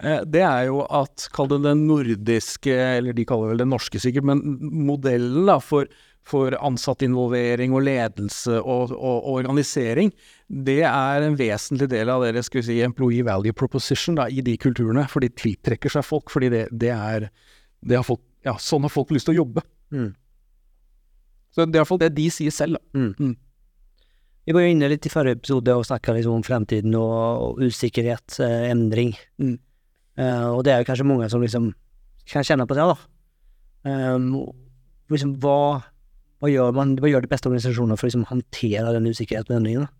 Eh, 0.00 0.22
det 0.24 0.40
er 0.40 0.70
jo 0.70 0.80
at, 0.88 1.28
kall 1.36 1.50
det 1.52 1.60
den 1.66 1.84
nordiske, 1.90 2.72
eller 2.72 3.16
de 3.16 3.26
kaller 3.28 3.52
vel 3.52 3.60
det 3.60 3.68
norske 3.68 4.00
sikkert, 4.00 4.24
men 4.30 4.40
modellen 4.88 5.44
da, 5.50 5.58
for, 5.60 5.90
for 6.24 6.56
ansattinvolvering 6.56 7.76
og 7.76 7.84
ledelse 7.90 8.56
og, 8.62 8.94
og, 8.96 9.18
og, 9.18 9.28
organisering, 9.42 10.14
det 10.48 10.80
er 10.88 11.26
en 11.26 11.36
vesentlig 11.36 11.90
del 11.92 12.08
av 12.14 12.24
det 12.24 12.46
skal 12.46 12.62
vi 12.62 12.70
si, 12.70 12.78
employee 12.86 13.26
value 13.28 13.52
proposition 13.52 14.16
da, 14.16 14.30
i 14.32 14.40
de 14.40 14.56
kulturene. 14.64 15.04
For 15.12 15.20
de 15.20 15.28
tiltrekker 15.36 15.92
seg 15.92 16.08
folk, 16.08 16.32
fordi 16.32 16.50
det, 16.56 16.64
det 16.72 16.94
er 16.96 17.28
det 17.86 18.00
har 18.00 18.06
folk 18.06 18.22
ja, 18.46 18.54
sånn 18.62 18.86
har 18.86 18.92
folk 18.92 19.10
lyst 19.14 19.28
til 19.28 19.36
å 19.36 19.40
jobbe. 19.42 19.64
Mm. 19.94 20.12
Så 21.54 21.64
det 21.64 21.78
er 21.78 21.82
iallfall 21.82 22.00
det 22.02 22.12
de 22.14 22.28
sier 22.30 22.54
selv. 22.54 22.78
Mm. 22.94 23.12
Mm. 23.18 23.34
Vi 24.46 24.54
var 24.54 24.62
jo 24.62 24.74
inne 24.74 24.90
litt 24.92 25.08
i 25.08 25.10
forrige 25.10 25.40
episode 25.40 25.74
og 25.74 25.86
snakka 25.88 26.14
liksom 26.14 26.38
om 26.38 26.44
fremtiden 26.46 26.94
og, 26.94 27.16
og 27.42 27.64
usikkerhet, 27.66 28.38
eh, 28.44 28.68
endring. 28.70 29.16
Mm. 29.42 29.56
Uh, 30.16 30.54
og 30.54 30.62
det 30.64 30.72
er 30.72 30.80
jo 30.80 30.88
kanskje 30.88 31.08
mange 31.08 31.26
som 31.28 31.42
liksom 31.42 31.72
kan 32.30 32.46
kjenne 32.46 32.64
på 32.68 32.76
det, 32.78 32.86
da. 32.86 32.94
Um, 33.86 34.30
liksom, 35.12 35.34
hva, 35.42 35.82
hva, 36.40 36.50
gjør 36.50 36.72
man, 36.76 36.94
hva 37.02 37.10
gjør 37.10 37.26
de 37.26 37.30
beste 37.30 37.50
organisasjonene 37.50 37.98
for 37.98 38.06
å 38.06 38.10
liksom, 38.10 38.24
håndtere 38.30 38.94
den 38.96 39.10
usikkerheten 39.10 39.52
og 39.52 39.58
endringen? 39.60 39.90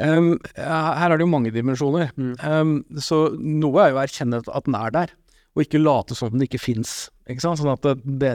Um, 0.00 0.32
her 0.56 1.12
er 1.12 1.18
det 1.18 1.26
jo 1.26 1.30
mange 1.30 1.52
dimensjoner. 1.54 2.10
Mm. 2.16 2.34
Um, 2.40 2.74
så 3.02 3.26
noe 3.36 3.84
er 3.84 3.92
jo 3.92 4.00
å 4.00 4.04
erkjenne 4.06 4.40
at 4.40 4.66
den 4.66 4.78
er 4.80 4.96
der 4.96 5.14
og 5.56 5.64
ikke 5.64 5.82
late 5.82 6.16
som 6.16 6.30
den 6.32 6.44
ikke 6.46 6.60
fins. 6.62 7.08
Sånn 7.40 7.70
at 7.70 7.84
det, 7.84 8.30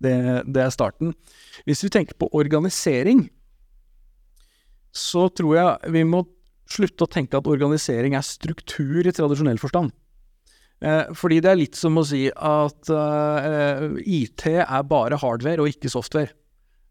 det, 0.00 0.14
det, 0.44 0.60
er 0.60 0.72
starten. 0.72 1.12
Hvis 1.68 1.84
vi 1.84 1.92
tenker 1.92 2.16
på 2.20 2.30
organisering, 2.36 3.26
så 4.94 5.26
tror 5.32 5.56
jeg 5.58 5.92
vi 5.96 6.04
må 6.08 6.22
slutte 6.70 7.04
å 7.04 7.10
tenke 7.10 7.36
at 7.36 7.48
organisering 7.50 8.16
er 8.16 8.24
struktur 8.24 9.04
i 9.04 9.12
tradisjonell 9.12 9.60
forstand. 9.60 9.92
Eh, 10.84 11.12
fordi 11.16 11.40
det 11.44 11.50
er 11.50 11.60
litt 11.60 11.78
som 11.78 11.96
å 12.00 12.06
si 12.06 12.26
at 12.32 12.92
eh, 12.92 13.84
IT 14.04 14.46
er 14.64 14.88
bare 14.88 15.20
hardware 15.20 15.64
og 15.64 15.70
ikke 15.72 15.92
software. 15.92 16.32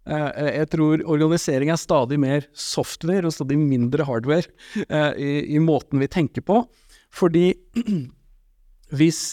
Eh, 0.04 0.50
jeg 0.60 0.70
tror 0.74 1.04
organisering 1.08 1.72
er 1.72 1.80
stadig 1.80 2.20
mer 2.20 2.48
software 2.58 3.30
og 3.30 3.36
stadig 3.36 3.58
mindre 3.60 4.06
hardware 4.08 4.50
eh, 4.84 5.14
i, 5.16 5.32
i 5.56 5.62
måten 5.64 6.02
vi 6.04 6.12
tenker 6.12 6.46
på. 6.46 6.64
Fordi 7.14 7.52
hvis 8.98 9.24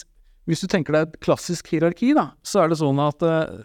hvis 0.49 0.63
du 0.63 0.69
tenker 0.71 0.95
deg 0.95 1.07
et 1.07 1.19
klassisk 1.23 1.69
hierarki, 1.73 2.13
da, 2.17 2.31
så 2.45 2.63
er 2.63 2.71
det 2.71 2.79
sånn 2.81 2.99
at 3.03 3.25
eh, 3.25 3.61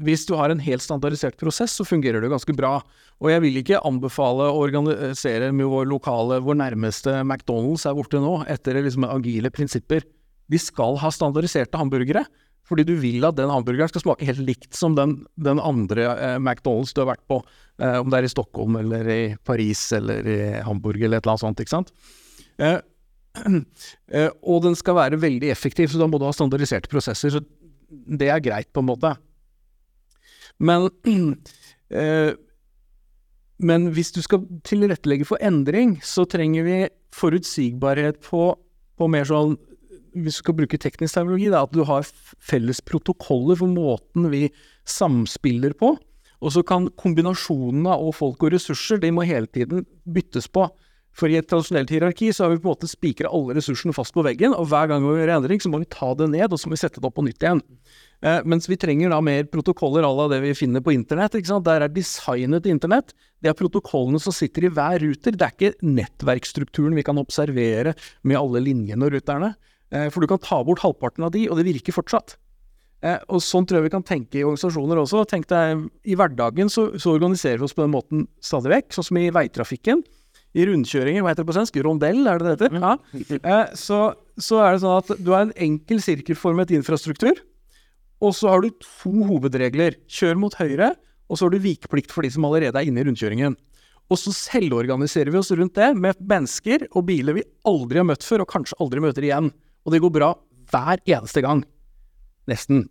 hvis 0.00 0.24
du 0.28 0.34
har 0.38 0.52
en 0.52 0.62
helt 0.62 0.84
standardisert 0.84 1.36
prosess, 1.40 1.74
så 1.76 1.84
fungerer 1.84 2.22
det 2.22 2.30
ganske 2.32 2.54
bra. 2.56 2.78
Og 3.20 3.32
jeg 3.32 3.42
vil 3.44 3.60
ikke 3.60 3.82
anbefale 3.86 4.48
å 4.48 4.62
organisere 4.62 5.50
med 5.52 5.68
vår 5.68 5.90
lokale, 5.90 6.40
vår 6.44 6.56
nærmeste 6.62 7.18
McDonald's 7.24 7.84
er 7.88 7.98
borte 7.98 8.22
nå, 8.22 8.38
etter 8.48 8.80
liksom 8.80 9.04
agile 9.10 9.52
prinsipper. 9.52 10.06
Vi 10.50 10.60
skal 10.60 10.96
ha 11.02 11.10
standardiserte 11.12 11.78
hamburgere, 11.78 12.24
fordi 12.70 12.86
du 12.86 12.94
vil 13.02 13.26
at 13.26 13.36
den 13.36 13.50
hamburgeren 13.50 13.90
skal 13.90 14.04
smake 14.04 14.26
helt 14.28 14.44
likt 14.46 14.78
som 14.78 14.94
den, 14.96 15.18
den 15.42 15.60
andre 15.60 16.06
eh, 16.14 16.38
McDonald's 16.38 16.94
du 16.94 17.02
har 17.02 17.10
vært 17.12 17.26
på, 17.28 17.40
eh, 17.82 17.98
om 17.98 18.08
det 18.12 18.20
er 18.20 18.28
i 18.28 18.32
Stockholm 18.32 18.78
eller 18.80 19.10
i 19.10 19.20
Paris 19.44 19.82
eller 19.98 20.30
i 20.30 20.40
Hamburg 20.64 21.02
eller 21.02 21.18
et 21.18 21.26
eller 21.26 21.34
annet 21.34 21.44
sånt, 21.44 21.62
ikke 21.64 21.76
sant. 21.76 21.92
Eh, 22.62 22.78
Eh, 24.10 24.26
og 24.42 24.64
den 24.64 24.74
skal 24.74 24.96
være 24.96 25.20
veldig 25.22 25.52
effektiv, 25.52 25.86
så 25.92 26.00
da 26.00 26.08
må 26.10 26.18
du 26.18 26.24
ha 26.26 26.32
standardiserte 26.34 26.90
prosesser. 26.90 27.30
Så 27.30 27.44
det 27.88 28.26
er 28.26 28.42
greit, 28.42 28.66
på 28.74 28.82
en 28.82 28.88
måte. 28.88 29.12
Men 30.58 30.88
eh, 31.94 32.32
men 33.60 33.90
hvis 33.94 34.12
du 34.16 34.22
skal 34.24 34.46
tilrettelegge 34.66 35.28
for 35.28 35.40
endring, 35.44 35.98
så 36.02 36.24
trenger 36.28 36.64
vi 36.64 36.76
forutsigbarhet 37.16 38.20
på, 38.24 38.54
på 38.96 39.08
mer 39.12 39.26
sånn 39.28 39.58
Hvis 40.10 40.40
du 40.40 40.42
skal 40.42 40.56
bruke 40.58 40.78
teknisk 40.80 41.14
teknologi, 41.14 41.50
da, 41.52 41.62
at 41.62 41.74
du 41.74 41.84
har 41.86 42.06
felles 42.42 42.80
protokoller 42.82 43.60
for 43.60 43.70
måten 43.70 44.26
vi 44.32 44.48
samspiller 44.88 45.76
på. 45.78 45.92
Og 46.40 46.54
så 46.56 46.64
kan 46.66 46.88
kombinasjonene 46.98 47.92
av 47.94 48.10
folk 48.16 48.42
og 48.42 48.54
ressurser, 48.56 48.98
de 48.98 49.12
må 49.14 49.22
hele 49.28 49.46
tiden 49.46 49.84
byttes 50.08 50.48
på. 50.50 50.66
For 51.20 51.28
i 51.28 51.36
et 51.36 51.48
tradisjonelt 51.50 51.90
hierarki 51.92 52.30
så 52.32 52.46
har 52.46 52.54
vi 52.54 52.60
på 52.62 52.64
en 52.64 52.72
måte 52.72 52.88
spikra 52.88 53.28
alle 53.28 53.58
ressursene 53.58 53.92
fast 53.92 54.14
på 54.16 54.24
veggen, 54.24 54.54
og 54.56 54.70
hver 54.70 54.88
gang 54.88 55.04
vi 55.04 55.18
gjør 55.18 55.34
endring, 55.34 55.60
så 55.60 55.68
må 55.72 55.82
vi 55.82 55.88
ta 55.92 56.14
det 56.16 56.30
ned, 56.32 56.48
og 56.48 56.60
så 56.60 56.70
må 56.70 56.78
vi 56.78 56.80
sette 56.80 57.02
det 57.02 57.08
opp 57.08 57.18
på 57.18 57.24
nytt 57.26 57.44
igjen. 57.44 57.60
Eh, 58.24 58.40
mens 58.48 58.68
vi 58.70 58.78
trenger 58.80 59.12
da 59.12 59.20
mer 59.24 59.44
protokoller 59.52 60.06
à 60.08 60.12
la 60.16 60.28
det 60.32 60.40
vi 60.46 60.56
finner 60.56 60.84
på 60.84 60.94
internett. 60.96 61.36
ikke 61.36 61.52
sant? 61.52 61.66
Der 61.68 61.84
er 61.84 61.92
designet 61.92 62.68
internett. 62.68 63.12
Det 63.40 63.52
er 63.52 63.58
protokollene 63.58 64.20
som 64.20 64.32
sitter 64.32 64.64
i 64.64 64.72
hver 64.72 65.00
ruter. 65.04 65.36
Det 65.36 65.44
er 65.44 65.56
ikke 65.56 65.84
nettverksstrukturen 65.84 66.96
vi 66.96 67.04
kan 67.04 67.20
observere 67.20 67.94
med 68.22 68.40
alle 68.40 68.64
linjene 68.64 69.08
og 69.08 69.16
ruterne. 69.16 69.54
Eh, 69.92 70.08
for 70.08 70.24
du 70.24 70.30
kan 70.30 70.40
ta 70.40 70.62
bort 70.64 70.84
halvparten 70.84 71.26
av 71.26 71.34
de, 71.36 71.48
og 71.50 71.60
det 71.60 71.68
virker 71.68 71.96
fortsatt. 71.96 72.38
Eh, 73.00 73.20
og 73.32 73.40
sånn 73.44 73.64
tror 73.64 73.80
jeg 73.80 73.88
vi 73.88 73.96
kan 73.96 74.04
tenke 74.04 74.40
i 74.40 74.44
organisasjoner 74.44 75.00
også. 75.00 75.26
Tenk 75.28 75.48
deg, 75.52 75.84
I 76.04 76.16
hverdagen 76.16 76.72
så, 76.72 76.90
så 77.00 77.12
organiserer 77.16 77.60
vi 77.60 77.68
oss 77.68 77.76
på 77.76 77.84
den 77.84 77.92
måten 77.92 78.26
stadig 78.44 78.72
vekk, 78.72 78.96
sånn 78.96 79.08
som 79.08 79.20
i 79.20 79.30
veitrafikken. 79.32 80.04
I 80.50 80.66
rundkjøringer, 80.66 81.22
hva 81.22 81.30
heter 81.30 81.44
det 81.44 81.50
på 81.52 81.54
svensk? 81.54 81.76
Rondell, 81.86 82.24
er 82.26 82.40
det 82.40 82.46
det 82.48 82.54
heter? 82.56 82.80
Ja. 82.82 82.94
Eh, 83.38 83.74
så, 83.78 84.00
så 84.40 84.58
er 84.64 84.74
det 84.74 84.82
sånn 84.82 84.98
at 84.98 85.12
du 85.22 85.30
har 85.30 85.44
en 85.46 85.54
enkel 85.68 86.02
sirkelformet 86.02 86.72
infrastruktur, 86.74 87.38
og 88.20 88.34
så 88.36 88.50
har 88.50 88.64
du 88.64 88.72
to 88.82 89.12
hovedregler. 89.28 89.96
Kjør 90.10 90.40
mot 90.42 90.56
høyre, 90.58 90.92
og 91.30 91.38
så 91.38 91.46
har 91.46 91.54
du 91.54 91.62
vikeplikt 91.62 92.10
for 92.12 92.26
de 92.26 92.32
som 92.34 92.44
allerede 92.48 92.80
er 92.80 92.90
inne 92.90 93.04
i 93.04 93.06
rundkjøringen. 93.06 93.54
Og 94.10 94.18
så 94.18 94.32
selvorganiserer 94.34 95.30
vi 95.30 95.38
oss 95.38 95.52
rundt 95.54 95.78
det 95.78 95.92
med 95.94 96.18
mennesker 96.18 96.88
og 96.90 97.06
biler 97.06 97.36
vi 97.38 97.46
aldri 97.70 98.02
har 98.02 98.08
møtt 98.08 98.26
før, 98.26 98.42
og 98.42 98.50
kanskje 98.50 98.78
aldri 98.82 99.04
møter 99.04 99.26
igjen. 99.28 99.52
Og 99.86 99.94
det 99.94 100.02
går 100.02 100.14
bra 100.18 100.32
hver 100.72 100.98
eneste 101.06 101.44
gang. 101.46 101.62
Nesten. 102.50 102.88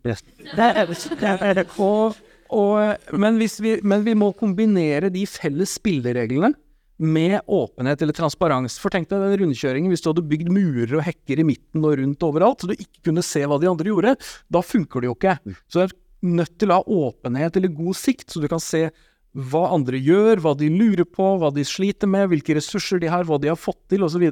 Og, 1.83 2.15
og, 2.55 3.11
men, 3.19 3.35
vi, 3.41 3.75
men 3.83 4.07
vi 4.07 4.15
må 4.15 4.31
kombinere 4.39 5.11
de 5.11 5.25
felles 5.27 5.75
spillereglene 5.75 6.53
med 6.99 7.39
åpenhet 7.47 8.01
eller 8.03 8.15
transparens. 8.15 8.75
For 8.81 8.91
tenk 8.93 9.07
deg 9.09 9.23
den 9.23 9.37
rundkjøringen, 9.43 9.91
hvis 9.91 10.03
du 10.03 10.11
hadde 10.11 10.27
bygd 10.29 10.51
murer 10.51 10.97
og 10.99 11.05
hekker 11.07 11.41
i 11.41 11.47
midten 11.47 11.85
og 11.85 11.95
rundt 12.01 12.25
overalt, 12.27 12.61
så 12.61 12.69
du 12.69 12.75
ikke 12.75 13.09
kunne 13.09 13.25
se 13.25 13.45
hva 13.47 13.59
de 13.61 13.69
andre 13.71 13.91
gjorde, 13.91 14.15
da 14.51 14.63
funker 14.65 15.03
det 15.03 15.11
jo 15.11 15.15
ikke. 15.15 15.37
Så 15.71 15.79
du 15.79 15.85
er 15.85 15.95
nødt 16.39 16.57
til 16.59 16.73
å 16.73 16.81
ha 16.81 16.97
åpenhet 17.07 17.55
eller 17.55 17.71
god 17.77 17.95
sikt, 17.97 18.27
så 18.31 18.43
du 18.43 18.49
kan 18.51 18.63
se 18.63 18.89
hva 19.37 19.67
andre 19.75 19.99
gjør, 20.01 20.41
hva 20.41 20.55
de 20.57 20.69
lurer 20.73 21.05
på, 21.05 21.25
hva 21.37 21.51
de 21.53 21.63
sliter 21.67 22.09
med, 22.09 22.29
hvilke 22.31 22.55
ressurser 22.57 23.01
de 23.01 23.11
har, 23.11 23.27
hva 23.29 23.37
de 23.41 23.51
har 23.51 23.59
fått 23.59 23.79
til 23.91 24.05
osv. 24.05 24.25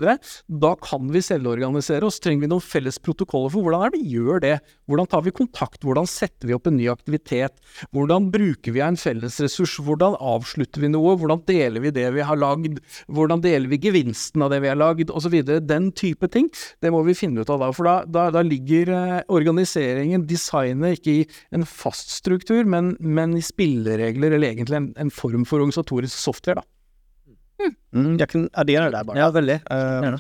Da 0.48 0.72
kan 0.82 1.12
vi 1.14 1.22
selvorganisere 1.22 2.08
oss. 2.08 2.20
Trenger 2.24 2.48
vi 2.48 2.52
noen 2.52 2.64
felles 2.66 2.98
protokoller 2.98 3.54
for 3.54 3.66
hvordan 3.66 3.86
er 3.86 3.94
det 3.94 4.02
vi 4.02 4.16
gjør 4.18 4.42
det? 4.44 4.56
Hvordan 4.90 5.10
tar 5.12 5.24
vi 5.28 5.36
kontakt? 5.38 5.86
Hvordan 5.86 6.10
setter 6.10 6.50
vi 6.50 6.56
opp 6.58 6.70
en 6.70 6.78
ny 6.80 6.88
aktivitet? 6.90 7.62
Hvordan 7.94 8.32
bruker 8.34 8.74
vi 8.74 8.84
en 8.84 8.98
fellesressurs? 8.98 9.78
Hvordan 9.86 10.18
avslutter 10.18 10.82
vi 10.82 10.92
noe? 10.94 11.14
Hvordan 11.20 11.44
deler 11.48 11.84
vi 11.84 11.94
det 11.94 12.08
vi 12.16 12.26
har 12.26 12.42
lagd? 12.42 12.82
Hvordan 13.06 13.44
deler 13.46 13.70
vi 13.70 13.82
gevinsten 13.88 14.46
av 14.46 14.54
det 14.54 14.64
vi 14.66 14.72
har 14.72 14.80
lagd, 14.80 15.14
osv. 15.14 15.38
Den 15.68 15.92
type 15.98 16.30
ting. 16.34 16.50
Det 16.82 16.92
må 16.94 17.04
vi 17.06 17.18
finne 17.18 17.46
ut 17.46 17.54
av 17.54 17.62
da. 17.62 17.72
For 17.76 17.88
da, 17.88 17.96
da, 18.10 18.28
da 18.34 18.44
ligger 18.46 18.92
eh, 18.96 19.22
organiseringen, 19.30 20.26
designet, 20.28 20.98
ikke 20.98 21.20
i 21.22 21.26
en 21.54 21.68
fast 21.70 22.12
struktur, 22.18 22.66
men, 22.66 22.96
men 23.00 23.36
i 23.38 23.44
spilleregler, 23.46 24.34
eller 24.34 24.56
egentlig 24.56 24.80
en 24.80 24.87
en, 24.98 25.12
form 25.12 25.46
for 25.46 25.58
organisatorisk 25.58 26.18
software. 26.18 26.56
Da. 26.56 26.64
Mm, 27.94 28.18
jag 28.18 28.30
kan 28.30 28.50
addera 28.54 28.86
det 28.86 28.92
där 28.92 29.04
bara. 29.04 29.20
Ja, 29.20 29.32
väldigt. 29.32 29.62
Uh, 29.72 29.78
ja. 29.78 30.20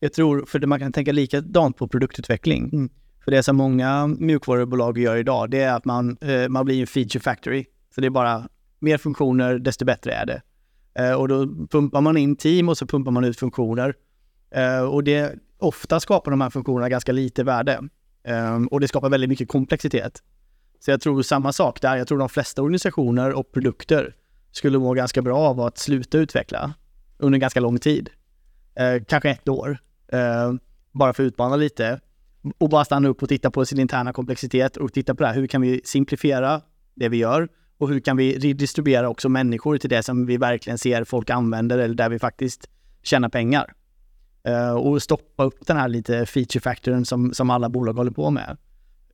Jag 0.00 0.12
tror, 0.12 0.44
för 0.46 0.66
man 0.66 0.78
kan 0.78 0.92
tänka 0.92 1.12
likadant 1.12 1.76
på 1.76 1.88
produktutveckling. 1.88 2.70
Mm. 2.72 2.90
För 3.24 3.30
det 3.30 3.42
som 3.42 3.56
många 3.56 4.06
mjukvarubolag 4.06 4.98
gör 4.98 5.16
idag, 5.16 5.50
det 5.50 5.60
är 5.60 5.74
att 5.74 5.84
man, 5.84 6.18
uh, 6.24 6.48
man 6.48 6.64
blir 6.64 6.80
en 6.80 6.86
feature 6.86 7.20
factory. 7.20 7.64
Så 7.94 8.00
det 8.00 8.06
är 8.06 8.10
bara 8.10 8.48
mer 8.78 8.98
funktioner, 8.98 9.58
desto 9.58 9.84
bättre 9.84 10.12
är 10.12 10.26
det. 10.26 10.42
Uh, 11.00 11.14
och 11.14 11.28
då 11.28 11.46
pumpar 11.70 12.00
man 12.00 12.16
in 12.16 12.36
team 12.36 12.68
och 12.68 12.78
så 12.78 12.86
pumpar 12.86 13.10
man 13.10 13.24
ut 13.24 13.38
funktioner. 13.38 13.94
och 14.90 15.04
det, 15.04 15.34
ofta 15.58 16.00
skapar 16.00 16.30
de 16.30 16.40
här 16.40 16.50
funktionerna 16.50 16.88
ganska 16.88 17.12
lite 17.12 17.44
värde. 17.44 17.80
och 18.70 18.80
det 18.80 18.88
skapar 18.88 19.10
väldigt 19.10 19.30
mycket 19.30 19.48
komplexitet. 19.48 20.22
Så 20.84 20.90
jag 20.90 21.00
tror 21.00 21.22
samma 21.22 21.52
sak 21.52 21.80
där. 21.80 21.96
Jag 21.96 22.08
tror 22.08 22.18
de 22.18 22.28
flesta 22.28 22.62
organisationer 22.62 23.32
och 23.32 23.52
produkter 23.52 24.14
skulle 24.50 24.78
må 24.78 24.94
ganska 24.94 25.22
bra 25.22 25.38
av 25.38 25.60
att 25.60 25.78
sluta 25.78 26.18
utveckla 26.18 26.74
under 27.18 27.38
ganska 27.38 27.60
lång 27.60 27.78
tid. 27.78 28.10
Eh, 28.74 29.02
kanske 29.08 29.30
ett 29.30 29.48
år. 29.48 29.78
Eh, 30.12 30.52
bara 30.92 31.12
för 31.12 31.22
att 31.22 31.26
utmana 31.26 31.56
lite. 31.56 32.00
Och 32.58 32.68
bara 32.68 32.84
stanna 32.84 33.08
upp 33.08 33.22
och 33.22 33.28
titta 33.28 33.50
på 33.50 33.64
sin 33.64 33.78
interna 33.78 34.12
komplexitet 34.12 34.76
och 34.76 34.92
titta 34.92 35.14
på 35.14 35.22
det 35.22 35.28
här. 35.28 35.34
Hur 35.34 35.46
kan 35.46 35.60
vi 35.60 35.80
simplifiera 35.84 36.60
det 36.94 37.08
vi 37.08 37.16
gör? 37.16 37.48
Och 37.78 37.88
hur 37.88 38.00
kan 38.00 38.16
vi 38.16 38.38
redistribuera 38.38 39.08
också 39.08 39.28
människor 39.28 39.78
till 39.78 39.90
det 39.90 40.02
som 40.02 40.26
vi 40.26 40.36
verkligen 40.36 40.78
ser 40.78 41.04
folk 41.04 41.30
använder 41.30 41.78
eller 41.78 41.94
där 41.94 42.08
vi 42.08 42.18
faktiskt 42.18 42.70
tjänar 43.02 43.28
pengar? 43.28 43.72
Eh, 44.44 44.74
och 44.74 45.02
stoppa 45.02 45.44
upp 45.44 45.66
den 45.66 45.76
här 45.76 45.88
lite 45.88 46.26
feature 46.26 46.60
factorn 46.60 47.04
som, 47.04 47.34
som 47.34 47.50
alla 47.50 47.68
bolag 47.68 47.94
håller 47.94 48.10
på 48.10 48.30
med 48.30 48.56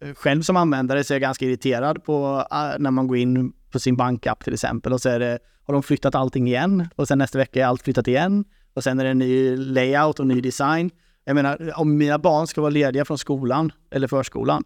Eh, 0.01 0.15
själv 0.15 0.43
som 0.43 0.57
användare 0.57 1.05
så 1.05 1.13
är 1.13 1.15
jag 1.15 1.23
ganska 1.23 1.45
irriterad 1.45 2.05
på 2.05 2.47
ah, 2.51 2.79
när 2.79 2.91
man 2.91 3.07
går 3.07 3.17
in 3.17 3.53
på 3.71 3.79
sin 3.79 3.97
bankapp 3.97 4.45
till 4.45 4.55
exempel 4.55 4.93
och 4.93 5.01
så 5.01 5.09
är 5.09 5.19
det, 5.19 5.39
har 5.67 5.75
de 5.75 5.83
flyttat 5.83 6.15
allting 6.15 6.47
igen 6.47 6.89
och 6.97 7.09
sen 7.09 7.19
nästa 7.19 7.39
vecka 7.39 7.61
är 7.61 7.67
allt 7.67 7.83
flyttat 7.83 8.09
igen 8.09 8.45
och 8.75 8.85
sen 8.85 9.01
är 9.01 9.05
det 9.05 9.11
en 9.11 9.19
ny 9.19 9.57
layout 9.57 10.21
och 10.21 10.27
ny 10.27 10.41
design. 10.41 10.91
Jag 11.25 11.35
menar, 11.35 11.73
om 11.77 11.97
mina 11.97 12.19
barn 12.19 12.47
ska 12.47 12.61
vara 12.61 12.71
lediga 12.71 13.05
från 13.05 13.19
skolan 13.19 13.73
eller 13.91 14.09
förskolan, 14.09 14.65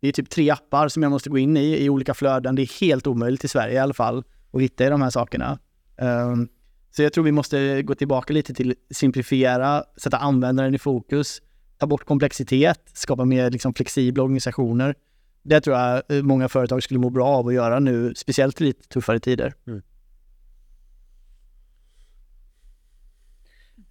det 0.00 0.08
är 0.08 0.12
typ 0.12 0.30
tre 0.30 0.50
appar 0.50 0.88
som 0.88 1.02
jag 1.02 1.10
måste 1.10 1.30
gå 1.30 1.38
in 1.38 1.56
i, 1.56 1.84
i 1.84 1.90
olika 1.90 2.14
flöden. 2.14 2.54
Det 2.54 2.62
är 2.62 2.80
helt 2.80 3.06
omöjligt 3.06 3.44
i 3.44 3.48
Sverige 3.48 3.74
i 3.74 3.78
alla 3.78 3.94
fall 3.94 4.24
att 4.52 4.62
hitta 4.62 4.86
i 4.86 4.88
de 4.88 5.02
här 5.02 5.10
sakerna. 5.10 5.58
Um, 6.00 6.48
så 6.90 7.02
jag 7.02 7.12
tror 7.12 7.24
vi 7.24 7.32
måste 7.32 7.82
gå 7.82 7.94
tillbaka 7.94 8.32
lite 8.32 8.54
till 8.54 8.74
simplifiera, 8.90 9.84
sätta 9.96 10.16
användaren 10.16 10.74
i 10.74 10.78
fokus, 10.78 11.42
ta 11.78 11.86
bort 11.86 12.04
komplexitet, 12.04 12.80
skapa 12.92 13.24
mer 13.24 13.50
liksom, 13.50 13.74
flexibla 13.74 14.22
organisationer. 14.22 14.94
Det 15.42 15.60
tror 15.60 15.76
jag 15.76 16.02
eh, 16.08 16.22
många 16.22 16.48
företag 16.48 16.82
skulle 16.82 17.00
må 17.00 17.10
bra 17.10 17.26
av 17.26 17.46
att 17.46 17.54
göra 17.54 17.80
nu, 17.80 18.14
speciellt 18.14 18.60
i 18.60 18.64
lite 18.64 18.88
tuffare 18.88 19.20
tider. 19.20 19.54
Mm. 19.66 19.82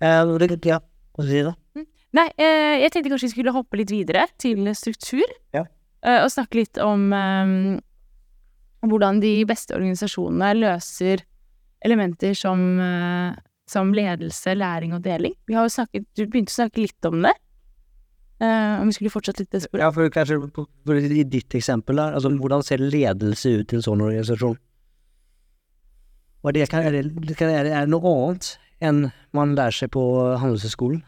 Uh, 0.04 0.58
ja. 0.64 0.82
Mm. 1.76 1.86
Nei, 2.16 2.28
eh, 2.38 2.82
jeg 2.84 2.92
tenkte 2.92 3.10
kanskje 3.10 3.30
vi 3.30 3.34
skulle 3.34 3.54
hoppe 3.56 3.80
litt 3.80 3.92
videre 3.92 4.26
til 4.40 4.68
struktur. 4.76 5.24
Ja. 5.56 5.66
Eh, 6.06 6.22
og 6.24 6.32
snakke 6.32 6.60
litt 6.60 6.80
om 6.84 7.08
eh, 7.16 7.80
hvordan 8.86 9.22
de 9.24 9.34
beste 9.48 9.76
organisasjonene 9.76 10.52
løser 10.60 11.24
elementer 11.86 12.36
som, 12.38 12.62
eh, 12.80 13.36
som 13.70 13.94
ledelse. 13.94 14.56
Vi 14.56 15.58
har 15.58 15.66
jo 15.66 15.74
snakket, 15.74 16.06
Du 16.16 16.26
begynte 16.26 16.52
å 16.52 16.60
snakke 16.62 16.82
litt 16.84 17.06
om 17.06 17.22
det. 17.22 17.34
Uh, 18.36 18.82
om 18.82 18.90
vi 18.90 18.98
skulle 18.98 19.14
fortsatt 19.14 19.40
litt 19.40 19.52
det 19.54 19.62
sporet. 19.64 19.84
Ja, 19.86 19.92
for 19.96 20.12
kanskje 20.12 20.42
for 20.52 21.00
i 21.00 21.24
ditt 21.24 21.56
eksempel 21.56 22.02
der, 22.02 22.18
altså 22.18 22.34
hvordan 22.36 22.66
ser 22.68 22.84
ledelse 22.84 23.62
ut 23.62 23.72
i 23.72 23.78
en 23.80 23.86
sånn 23.86 24.04
organisasjon? 24.04 24.58
Og 26.46 26.54
det 26.54 26.68
kan, 26.70 26.84
er, 26.86 26.94
det, 26.94 27.06
er, 27.08 27.32
det, 27.32 27.48
er 27.48 27.70
det 27.70 27.94
noe 27.94 28.12
annet 28.12 28.52
enn 28.84 29.06
man 29.34 29.56
lærer 29.58 29.74
seg 29.74 29.94
på 29.96 30.04
Handelshøyskolen? 30.42 31.00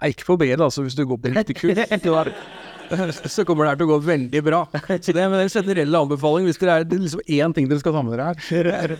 Nei, 0.00 0.10
ikke 0.14 0.30
på 0.32 0.38
B, 0.40 0.48
altså 0.56 0.82
hvis 0.82 0.96
du 0.96 1.04
går 1.06 1.20
på 1.20 1.54
kurs. 1.60 2.32
så 3.34 3.44
kommer 3.44 3.64
det 3.64 3.70
her 3.70 3.78
til 3.80 3.86
å 3.86 3.92
gå 3.92 3.98
veldig 4.02 4.42
bra. 4.44 4.60
Så 4.72 5.14
det 5.14 5.22
er 5.22 5.34
en 5.36 5.52
generelle 5.52 6.00
anbefaling 6.04 6.48
hvis 6.48 6.58
det 6.60 6.70
er 6.72 6.86
liksom 6.90 7.22
én 7.26 7.54
ting 7.54 7.68
dere 7.70 7.82
skal 7.82 7.94
ta 7.94 8.02
med 8.06 8.16
dere 8.16 8.24
her. 8.30 8.96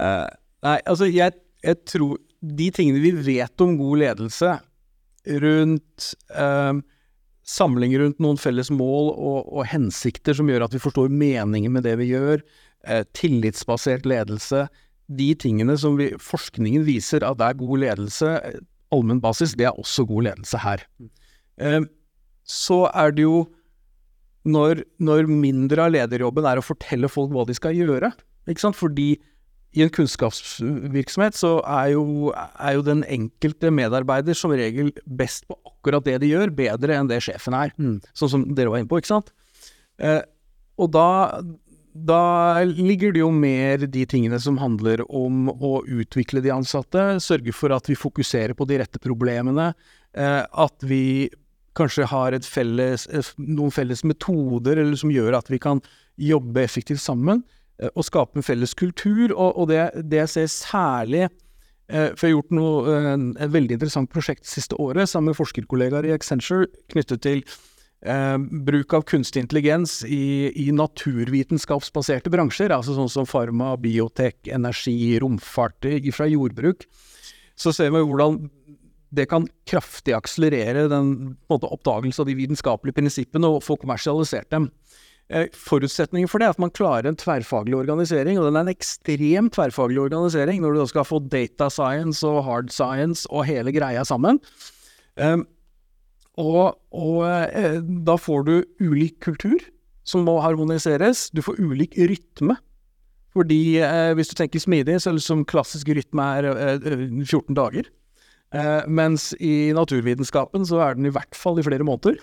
uh, 0.00 0.28
nei, 0.64 0.78
altså 0.78 1.08
jeg, 1.10 1.36
jeg 1.64 1.76
tror 1.90 2.16
de 2.44 2.70
tingene 2.74 3.00
vi 3.02 3.14
vet 3.16 3.64
om 3.64 3.76
god 3.78 4.02
ledelse, 4.02 4.58
rundt 5.24 6.10
eh, 6.36 6.80
samling 7.44 7.94
rundt 8.00 8.20
noen 8.24 8.40
felles 8.40 8.70
mål 8.72 9.10
og, 9.12 9.48
og, 9.48 9.64
hensikter 9.68 10.36
som 10.36 10.48
gjør 10.48 10.66
at 10.66 10.74
vi 10.76 10.82
forstår 10.82 11.12
meningen 11.12 11.72
med 11.76 11.84
det 11.86 11.96
vi 12.00 12.10
gjør, 12.12 12.42
eh, 12.88 13.04
tillitsbasert 13.16 14.08
ledelse, 14.08 14.66
de 15.12 15.30
tingene 15.36 15.76
som 15.80 15.98
vi, 16.00 16.10
forskningen 16.20 16.86
viser 16.86 17.24
at 17.26 17.40
det 17.40 17.50
er 17.50 17.60
god 17.60 17.82
ledelse, 17.84 18.30
eh, 18.40 18.62
allmenn 18.94 19.20
basis, 19.24 19.56
det 19.58 19.68
er 19.68 19.80
også 19.80 20.06
god 20.08 20.30
ledelse 20.30 20.60
her. 20.64 20.86
Eh, 21.60 21.82
så 22.44 22.84
er 22.92 23.14
det 23.16 23.26
jo 23.26 23.44
når, 24.44 24.82
når 25.00 25.28
mindre 25.30 25.86
av 25.86 25.94
lederjobben 25.94 26.44
er 26.48 26.60
å 26.60 26.64
fortelle 26.64 27.08
folk 27.08 27.32
hva 27.32 27.46
de 27.48 27.56
skal 27.56 27.76
gjøre, 27.76 28.12
ikke 28.48 28.60
sant, 28.60 28.76
fordi 28.76 29.14
i 29.74 29.82
en 29.82 29.90
kunnskapsvirksomhet 29.90 31.36
så 31.36 31.56
er 31.66 31.90
jo, 31.94 32.30
er 32.32 32.76
jo, 32.76 32.84
den 32.86 33.02
enkelte 33.10 33.72
medarbeider 33.74 34.36
som 34.38 34.54
regel 34.54 34.92
best 35.04 35.48
på 35.50 35.58
akkurat 35.66 36.06
det 36.06 36.20
de 36.22 36.30
gjør, 36.30 36.54
bedre 36.54 36.98
enn 36.98 37.10
det 37.10 37.20
sjefen 37.26 37.56
er. 37.58 37.74
Mm. 37.76 37.98
Sånn 38.14 38.30
som 38.30 38.46
dere 38.54 38.70
var 38.70 38.82
inne 38.82 38.90
på, 38.90 39.00
ikke 39.02 39.10
sant. 39.16 39.32
Eh, 39.98 40.22
og 40.78 40.90
da, 40.94 41.08
da 41.94 42.22
ligger 42.66 43.14
det 43.14 43.22
jo 43.24 43.30
mer 43.34 43.86
de 43.90 44.04
tingene 44.10 44.38
som 44.42 44.60
handler 44.62 45.02
om 45.08 45.50
å 45.54 45.80
utvikle 45.82 46.42
de 46.44 46.54
ansatte, 46.54 47.06
sørge 47.22 47.54
for 47.54 47.74
at 47.74 47.90
vi 47.90 47.98
fokuserer 47.98 48.54
på 48.58 48.66
de 48.70 48.78
rette 48.82 49.02
problemene, 49.02 49.72
eh, 50.14 50.42
at 50.46 50.86
vi 50.86 51.30
kanskje 51.74 52.06
har 52.10 52.38
felles, 52.46 53.08
noen 53.42 53.74
felles 53.74 54.04
metoder 54.06 54.78
eller 54.78 54.98
som 54.98 55.10
gjør 55.10 55.40
at 55.40 55.50
vi 55.50 55.58
kan 55.62 55.82
jobbe 56.14 56.62
effektivt 56.62 57.02
sammen. 57.02 57.42
Eh, 57.82 57.90
å 57.94 58.04
skape 58.06 58.38
en 58.38 58.46
felles 58.46 58.74
kultur. 58.78 59.32
Og, 59.32 59.50
og 59.58 59.70
det, 59.72 59.82
det, 60.02 60.22
jeg 60.24 60.32
ser 60.34 60.50
særlig 60.52 61.22
eh, 61.26 62.10
For 62.14 62.26
jeg 62.26 62.30
har 62.30 62.36
gjort 62.36 62.56
noe, 62.56 62.96
en, 63.14 63.28
veldig 63.38 63.78
interessant 63.78 64.10
prosjekt 64.12 64.48
siste 64.48 64.78
året 64.82 65.10
sammen 65.10 65.32
med 65.32 65.38
forskerkollegaer 65.40 66.08
i 66.08 66.14
Accenture 66.14 66.68
knyttet 66.92 67.24
til 67.26 67.42
eh, 68.06 68.36
bruk 68.68 68.94
av 68.96 69.06
kunstig 69.10 69.44
intelligens 69.44 70.02
i, 70.06 70.52
i, 70.54 70.68
naturvitenskapsbaserte 70.76 72.32
bransjer. 72.34 72.74
Altså 72.74 72.96
sånn 72.98 73.12
som 73.12 73.28
farma, 73.28 73.74
biotek, 73.80 74.44
energi, 74.54 75.16
romfart 75.22 75.90
fra 76.14 76.30
jordbruk. 76.30 76.86
Så 77.58 77.70
ser 77.74 77.92
vi 77.94 78.02
hvordan 78.02 78.46
det 79.14 79.28
kan 79.30 79.44
kraftig 79.70 80.10
akselerere 80.16 80.88
den 80.90 81.10
på 81.46 81.54
en 81.54 81.54
måte, 81.54 81.68
oppdagelse 81.70 82.18
av 82.22 82.26
de 82.26 82.34
vitenskapelige 82.34 82.96
prinsippene 82.96 83.46
og 83.46 83.62
få 83.62 83.76
kommersialisert 83.78 84.48
dem. 84.50 84.72
Förutsättningen 85.24 85.56
forutsetningen 85.56 86.28
for 86.28 86.38
det 86.38 86.46
er 86.46 86.52
at 86.52 86.58
man 86.60 86.70
klarer 86.70 87.08
en 87.08 87.16
tverrfaglig 87.16 87.74
organisering, 87.78 88.36
og 88.38 88.44
den 88.44 88.58
er 88.58 88.66
en 88.66 88.74
extrem 88.74 89.48
tverrfaglig 89.48 90.02
organisering 90.02 90.60
når 90.60 90.74
du 90.74 90.80
da 90.82 90.86
skal 90.90 91.06
få 91.08 91.20
data 91.32 91.70
science 91.72 92.20
og 92.28 92.44
hard 92.44 92.68
science 92.68 93.24
og 93.32 93.46
hele 93.48 93.72
greia 93.72 94.04
sammen. 94.04 94.38
Eh, 95.16 95.40
og 96.36 96.76
og 96.92 97.24
eh, 97.24 97.80
da 97.80 98.18
får 98.20 98.44
du 98.44 98.54
ulik 98.84 99.16
kultur 99.24 99.64
som 100.04 100.26
må 100.28 100.36
harmoniseres. 100.44 101.30
Du 101.32 101.40
får 101.42 101.60
ulik 101.62 101.96
rytme. 101.96 102.58
Fordi 103.34 103.80
eh, 103.82 104.12
hvis 104.14 104.30
du 104.30 104.36
tenker 104.38 104.62
smidig, 104.62 105.00
så 105.00 105.10
er 105.10 105.16
liksom 105.16 105.46
klassisk 105.48 105.88
rytme 105.96 106.26
er 106.38 106.50
eh, 106.52 106.76
eh 106.92 107.08
14 107.24 107.56
dager. 107.56 107.88
Eh, 108.54 108.84
mens 108.86 109.32
i 109.40 109.72
naturvitenskapen 109.74 110.66
så 110.68 110.84
er 110.84 110.94
den 110.94 111.08
i 111.08 111.14
hvert 111.14 111.34
fall 111.34 111.58
i 111.58 111.66
flere 111.66 111.86
måneder. 111.86 112.20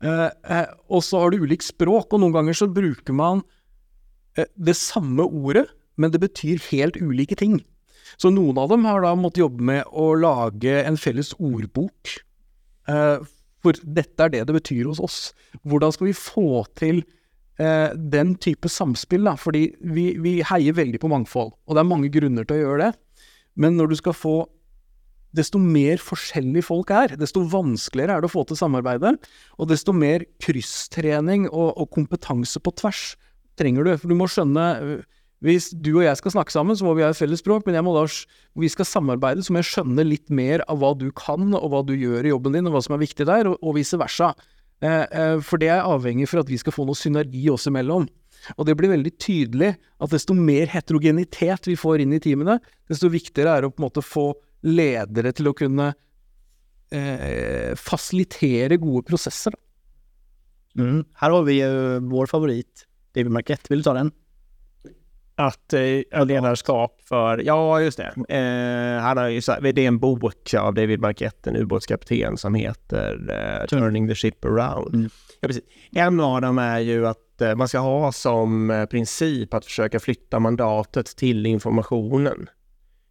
Eh, 0.00 0.30
eh, 0.48 0.68
og 0.88 1.04
så 1.04 1.20
har 1.20 1.32
du 1.32 1.44
ulikt 1.44 1.66
språk, 1.66 2.12
og 2.12 2.22
noen 2.22 2.34
ganger 2.38 2.56
så 2.56 2.68
bruker 2.72 3.16
man 3.16 3.42
eh, 4.38 4.48
det 4.56 4.76
samme 4.78 5.26
ordet, 5.26 5.66
men 6.00 6.12
det 6.14 6.22
betyr 6.22 6.62
helt 6.70 6.96
ulike 7.00 7.36
ting. 7.36 7.60
Så 8.20 8.32
noen 8.32 8.58
av 8.58 8.70
dem 8.72 8.86
har 8.88 9.04
da 9.04 9.12
måttet 9.18 9.44
jobbe 9.44 9.64
med 9.70 9.92
å 9.92 10.12
lage 10.18 10.80
en 10.82 10.98
felles 10.98 11.30
ordbok. 11.38 12.16
For 13.62 13.76
dette 13.84 14.24
er 14.24 14.32
det 14.32 14.40
det 14.48 14.56
betyr 14.56 14.88
hos 14.88 14.98
oss. 15.04 15.18
Hvordan 15.62 15.92
skal 15.94 16.08
vi 16.08 16.14
få 16.16 16.64
til 16.80 17.04
den 17.60 18.32
type 18.42 18.66
samspill, 18.72 19.28
da? 19.28 19.36
Fordi 19.38 19.62
vi, 19.94 20.08
vi 20.18 20.32
heier 20.48 20.74
veldig 20.74 20.98
på 21.00 21.12
mangfold, 21.12 21.52
og 21.54 21.76
det 21.76 21.84
er 21.84 21.90
mange 21.92 22.10
grunner 22.10 22.48
til 22.48 22.58
å 22.58 22.64
gjøre 22.64 22.88
det. 22.88 22.90
Men 23.62 23.78
når 23.78 23.92
du 23.92 23.96
skal 24.00 24.16
få 24.16 24.34
Desto 25.36 25.60
mer 25.62 26.00
forskjellige 26.02 26.66
folk 26.66 26.90
er, 26.90 27.14
desto 27.18 27.44
vanskeligere 27.46 28.16
er 28.16 28.22
det 28.22 28.30
å 28.30 28.32
få 28.32 28.42
til 28.48 28.58
samarbeidet. 28.58 29.14
Og 29.62 29.70
desto 29.70 29.94
mer 29.94 30.24
krysstrening 30.42 31.46
og, 31.50 31.70
og 31.76 31.90
kompetanse 31.94 32.62
på 32.62 32.74
tvers 32.80 33.14
trenger 33.60 33.86
du. 33.86 33.94
For 33.94 34.10
du 34.10 34.18
må 34.18 34.26
skjønne 34.30 34.66
øh, 34.82 35.00
Hvis 35.40 35.70
du 35.72 35.94
og 35.94 36.04
jeg 36.04 36.18
skal 36.18 36.34
snakke 36.34 36.52
sammen, 36.52 36.76
så 36.76 36.84
må 36.84 36.92
vi 36.98 37.04
ha 37.06 37.12
et 37.14 37.16
felles 37.16 37.40
språk, 37.40 37.62
men 37.64 37.78
jeg 37.78 37.86
må 37.86 37.94
da, 37.96 38.02
vi 38.60 38.68
skal 38.68 38.84
samarbeide, 38.84 39.40
så 39.40 39.54
må 39.54 39.62
jeg 39.62 39.70
skjønne 39.70 40.04
litt 40.04 40.28
mer 40.28 40.60
av 40.68 40.82
hva 40.82 40.90
du 40.98 41.06
kan, 41.16 41.54
og 41.56 41.70
hva 41.72 41.80
du 41.86 41.94
gjør 41.96 42.26
i 42.26 42.34
jobben 42.34 42.58
din, 42.58 42.68
og 42.68 42.76
hva 42.76 42.82
som 42.84 42.98
er 42.98 43.00
viktig 43.06 43.24
der, 43.24 43.48
og, 43.48 43.56
og 43.64 43.78
vice 43.78 43.96
versa. 43.96 44.34
Eh, 44.84 45.06
eh, 45.08 45.38
for 45.40 45.60
det 45.62 45.70
er 45.72 45.86
avhengig 45.86 46.28
for 46.28 46.42
at 46.42 46.50
vi 46.52 46.58
skal 46.60 46.76
få 46.76 46.84
noe 46.88 46.98
synergi 46.98 47.46
oss 47.52 47.64
imellom. 47.70 48.04
Og 48.56 48.68
det 48.68 48.76
blir 48.76 48.92
veldig 48.92 49.12
tydelig 49.20 49.74
at 49.76 50.12
desto 50.12 50.36
mer 50.36 50.68
heterogenitet 50.72 51.68
vi 51.68 51.76
får 51.76 52.04
inn 52.04 52.14
i 52.16 52.20
teamene, 52.22 52.58
desto 52.88 53.08
viktigere 53.12 53.56
er 53.56 53.64
det 53.64 53.70
å 53.70 53.74
på 53.74 53.82
en 53.82 53.88
måte 53.88 54.04
få 54.04 54.32
ledere 54.62 55.32
til 55.32 55.48
å 55.50 55.54
kunne 55.56 55.92
eh, 56.92 57.74
fasilitere 57.76 58.76
gode 58.76 59.06
prosesser. 59.08 59.54
Mm. 60.78 61.04
Här 61.14 61.30
har 61.30 61.42
vi 61.42 61.60
ju 61.62 61.98
vår 62.00 62.26
favorit, 62.26 62.86
David 63.14 63.32
Marquette. 63.32 63.66
Vill 63.70 63.78
du 63.78 63.82
ta 63.82 63.94
den? 63.94 64.10
Att 65.34 65.72
eh, 65.72 66.24
ledarskap 66.26 67.00
för, 67.04 67.38
ja 67.38 67.80
just 67.80 67.98
det. 67.98 68.14
Eh, 68.28 69.30
ju, 69.32 69.40
så- 69.40 69.60
det 69.60 69.78
är 69.78 69.88
en 69.88 69.98
bok 69.98 70.54
av 70.54 70.74
David 70.74 71.00
Marquette, 71.00 71.50
en 71.50 71.56
ubåtskapten 71.56 72.36
som 72.36 72.54
heter 72.54 73.30
eh, 73.30 73.66
Turning 73.66 74.08
the 74.08 74.14
Ship 74.14 74.44
Around. 74.44 74.94
Mm. 74.94 75.10
Ja, 75.40 75.46
precis. 75.48 75.64
En 75.92 76.20
av 76.20 76.40
dem 76.40 76.58
är 76.58 76.78
ju 76.78 77.06
att 77.06 77.40
eh, 77.40 77.54
man 77.56 77.68
ska 77.68 77.78
ha 77.78 78.12
som 78.12 78.70
eh, 78.70 78.86
princip 78.86 79.54
att 79.54 79.64
försöka 79.64 80.00
flytta 80.00 80.38
mandatet 80.38 81.06
till 81.06 81.46
informationen. 81.46 82.48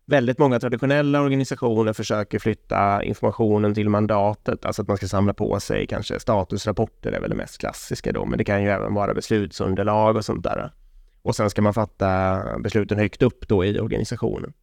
Väldigt 0.09 0.39
många 0.39 0.59
traditionella 0.59 1.21
organisationer 1.21 1.93
försöker 1.93 2.39
flytta 2.39 3.03
informationen 3.03 3.73
till 3.73 3.89
mandatet, 3.89 4.65
alltså 4.65 4.81
att 4.81 4.87
man 4.87 4.97
ska 4.97 5.07
samla 5.07 5.33
på 5.33 5.59
sig 5.59 5.87
kanske 5.87 6.19
statusrapporter 6.19 7.11
är 7.11 7.21
väl 7.21 7.29
det 7.29 7.35
mest 7.35 7.57
klassiska 7.57 8.11
då, 8.11 8.25
men 8.25 8.37
det 8.37 8.43
kan 8.43 8.63
ju 8.63 8.69
även 8.69 8.93
vara 8.93 9.13
beslutsunderlag 9.13 10.15
och 10.15 10.25
sånt 10.25 10.43
där. 10.43 10.73
Och 11.21 11.35
sen 11.35 11.49
ska 11.49 11.61
man 11.61 11.73
fatta 11.73 12.41
besluten 12.63 12.99
högt 12.99 13.21
upp 13.21 13.47
då 13.47 13.65
i 13.65 13.79
organisationen. 13.79 14.53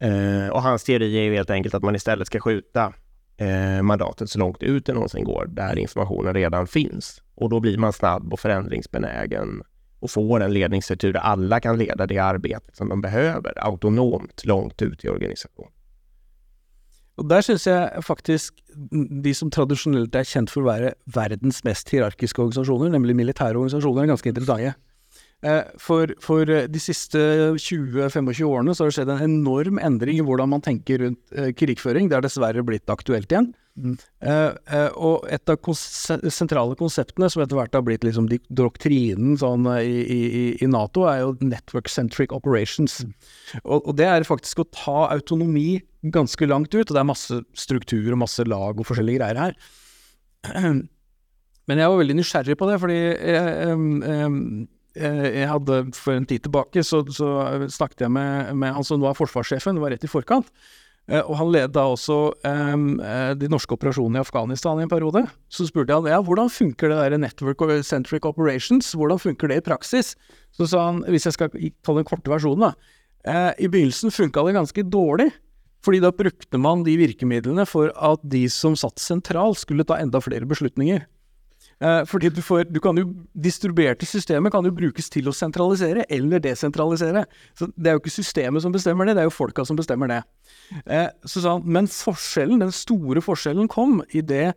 Eh, 0.00 0.48
och 0.48 0.62
hans 0.62 0.84
teori 0.84 1.18
är 1.18 1.22
ju 1.22 1.34
helt 1.34 1.50
enkelt 1.50 1.74
att 1.74 1.82
man 1.82 1.94
istället 1.94 2.26
ska 2.26 2.40
skjuta 2.40 2.92
eh, 3.36 3.82
mandatet 3.82 4.30
så 4.30 4.38
långt 4.38 4.62
ut 4.62 4.86
det 4.86 4.92
någonsin 4.92 5.24
går, 5.24 5.46
där 5.46 5.78
informationen 5.78 6.34
redan 6.34 6.66
finns. 6.66 7.22
Och 7.34 7.50
då 7.50 7.60
blir 7.60 7.78
man 7.78 7.92
snabb 7.92 8.32
och 8.32 8.40
förändringsbenägen 8.40 9.62
och 10.04 10.10
får 10.10 10.40
en 10.40 10.52
ledningsstruktur 10.52 11.12
där 11.12 11.20
alla 11.20 11.60
kan 11.60 11.78
leda 11.78 12.06
det 12.06 12.18
arbetet 12.18 12.76
som 12.76 12.88
de 12.88 13.00
behöver 13.00 13.64
autonomt 13.64 14.44
långt 14.44 14.82
ut 14.82 15.04
i 15.04 15.08
organisationen. 15.08 15.70
Och 17.14 17.28
där 17.28 17.42
syns 17.42 17.66
jag 17.66 18.04
faktiskt 18.04 18.54
de 19.22 19.34
som 19.34 19.50
traditionellt 19.50 20.14
är 20.14 20.24
kjent 20.24 20.50
för 20.50 20.60
att 20.60 20.66
vara 20.66 20.92
världens 21.04 21.64
mest 21.64 21.88
hierarkiska 21.88 22.42
organisationer, 22.42 22.90
nämligen 22.90 23.16
militära 23.16 23.58
organisationer, 23.58 24.02
är 24.02 24.06
ganska 24.06 24.28
intressanta. 24.28 24.74
Eh, 25.42 25.62
for, 25.78 26.14
for 26.20 26.68
de 26.68 26.80
siste 26.80 27.18
20-25 27.18 28.44
årene 28.44 28.74
så 28.74 28.84
har 28.84 28.88
det 28.88 28.92
skjedd 28.92 29.08
en 29.08 29.22
enorm 29.22 29.78
endring 29.78 30.18
i 30.18 30.24
hvordan 30.24 30.48
man 30.48 30.60
tenker 30.60 30.98
rundt 30.98 31.32
eh, 31.32 31.36
krigföring. 31.36 31.54
krigføring. 31.54 32.08
Det 32.08 32.16
har 32.16 32.22
dessverre 32.22 32.62
blitt 32.62 32.90
aktuelt 32.90 33.32
igjen. 33.32 33.52
Mm. 33.74 33.96
Eh, 34.22 34.52
eh, 34.70 34.92
og 35.02 35.24
et 35.34 35.50
av 35.50 35.58
sentrale 35.74 36.76
konseptene 36.78 37.26
som 37.32 37.42
etter 37.42 37.58
hvert 37.58 37.74
har 37.74 37.82
blitt 37.82 38.04
liksom 38.06 38.28
doktrinen 38.54 39.34
sånn, 39.40 39.66
eh, 39.72 39.82
i, 39.82 40.20
i, 40.24 40.44
i 40.62 40.68
Nato, 40.70 41.08
er 41.10 41.24
jo 41.24 41.32
network-centric 41.42 42.34
operations. 42.36 43.00
Og, 43.64 43.80
og 43.80 43.96
det 43.98 44.06
er 44.06 44.28
faktisk 44.28 44.62
å 44.62 44.68
ta 44.70 45.08
autonomi 45.08 45.82
ganske 46.14 46.46
langt 46.46 46.70
ut, 46.76 46.86
og 46.86 46.94
det 46.94 47.02
er 47.02 47.10
masse 47.10 47.40
struktur 47.58 48.12
og 48.12 48.22
masse 48.22 48.46
lag 48.46 48.78
og 48.78 48.86
forskjellige 48.86 49.22
greier 49.22 49.42
her. 49.42 49.58
Men 51.64 51.80
jeg 51.80 51.90
var 51.90 51.98
veldig 51.98 52.18
nysgjerrig 52.20 52.58
på 52.60 52.70
det, 52.70 52.78
fordi 52.82 53.00
jeg, 53.00 53.74
eh, 54.14 55.20
jeg 55.40 55.50
hadde 55.50 55.82
for 55.98 56.14
en 56.14 56.30
tid 56.30 56.46
tilbake 56.46 56.86
så, 56.86 57.02
så 57.10 57.34
snakket 57.72 58.06
jeg 58.06 58.14
med, 58.14 58.54
med 58.60 58.76
han 58.76 58.86
som 58.86 59.02
nå 59.02 59.10
er 59.10 59.18
forsvarssjefen, 59.18 59.74
det 59.74 59.82
var 59.82 59.96
rett 59.96 60.06
i 60.06 60.14
forkant. 60.14 60.52
Eh, 61.10 61.20
og 61.20 61.36
han 61.36 61.52
leda 61.52 61.84
også 61.92 62.18
um, 62.48 62.86
de 63.36 63.48
norske 63.52 63.76
operasjonene 63.76 64.20
i 64.20 64.24
Afghanistan 64.24 64.80
i 64.80 64.86
en 64.86 64.92
periode. 64.92 65.24
Så 65.52 65.68
spurte 65.68 65.92
jeg 65.92 66.00
han 66.00 66.12
ja, 66.14 66.22
hvordan 66.24 66.52
funker 66.52 66.92
det 66.92 67.00
der 67.02 67.18
network 67.20 67.64
centric 67.84 68.24
operations, 68.24 68.94
hvordan 68.96 69.20
funker 69.20 69.52
det 69.52 69.60
i 69.60 69.66
praksis? 69.68 70.14
Så 70.54 70.70
sa 70.70 70.86
han, 70.88 71.04
hvis 71.08 71.28
jeg 71.28 71.36
skal 71.36 71.52
ta 71.84 71.96
den 71.96 72.08
korte 72.08 72.32
versjonen 72.32 72.70
da, 72.70 72.74
Uh, 73.24 73.56
i 73.56 73.70
begynnelsen 73.72 74.12
funka 74.12 74.42
det 74.44 74.52
ganske 74.52 74.82
dårlig. 74.92 75.30
Fordi 75.84 76.00
da 76.00 76.10
brukte 76.16 76.60
man 76.60 76.84
de 76.84 76.96
virkemidlene 76.96 77.66
for 77.68 77.92
at 77.92 78.22
de 78.24 78.46
som 78.52 78.76
satt 78.76 79.00
sentralt, 79.02 79.60
skulle 79.60 79.84
ta 79.84 79.98
enda 80.00 80.20
flere 80.24 80.48
beslutninger. 80.48 81.04
Eh, 81.82 82.02
fordi 82.06 82.30
du, 82.30 82.40
får, 82.42 82.68
du 82.70 82.80
kan 82.82 82.96
jo 82.98 83.08
Distribuerte 83.34 84.06
systemer 84.06 84.52
kan 84.52 84.66
jo 84.66 84.74
brukes 84.74 85.10
til 85.10 85.28
å 85.28 85.34
sentralisere 85.34 86.06
eller 86.12 86.42
desentralisere. 86.42 87.24
Så 87.58 87.68
Det 87.74 87.90
er 87.90 87.96
jo 87.96 88.02
ikke 88.02 88.14
systemet 88.14 88.62
som 88.62 88.74
bestemmer 88.74 89.08
det, 89.08 89.16
det 89.16 89.24
er 89.24 89.30
jo 89.30 89.34
folka 89.34 89.64
som 89.66 89.78
bestemmer 89.78 90.10
det. 90.10 90.20
Eh, 90.86 91.08
så 91.26 91.42
sa 91.42 91.56
han, 91.56 91.66
Men 91.66 91.90
forskjellen, 91.90 92.62
den 92.62 92.74
store 92.74 93.24
forskjellen 93.24 93.68
kom 93.68 94.02
idet 94.14 94.54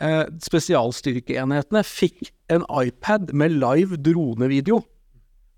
eh, 0.00 0.24
spesialstyrkeenhetene 0.42 1.84
fikk 1.86 2.32
en 2.52 2.66
iPad 2.82 3.32
med 3.32 3.56
live 3.56 3.98
dronevideo. 4.02 4.82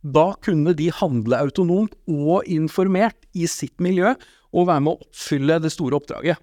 Da 0.05 0.33
kunne 0.45 0.77
de 0.79 0.93
handle 0.95 1.41
autonomt 1.43 1.97
og 2.07 2.47
informert 2.47 3.19
i 3.35 3.49
sitt 3.51 3.81
miljø 3.83 4.15
og 4.55 4.69
være 4.69 4.85
med 4.85 4.95
å 4.95 5.09
oppfylle 5.09 5.59
det 5.61 5.73
store 5.75 5.99
oppdraget. 5.99 6.39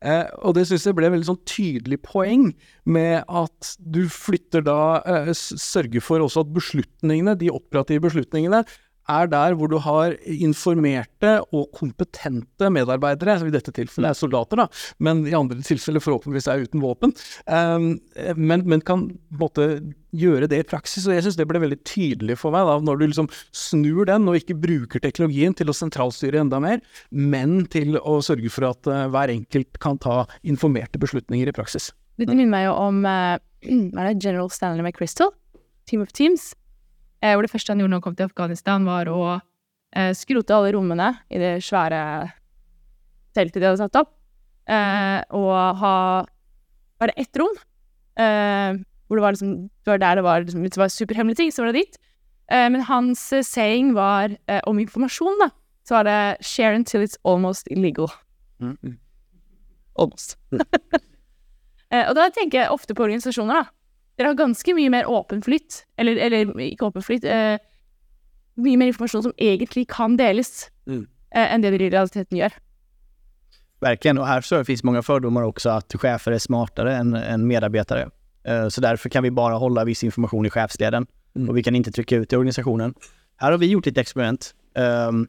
Eh, 0.00 0.24
og 0.40 0.54
det 0.56 0.64
syns 0.68 0.86
jeg 0.88 0.96
ble 0.96 1.08
et 1.10 1.12
veldig 1.12 1.28
sånn 1.28 1.42
tydelig 1.48 1.98
poeng 2.06 2.46
med 2.88 3.20
at 3.28 3.72
du 3.84 4.06
flytter 4.08 4.64
da 4.64 5.00
eh, 5.04 5.32
Sørger 5.36 6.00
for 6.04 6.24
også 6.24 6.46
at 6.46 6.54
beslutningene, 6.56 7.36
de 7.36 7.50
operative 7.52 8.06
beslutningene, 8.06 8.62
er 9.08 9.30
der 9.30 9.54
hvor 9.58 9.70
du 9.70 9.78
har 9.82 10.14
informerte 10.24 11.36
og 11.56 11.70
kompetente 11.76 12.70
medarbeidere, 12.72 13.38
som 13.40 13.48
i 13.48 13.54
dette 13.54 13.72
tilfellet 13.74 14.12
er 14.12 14.18
soldater, 14.18 14.60
da, 14.62 14.66
men 15.02 15.22
i 15.28 15.36
andre 15.36 15.60
tilfeller 15.66 16.02
forhåpentligvis 16.04 16.50
er 16.50 16.66
uten 16.66 16.84
våpen, 16.84 17.14
um, 17.46 17.92
men, 18.36 18.66
men 18.68 18.84
kan 18.86 19.08
måtte, 19.40 19.72
gjøre 20.10 20.48
det 20.50 20.58
i 20.58 20.66
praksis. 20.66 21.04
Og 21.06 21.14
jeg 21.14 21.22
syns 21.22 21.36
det 21.38 21.46
ble 21.46 21.60
veldig 21.62 21.78
tydelig 21.86 22.34
for 22.40 22.54
meg, 22.54 22.66
da, 22.66 22.78
når 22.82 22.98
du 22.98 23.04
liksom 23.06 23.28
snur 23.54 24.08
den 24.08 24.26
og 24.30 24.40
ikke 24.40 24.58
bruker 24.58 25.02
teknologien 25.02 25.54
til 25.54 25.70
å 25.70 25.76
sentralstyre 25.76 26.40
enda 26.42 26.58
mer, 26.62 26.82
men 27.10 27.60
til 27.70 27.98
å 28.00 28.18
sørge 28.24 28.50
for 28.52 28.70
at 28.72 28.90
uh, 28.90 29.04
hver 29.12 29.32
enkelt 29.36 29.78
kan 29.82 30.00
ta 30.02 30.24
informerte 30.42 30.98
beslutninger 31.02 31.50
i 31.50 31.54
praksis. 31.54 31.92
Dette 32.20 32.34
minner 32.34 32.52
meg 32.52 32.66
jo 32.66 32.74
om 32.76 33.04
uh, 33.06 33.38
General 34.18 34.50
Stanley 34.50 34.82
McChrystal, 34.82 35.30
Team 35.86 36.02
of 36.02 36.12
Teams. 36.12 36.52
Eh, 37.22 37.36
det 37.36 37.50
første 37.52 37.72
han 37.72 37.82
gjorde 37.82 37.92
når 37.94 38.00
han 38.00 38.06
kom 38.08 38.18
til 38.18 38.28
Afghanistan, 38.30 38.86
var 38.88 39.10
å 39.12 39.22
eh, 39.36 40.12
skrote 40.16 40.56
alle 40.56 40.72
rommene 40.76 41.12
i 41.30 41.40
det 41.40 41.56
svære 41.64 42.02
teltet 43.36 43.60
de 43.60 43.68
hadde 43.68 43.82
satt 43.82 43.98
opp, 44.00 44.14
eh, 44.70 45.20
og 45.36 45.82
ha 45.82 45.96
bare 47.00 47.16
ett 47.16 47.36
rom. 47.40 47.52
Eh, 48.20 48.80
hvor 49.06 49.18
det 49.18 49.24
var 49.24 49.34
liksom 49.34 49.52
Det 49.84 49.90
var 49.90 49.98
der 49.98 50.14
det 50.16 50.24
var 50.24 50.40
liksom, 50.44 50.62
det 50.62 50.76
var 50.76 50.88
superhemmelige 50.88 51.36
ting, 51.36 51.52
så 51.52 51.62
var 51.64 51.72
det 51.72 51.82
dit. 51.84 51.98
Eh, 52.50 52.68
men 52.70 52.82
hans 52.82 53.32
eh, 53.32 53.42
saying 53.42 53.94
var 53.94 54.36
om 54.66 54.78
informasjon, 54.78 55.38
da. 55.40 55.50
Så 55.84 55.94
var 55.94 56.04
det 56.04 56.36
'share 56.44 56.74
until 56.74 57.02
it's 57.02 57.16
almost 57.24 57.66
illegal'. 57.70 58.12
oss. 59.94 60.36
Eh, 61.90 62.04
og 62.06 62.14
da 62.14 62.28
tenker 62.30 62.60
jeg 62.60 62.70
ofte 62.70 62.94
på 62.94 63.02
organisasjoner, 63.02 63.64
da. 63.64 63.79
Dere 64.20 64.34
har 64.34 64.36
ganske 64.36 64.74
mye 64.76 64.90
mer 64.92 65.06
åpen 65.08 65.40
flyt, 65.42 65.78
eller, 65.96 66.18
eller 66.20 66.50
ikke 66.60 66.84
åpen 66.90 67.02
flyt, 67.02 67.24
eh, 67.24 67.56
mye 68.60 68.76
mer 68.76 68.90
informasjon 68.92 69.22
som 69.30 69.32
egentlig 69.40 69.86
kan 69.88 70.18
deles, 70.20 70.66
Mm. 70.86 71.06
eh, 71.32 71.54
enn 71.54 71.62
det 71.64 71.70
dere 71.72 71.86
i 71.86 71.90
realiteten 71.94 72.36
gjør. 72.38 72.52
Verkligen, 73.80 74.18
och 74.18 74.26
här 74.26 74.40
så 74.40 74.64
finns 74.64 74.84
många 74.84 75.02
fördomar 75.02 75.42
också 75.42 75.70
att 75.70 75.92
chefer 75.94 76.32
är 76.32 76.38
smartare 76.38 76.96
än, 76.96 77.14
än 77.14 77.46
medarbetare. 77.46 78.10
Eh, 78.44 78.68
Så 78.68 78.80
därför 78.80 79.08
kan 79.08 79.22
vi 79.22 79.30
bara 79.30 79.54
hålla 79.54 79.84
viss 79.84 80.04
information 80.04 80.46
i 80.46 80.50
chefsleden 80.50 81.06
och 81.48 81.56
vi 81.56 81.62
kan 81.62 81.74
inte 81.76 81.92
trycka 81.92 82.16
ut 82.16 82.32
i 82.32 82.36
organisationen. 82.36 82.94
Här 83.36 83.50
har 83.50 83.58
vi 83.58 83.66
gjort 83.66 83.86
ett 83.86 83.98
experiment. 83.98 84.54
Ehm, 84.74 85.28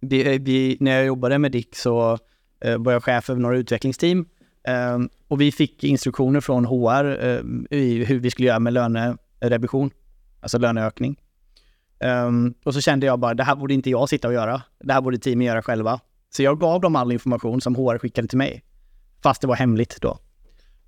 Vi, 0.00 0.38
vi, 0.38 0.76
när 0.80 0.96
jag 0.96 1.06
jobbade 1.06 1.38
med 1.38 1.52
Dick 1.52 1.76
så 1.76 2.18
eh, 2.60 2.78
var 2.78 2.92
jag 2.92 3.04
chef 3.04 3.30
över 3.30 3.40
några 3.40 3.56
utvecklingsteam 3.56 4.26
Ehm, 4.64 5.08
och 5.28 5.40
vi 5.40 5.52
fick 5.52 5.84
instruktioner 5.84 6.40
från 6.40 6.64
HR 6.64 7.24
eh, 7.24 7.40
i 7.78 8.04
hur 8.04 8.20
vi 8.20 8.30
skulle 8.30 8.48
göra 8.48 8.58
med 8.58 8.72
lönerevision, 8.72 9.90
alltså 10.40 10.58
löneökning. 10.58 11.16
Ehm, 12.00 12.54
och 12.64 12.74
så 12.74 12.80
kände 12.80 13.06
jag 13.06 13.18
bara, 13.18 13.34
det 13.34 13.44
här 13.44 13.56
borde 13.56 13.74
inte 13.74 13.90
jag 13.90 14.08
sitta 14.08 14.28
och 14.28 14.34
göra. 14.34 14.62
Det 14.78 14.92
här 14.92 15.00
borde 15.00 15.18
teamen 15.18 15.46
göra 15.46 15.62
själva. 15.62 16.00
Så 16.30 16.42
jag 16.42 16.60
gav 16.60 16.80
dem 16.80 16.96
all 16.96 17.12
information 17.12 17.60
som 17.60 17.74
HR 17.74 17.98
skickade 17.98 18.28
till 18.28 18.38
mig. 18.38 18.62
Fast 19.22 19.40
det 19.40 19.46
var 19.46 19.56
hemligt 19.56 20.00
då. 20.00 20.18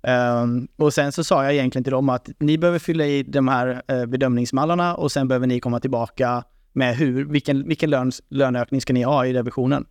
Ehm, 0.03 0.67
och 0.75 0.93
sen 0.93 1.11
så 1.11 1.23
sa 1.23 1.43
jag 1.43 1.53
egentligen 1.53 1.83
till 1.83 1.93
dem 1.93 2.09
att 2.09 2.29
ni 2.39 2.57
behöver 2.57 2.79
fylla 2.79 3.05
i 3.05 3.23
de 3.23 3.47
här 3.47 3.81
eh, 3.87 4.05
bedömningsmallarna 4.05 4.95
och 4.95 5.11
sen 5.11 5.27
behöver 5.27 5.47
ni 5.47 5.59
komma 5.59 5.79
tillbaka 5.79 6.43
med 6.73 6.95
hur, 6.95 7.25
vilken, 7.25 7.67
vilken 7.67 7.89
lön, 7.89 8.11
löneökning 8.29 8.81
ska 8.81 8.93
ni 8.93 9.03
ha 9.03 9.25
i 9.25 9.33
revisionen. 9.33 9.85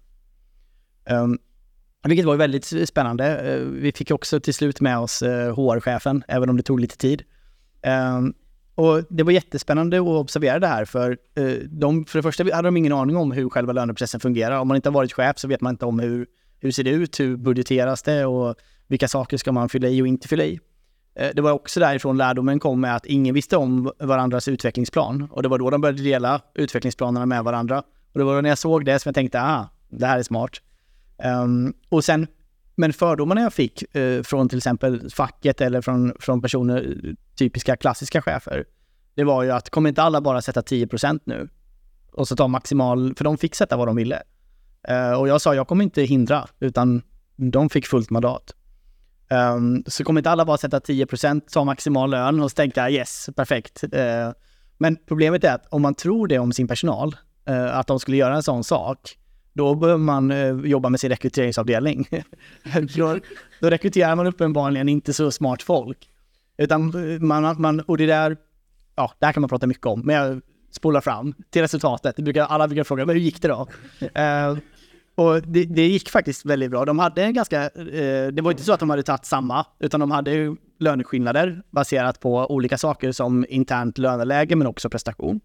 Um, 1.11 1.39
vilket 2.09 2.27
var 2.27 2.37
väldigt 2.37 2.89
spännande. 2.89 3.39
Eh, 3.39 3.61
vi 3.61 3.93
fick 3.93 4.11
också 4.11 4.41
till 4.41 4.55
slut 4.55 4.81
med 4.81 4.99
oss 4.99 5.23
eh, 5.23 5.55
HR-chefen, 5.55 6.25
även 6.29 6.51
om 6.51 6.57
det 6.57 6.63
tog 6.63 6.81
lite 6.81 6.97
tid. 6.97 7.23
Ehm, 7.83 8.35
och 8.75 9.03
det 9.11 9.23
var 9.23 9.33
jättespännande 9.33 9.97
att 9.97 10.07
observera 10.07 10.59
det 10.59 10.67
här, 10.67 10.85
för 10.85 11.19
eh, 11.35 11.53
de, 11.69 12.05
för 12.05 12.19
det 12.19 12.23
första 12.23 12.45
hade 12.55 12.69
de 12.69 12.77
ingen 12.77 12.93
aning 12.93 13.17
om 13.17 13.33
hur 13.33 13.49
själva 13.49 13.73
löneprocessen 13.73 14.21
fungerar. 14.21 14.59
Om 14.59 14.69
man 14.69 14.77
inte 14.77 14.89
har 14.89 14.95
varit 14.95 15.13
chef 15.13 15.39
så 15.39 15.49
vet 15.49 15.61
man 15.61 15.71
inte 15.71 15.87
om 15.87 16.01
hur, 16.01 16.27
hur 16.61 16.71
ser 16.71 16.85
det 16.85 16.91
ut, 16.91 17.21
hur 17.21 17.37
budgeteras 17.37 18.03
det 18.03 18.27
och 18.27 18.55
vilka 18.87 19.09
saker 19.09 19.37
ska 19.37 19.53
man 19.53 19.69
fylla 19.69 19.89
i 19.89 20.03
och 20.03 20.07
inte 20.07 20.29
fylla 20.29 20.45
i. 20.45 20.61
Det 21.35 21.41
var 21.41 21.53
också 21.53 21.81
därifrån 21.81 22.17
lärdomen 22.17 22.61
kom 22.61 22.81
med 22.81 22.97
att 22.97 23.07
ingen 23.07 23.35
visste 23.35 23.57
om 23.57 23.93
varandras 23.99 24.49
utvecklingsplan. 24.49 25.29
Och 25.31 25.43
det 25.43 25.49
var 25.49 25.59
då 25.59 25.71
de 25.71 25.81
började 25.81 26.03
dela 26.03 26.41
utvecklingsplanerna 26.55 27.27
med 27.27 27.45
varandra. 27.45 27.83
Och 28.13 28.19
det 28.19 28.25
var 28.25 28.35
då 28.35 28.41
när 28.41 28.49
jag 28.49 28.59
såg 28.59 28.85
det 28.85 28.99
som 28.99 29.09
jag 29.09 29.15
tänkte, 29.15 29.41
ah, 29.43 29.69
det 29.89 30.07
här 30.07 30.19
är 30.19 30.23
smart. 30.23 30.61
Um, 31.25 31.75
och 31.89 32.05
sen, 32.05 32.27
men 32.75 32.93
fördomarna 32.93 33.41
jag 33.41 33.53
fick 33.53 33.97
uh, 33.97 34.23
från 34.23 34.49
till 34.49 34.59
exempel 34.59 35.11
facket 35.11 35.61
eller 35.61 35.81
från, 35.81 36.15
från 36.21 36.43
personer, 36.43 36.97
typiska 37.39 37.77
klassiska 37.77 38.23
chefer, 38.23 38.65
det 39.15 39.25
var 39.25 39.43
ju 39.43 39.51
att 39.51 39.71
kommer 39.71 39.89
inte 39.89 40.03
alla 40.03 40.21
bara 40.21 40.43
sätta 40.43 40.61
10% 40.61 41.21
nu? 41.25 41.49
Och 42.13 42.29
så 42.29 42.37
ta 42.37 42.49
maximal, 42.49 43.15
för 43.15 43.25
de 43.25 43.39
fick 43.39 43.55
sätta 43.55 43.77
vad 43.77 43.89
de 43.89 43.97
ville. 43.97 44.23
Uh, 44.91 45.13
och 45.13 45.29
jag 45.29 45.41
sa, 45.41 45.55
jag 45.55 45.69
kommer 45.69 45.85
inte 45.85 46.03
hindra, 46.03 46.49
utan 46.61 47.03
de 47.37 47.71
fick 47.71 47.87
fullt 47.87 48.11
mandat. 48.11 48.55
Um, 49.55 49.85
så 49.87 50.05
kommer 50.05 50.21
inte 50.21 50.31
alla 50.31 50.45
bara 50.45 50.59
sätta 50.59 50.79
10% 50.79 51.41
ta 51.53 51.65
maximal 51.65 52.11
lön 52.11 52.43
och 52.43 52.55
tänka 52.55 52.91
yes, 52.91 53.29
perfekt. 53.37 53.85
Uh, 53.85 54.33
men 54.79 54.97
problemet 55.07 55.45
är 55.45 55.55
att 55.55 55.67
om 55.67 55.83
man 55.83 55.95
tror 55.95 56.29
det 56.29 56.39
om 56.39 56.53
sin 56.53 56.69
personal, 56.69 57.17
att 57.73 57.87
de 57.87 58.01
skulle 58.01 58.17
göra 58.17 58.35
en 58.35 58.43
sån 58.43 58.65
sak, 58.65 59.19
då 59.53 59.75
behöver 59.75 59.99
man 59.99 60.31
eh, 60.31 60.57
jobba 60.65 60.89
med 60.89 61.01
sin 61.01 61.11
rekryteringsavdelning. 61.11 62.07
då, 62.97 63.19
då 63.61 63.71
rekryterar 63.71 64.17
man 64.17 64.27
uppenbarligen 64.27 64.89
inte 64.89 65.13
så 65.13 65.31
smart 65.31 65.63
folk. 65.63 66.09
Utan 66.59 67.13
eh, 67.13 67.21
man, 67.21 67.61
man, 67.63 67.81
och 67.81 67.99
det 67.99 68.07
där, 68.07 68.37
ja, 68.97 69.13
det 69.19 69.27
här 69.27 69.33
kan 69.33 69.41
man 69.41 69.49
prata 69.49 69.67
mycket 69.67 69.87
om, 69.87 70.01
men 70.01 70.17
jag 70.17 70.41
spolar 70.71 71.01
fram 71.01 71.35
till 71.51 71.63
resultatet. 71.63 72.17
Det 72.17 72.23
brukar, 72.23 72.45
alla 72.45 72.69
brukar 72.69 72.85
fråga, 72.85 73.07
men 73.07 73.17
hur 73.17 73.23
gick 73.23 73.43
det 73.43 73.49
då? 73.49 73.67
Eh, 74.15 74.57
och 75.15 75.43
det, 75.43 75.65
det 75.65 75.87
gick 75.87 76.11
faktiskt 76.11 76.47
väldigt 76.47 76.71
bra. 76.71 76.85
De 76.85 76.99
hade 76.99 77.23
en 77.23 77.35
ganska, 77.35 77.63
eh, 77.65 78.27
det 78.33 78.43
var 78.43 78.51
inte 78.51 78.63
så 78.63 78.73
att 78.73 78.81
de 78.81 78.91
hade 78.91 79.03
tagit 79.03 79.25
samma, 79.25 79.67
utan 79.79 80.01
de 80.01 80.11
hade 80.11 80.57
löneskillnader 80.79 81.63
baserat 81.71 82.21
på 82.21 82.47
olika 82.51 82.79
saker 82.79 83.13
som 83.13 83.47
internt 83.49 83.99
löneläge 83.99 84.57
men 84.57 84.67
också 84.67 84.91
prestation. 84.91 85.41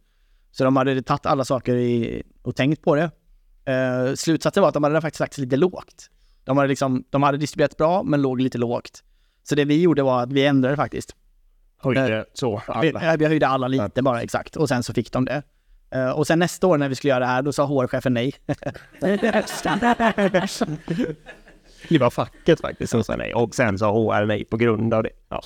Så 0.52 0.64
de 0.64 0.76
hade 0.76 1.02
tagit 1.02 1.26
alla 1.26 1.46
saker 1.46 1.76
i, 1.76 2.24
och 2.42 2.56
tänkt 2.56 2.82
på 2.82 2.96
det. 2.96 3.12
Eh, 3.66 4.14
slutsatsen 4.16 4.62
var 4.62 4.68
att 4.68 4.74
de 4.74 4.84
hade 4.84 5.02
faktiskt 5.02 5.20
lagt 5.20 5.34
sig 5.34 5.44
lite 5.44 5.58
lågt. 5.58 6.10
De 6.44 6.58
hade, 6.58 6.70
liksom, 6.70 7.04
de 7.10 7.24
hade 7.24 7.38
distribuerat 7.38 7.78
bra 7.78 8.04
men 8.04 8.22
låg 8.22 8.42
lite 8.42 8.58
lågt. 8.58 9.04
Så 9.44 9.56
det 9.56 9.66
vi 9.66 9.82
gjorde 9.82 10.04
var 10.04 10.24
att 10.24 10.32
vi 10.32 10.46
ändrade 10.46 10.76
faktiskt. 10.76 11.16
Höjde 11.78 12.26
så. 12.34 12.62
Vi, 12.82 12.90
Alla. 12.90 13.06
ja, 13.06 13.16
vi 13.20 13.26
höjde 13.26 13.48
alla 13.48 13.68
lite 13.68 14.02
bara 14.02 14.22
exakt 14.22 14.56
och 14.56 14.70
sen 14.70 14.84
så 14.84 14.94
fick 14.94 15.12
de 15.12 15.26
det. 15.26 15.44
Eh, 15.92 16.10
och 16.10 16.28
sen 16.28 16.40
nästa 16.40 16.68
år 16.68 16.78
när 16.78 16.90
vi 16.90 16.96
skulle 16.96 17.10
göra 17.10 17.20
det 17.20 17.26
här, 17.26 17.42
då 17.42 17.54
sa 17.54 17.66
HR-chefen 17.66 18.14
nej. 18.14 18.34
Det 21.90 21.98
var 21.98 22.10
facket 22.10 22.62
faktiskt 22.62 22.92
som 22.92 23.04
sa 23.04 23.16
nej. 23.16 23.34
Och 23.34 23.56
sen 23.56 23.78
sa 23.78 23.92
HR 23.92 24.26
nej 24.26 24.46
på 24.46 24.58
grund 24.58 24.94
av 24.94 25.04
det. 25.04 25.10
Ja. 25.30 25.42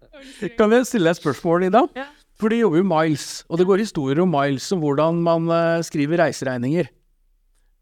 Kan 0.58 0.72
jeg 0.72 0.86
stille 0.88 1.10
et 1.10 1.18
spørsmål, 1.18 1.66
Ida? 1.68 1.84
Ja. 1.94 2.04
For 2.40 2.50
det 2.50 2.58
jobber 2.62 2.80
jo 2.80 2.86
Miles, 2.88 3.44
og 3.48 3.58
det 3.60 3.66
går 3.68 3.82
historier 3.82 4.20
om 4.24 4.30
Miles 4.32 4.66
om 4.74 4.80
hvordan 4.82 5.20
man 5.22 5.50
eh, 5.52 5.82
skriver 5.86 6.18
reiseregninger. 6.18 6.88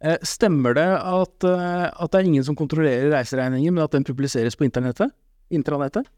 Eh, 0.02 0.18
stemmer 0.26 0.74
det 0.74 0.88
at, 0.98 1.44
eh, 1.46 1.84
at 1.86 2.10
det 2.10 2.20
er 2.20 2.26
ingen 2.26 2.44
som 2.44 2.56
kontrollerer 2.58 3.12
reiseregninger, 3.12 3.70
men 3.70 3.84
at 3.84 3.92
den 3.94 4.04
publiseres 4.04 4.56
på 4.58 4.66
internettet? 4.66 5.12
Intranettet? 5.54 6.08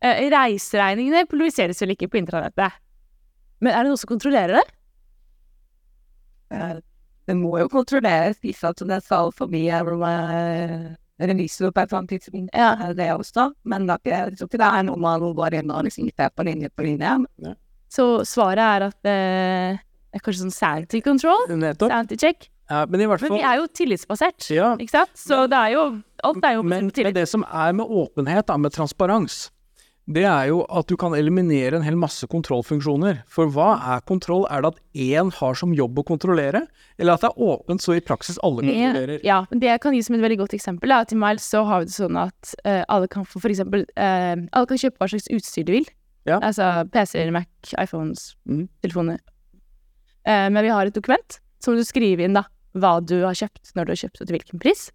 Eh, 0.00 0.30
reiseregningene 0.32 1.26
publiseres 1.28 1.82
vel 1.82 1.92
ikke 1.92 2.08
på 2.08 2.22
intranettet. 2.22 2.72
Men 3.60 3.74
er 3.74 3.84
det 3.84 3.92
noen 3.92 4.00
som 4.00 4.10
kontrollerer 4.10 4.58
det? 4.58 4.64
Det 7.28 7.36
må 7.38 7.54
jo 7.60 7.68
kontrolleres 7.72 8.40
hvis 8.42 8.64
at 8.66 8.80
det 8.88 8.98
skal 9.04 9.30
forbi 9.32 9.68
en 9.70 9.86
revisor 11.22 11.70
på 11.70 11.80
et 11.80 11.92
eller 11.92 11.98
annet 12.00 12.10
tidspunkt. 12.10 12.50
Ja. 12.56 12.92
Det 12.92 13.12
også. 13.12 13.52
Men 13.64 13.86
det 13.86 14.00
er 14.04 14.26
jeg 14.26 14.38
tror 14.38 14.50
ikke 14.50 14.60
det 14.60 14.70
er 14.72 14.82
noe 14.88 15.00
man 15.00 15.20
går 15.20 15.60
inn 15.60 15.70
og 15.70 15.84
liksom 15.86 16.10
ser 16.10 16.32
på 16.34 16.42
linje 16.48 16.68
på 16.74 16.82
linje. 16.82 17.54
Så 17.92 18.24
svaret 18.24 18.64
er 18.64 18.88
at 18.88 19.08
eh, 19.08 19.78
det 19.78 20.20
er 20.20 20.24
kanskje 20.24 20.46
sånn 20.46 20.56
sanity 20.56 21.00
control? 21.04 21.46
Sanity 21.48 22.16
check? 22.16 22.48
Ja, 22.72 22.86
men 22.88 23.00
Men 23.04 23.18
vi 23.36 23.42
er 23.44 23.56
jo 23.60 23.66
tillitsbasert, 23.68 24.46
Ja. 24.50 24.74
ikke 24.80 24.94
sant? 24.96 25.12
Så 25.18 25.44
det 25.50 25.58
er 25.58 25.72
jo 25.76 26.02
Alt 26.24 26.44
er 26.46 26.54
jo 26.56 26.62
Men, 26.62 26.70
på 26.70 26.84
men 26.84 26.90
tillit. 26.94 27.14
det 27.14 27.28
som 27.28 27.42
er 27.44 27.72
med 27.74 27.86
åpenhet, 27.86 28.46
da, 28.46 28.56
med 28.56 28.72
transparens, 28.72 29.50
det 30.08 30.22
er 30.24 30.48
jo 30.48 30.60
at 30.70 30.86
du 30.88 30.96
kan 30.96 31.12
eliminere 31.14 31.74
en 31.78 31.82
hel 31.82 31.94
masse 31.98 32.26
kontrollfunksjoner. 32.30 33.20
For 33.30 33.46
hva 33.46 33.76
er 33.96 34.00
kontroll? 34.06 34.46
Er 34.50 34.62
det 34.62 34.70
at 34.72 34.80
én 34.94 35.32
har 35.34 35.54
som 35.58 35.74
jobb 35.74 35.98
å 35.98 36.04
kontrollere, 36.06 36.62
eller 36.98 37.12
at 37.14 37.20
det 37.22 37.30
er 37.30 37.42
åpent 37.42 37.82
så 37.82 37.94
i 37.96 38.00
praksis 38.00 38.38
alle 38.42 38.62
kontrollerer? 38.62 39.20
Ja, 39.26 39.44
men 39.50 39.60
det 39.60 39.68
jeg 39.68 39.80
kan 39.80 39.92
gi 39.94 40.02
som 40.02 40.14
et 40.16 40.22
veldig 40.22 40.38
godt 40.38 40.54
eksempel, 40.58 40.90
er 40.90 41.02
at 41.06 41.12
i 41.12 41.16
Miles 41.18 41.42
så 41.48 41.64
har 41.66 41.80
vi 41.80 41.90
det 41.90 41.94
sånn 41.94 42.16
at 42.18 42.54
eh, 42.64 42.84
alle 42.88 43.06
kan 43.08 43.24
få 43.24 43.40
for 43.42 43.50
eksempel 43.50 43.84
eh, 43.96 44.36
Alle 44.52 44.66
kan 44.66 44.78
kjøpe 44.78 44.98
hva 44.98 45.10
slags 45.12 45.28
utstyr 45.30 45.64
de 45.66 45.72
vil. 45.80 45.86
Ja. 46.26 46.38
Altså 46.40 46.86
PC-er, 46.90 47.30
Mac, 47.34 47.46
iPhones, 47.78 48.34
Mhm. 48.46 48.68
telefoner. 48.82 49.18
Eh, 50.24 50.48
men 50.50 50.62
vi 50.62 50.68
har 50.70 50.86
et 50.86 50.94
dokument 50.94 51.38
som 51.60 51.74
du 51.76 51.82
skriver 51.84 52.24
inn 52.26 52.34
da, 52.34 52.44
hva 52.78 52.96
du 53.04 53.18
har 53.22 53.36
kjøpt, 53.36 53.74
når 53.76 53.88
du 53.88 53.94
har 53.94 54.00
kjøpt 54.04 54.20
og 54.20 54.28
til 54.28 54.36
hvilken 54.36 54.62
pris. 54.62 54.86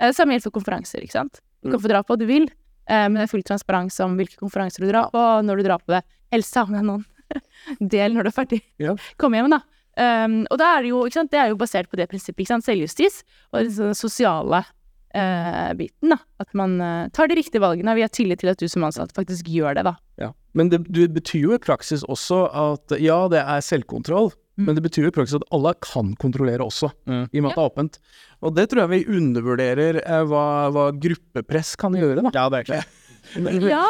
Eh, 0.00 0.12
samme 0.14 0.34
gjelder 0.34 0.48
for 0.48 0.58
konferanser, 0.58 1.04
ikke 1.04 1.18
sant. 1.18 1.40
Du 1.64 1.72
kan 1.72 1.82
få 1.82 1.90
dra 1.90 2.02
på 2.04 2.14
hva 2.14 2.20
du 2.20 2.26
vil, 2.28 2.48
eh, 2.86 3.06
men 3.08 3.18
det 3.20 3.26
er 3.26 3.32
full 3.32 3.46
transparens 3.46 3.98
om 4.04 4.16
hvilke 4.20 4.38
konferanser 4.40 4.84
du 4.84 4.90
drar 4.90 5.10
på, 5.14 5.24
når 5.46 5.60
du 5.60 5.68
drar 5.68 5.82
på 5.82 5.96
det. 5.96 6.02
Helst 6.34 6.56
ha 6.60 6.66
med 6.70 6.86
noen 6.86 7.04
del 7.94 8.14
når 8.14 8.26
du 8.26 8.32
er 8.32 8.36
ferdig. 8.36 8.60
Ja. 8.82 8.96
Kom 9.20 9.36
hjem, 9.36 9.52
da. 9.54 9.62
Um, 9.94 10.40
er 10.50 10.82
det 10.82 10.90
jo, 10.90 11.04
ikke 11.06 11.20
sant, 11.20 11.30
det 11.30 11.38
er 11.38 11.52
jo 11.52 11.58
basert 11.60 11.86
på 11.86 11.98
det 11.98 12.08
ikke 12.10 12.48
sant, 12.48 12.66
selvjustis, 12.66 13.20
og 13.54 13.68
den 13.68 13.94
sosiale 13.94 14.64
eh, 15.14 15.74
biten, 15.78 16.10
da. 16.10 16.18
At 16.42 16.50
man 16.58 16.80
eh, 16.82 17.10
tar 17.14 17.30
de 17.30 17.38
riktige 17.38 17.62
valgene, 17.62 17.94
vi 17.94 18.02
har 18.02 18.12
tillit 18.12 18.42
til 18.42 18.50
at 18.50 18.58
du 18.58 18.66
som 18.70 18.86
ansatt 18.86 19.14
faktisk 19.16 19.48
gjør 19.50 19.78
det, 19.78 19.84
da. 19.86 19.94
Ja. 20.20 20.32
Men 20.58 20.70
det, 20.72 20.84
det 20.94 21.08
betyr 21.14 21.48
jo 21.48 21.54
i 21.56 21.62
praksis 21.62 22.04
også 22.10 22.44
at 22.50 22.96
ja, 23.02 23.20
det 23.30 23.42
er 23.42 23.62
selvkontroll, 23.64 24.32
Mm. 24.54 24.66
men 24.68 24.76
det 24.76 24.82
betyr 24.84 25.02
jo 25.02 25.10
i 25.10 25.14
praksis 25.16 25.34
at 25.34 25.46
alle 25.50 25.72
kan 25.82 26.12
kontrollere 26.22 26.62
også, 26.62 26.92
Mm. 27.10 27.24
i 27.32 27.38
og 27.40 27.42
med 27.42 27.50
at 27.50 27.56
det 27.56 27.62
er 27.64 27.70
åpent. 27.70 27.98
Og 28.44 28.54
det 28.54 28.68
tror 28.70 28.80
jeg 28.84 28.90
vi 28.92 29.16
undervurderer 29.18 29.98
eh, 30.04 30.22
hva, 30.30 30.44
hva 30.70 30.84
gruppepress 30.94 31.74
kan 31.80 31.92
gjøre, 31.98 32.22
da. 32.22 32.30
Ja, 32.78 32.82
Ja, 33.34 33.84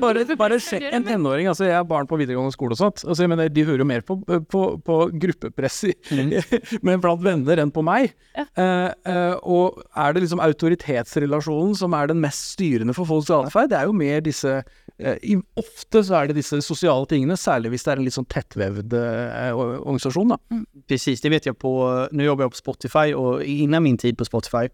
bare, 0.00 0.24
bare 0.38 0.58
se 0.62 0.78
en 0.90 1.04
tenåring, 1.06 1.48
altså 1.50 1.66
jeg 1.68 1.76
har 1.76 1.86
barn 1.88 2.08
på 2.10 2.18
videregående 2.20 2.54
skole 2.54 2.76
og 2.76 2.80
sånt, 2.80 3.04
altså 3.06 3.24
jeg 3.24 3.32
mener, 3.32 3.50
de 3.52 3.64
hører 3.68 3.82
jo 3.84 3.88
mer 3.88 4.04
på, 4.06 4.16
på, 4.50 4.62
på 4.84 4.98
gruppepress 5.22 5.78
i, 5.90 5.94
men 6.86 7.02
blant 7.02 7.22
venner 7.24 7.62
enn 7.62 7.72
på 7.74 7.84
meg. 7.86 8.12
Ja. 8.36 8.46
Eh, 8.58 8.88
eh, 9.12 9.36
og 9.42 9.82
er 9.98 10.14
det 10.14 10.24
liksom 10.24 10.42
autoritetsrelasjonen 10.42 11.76
som 11.78 11.96
er 11.98 12.10
den 12.10 12.22
mest 12.22 12.52
styrende 12.56 12.96
for 12.96 13.08
folks 13.08 13.30
atferd? 13.32 13.70
Det 13.72 13.80
er 13.80 13.90
jo 13.90 13.96
mer 13.96 14.22
disse 14.24 14.60
eh, 14.60 15.38
Ofte 15.58 16.02
så 16.06 16.18
er 16.18 16.30
det 16.30 16.38
disse 16.40 16.60
sosiale 16.64 17.06
tingene, 17.10 17.36
særlig 17.38 17.72
hvis 17.72 17.86
det 17.86 17.92
er 17.92 18.00
en 18.00 18.06
litt 18.06 18.16
sånn 18.16 18.28
tettvevd 18.30 18.94
eh, 18.98 19.50
organisasjon, 19.54 20.34
da. 20.34 20.62
Precis, 20.90 21.22
det 21.24 21.32
vet 21.32 21.48
jag 21.48 21.58
på, 21.60 21.72
nu 22.12 22.24
jobbar 22.24 22.48
jag 22.48 22.54
på 22.56 22.62
Spotify 22.62 23.14
och 23.14 23.42
innan 23.44 23.82
min 23.82 23.98
tid 23.98 24.18
på 24.18 24.24
Spotify 24.24 24.68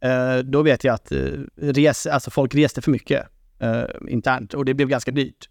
Eh, 0.00 0.38
då 0.38 0.62
vet 0.62 0.84
jag 0.84 0.94
att 0.94 1.12
eh, 1.12 1.18
res, 1.56 2.06
alltså 2.06 2.30
folk 2.30 2.54
reste 2.54 2.82
för 2.82 2.90
mycket 2.90 3.26
eh, 3.60 3.84
internt 4.08 4.54
och 4.54 4.64
det 4.64 4.74
blev 4.74 4.88
ganska 4.88 5.10
dyrt. 5.10 5.48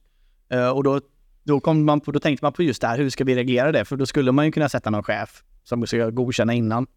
Eh, 0.50 0.70
och 0.70 0.84
då, 0.84 1.02
då, 1.44 1.60
kom 1.60 1.86
man 1.86 2.00
på, 2.00 2.12
då 2.12 2.20
tänkte 2.20 2.46
man 2.46 2.54
på 2.54 2.64
just 2.64 2.82
det 2.82 2.88
här, 2.88 2.98
hur 2.98 3.10
ska 3.10 3.24
vi 3.24 3.36
reglera 3.36 3.72
det? 3.72 3.86
För 3.86 3.96
då 3.96 4.06
skulle 4.06 4.32
man 4.32 4.46
ju 4.46 4.52
kunna 4.52 4.70
sätta 4.70 4.90
någon 4.90 5.04
chef 5.04 5.44
som 5.64 5.88
ska 5.88 6.10
godkänna 6.10 6.54
innan. 6.54 6.88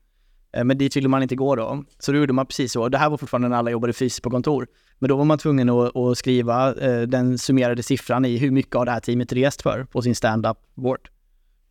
Eh, 0.56 0.64
Men 0.64 0.78
dit 0.78 0.96
ville 0.96 1.08
man 1.08 1.22
inte 1.22 1.36
gå 1.36 1.56
då. 1.56 1.84
Så 1.98 2.12
då 2.12 2.18
gjorde 2.18 2.32
man 2.32 2.46
precis 2.46 2.72
så. 2.72 2.88
Det 2.88 2.98
här 2.98 3.10
var 3.10 3.16
fortfarande 3.16 3.48
när 3.48 3.56
alla 3.56 3.70
jobbade 3.70 3.92
fysiskt 3.92 4.22
på 4.22 4.30
kontor. 4.30 4.66
Men 4.98 5.08
då 5.08 5.16
var 5.16 5.24
man 5.24 5.38
tvungen 5.38 5.70
att, 5.70 5.96
att 5.96 6.18
skriva 6.18 6.74
eh, 6.74 7.02
den 7.02 7.38
summerade 7.38 7.82
siffran 7.82 8.24
i 8.24 8.36
hur 8.36 8.50
mycket 8.50 8.74
har 8.74 8.84
det 8.84 8.92
här 8.92 9.00
teamet 9.00 9.32
rest 9.32 9.62
för 9.62 9.84
på 9.84 10.02
sin 10.02 10.14
stand-up 10.14 10.56
board. 10.74 11.08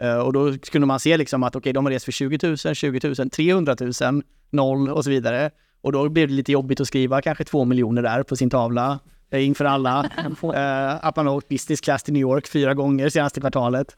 Eh, 0.01 0.17
och 0.17 0.33
då 0.33 0.57
kunde 0.57 0.87
man 0.87 0.99
se 0.99 1.17
liksom 1.17 1.43
att 1.43 1.55
okej, 1.55 1.73
de 1.73 1.85
har 1.85 1.91
rest 1.91 2.05
för 2.05 2.11
20 2.11 2.39
000, 2.47 2.57
20 2.57 3.13
000, 3.19 3.29
300 3.29 3.75
000, 4.01 4.23
noll 4.49 4.89
och 4.89 5.03
så 5.03 5.09
vidare. 5.09 5.51
Och 5.81 5.91
då 5.91 6.09
blev 6.09 6.27
det 6.27 6.33
lite 6.33 6.51
jobbigt 6.51 6.79
att 6.79 6.87
skriva 6.87 7.21
kanske 7.21 7.43
två 7.43 7.65
miljoner 7.65 8.01
där 8.01 8.23
på 8.23 8.35
sin 8.35 8.49
tavla 8.49 8.99
inför 9.33 9.65
alla. 9.65 10.03
Uh, 10.43 11.07
up 11.09 11.17
and 11.17 11.29
out 11.29 11.49
business 11.49 11.81
class 11.81 12.03
till 12.03 12.13
New 12.13 12.21
York 12.21 12.47
fyra 12.47 12.73
gånger 12.73 13.09
senaste 13.09 13.41
kvartalet. 13.41 13.95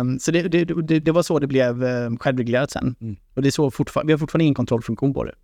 Um, 0.00 0.18
så 0.18 0.30
det, 0.30 0.42
det, 0.48 0.64
det, 0.64 1.00
det 1.00 1.12
var 1.12 1.22
så 1.22 1.38
det 1.38 1.46
blev 1.46 1.84
uh, 1.84 2.16
självreglerat 2.16 2.70
sen. 2.70 2.94
Mm. 3.00 3.16
Och 3.34 3.42
det 3.42 3.48
är 3.48 3.50
så 3.50 3.70
fortfarande, 3.70 4.06
vi 4.06 4.12
har 4.12 4.18
fortfarande 4.18 4.44
ingen 4.44 4.54
kontrollfunktion 4.54 5.14
på 5.14 5.24
det. 5.24 5.34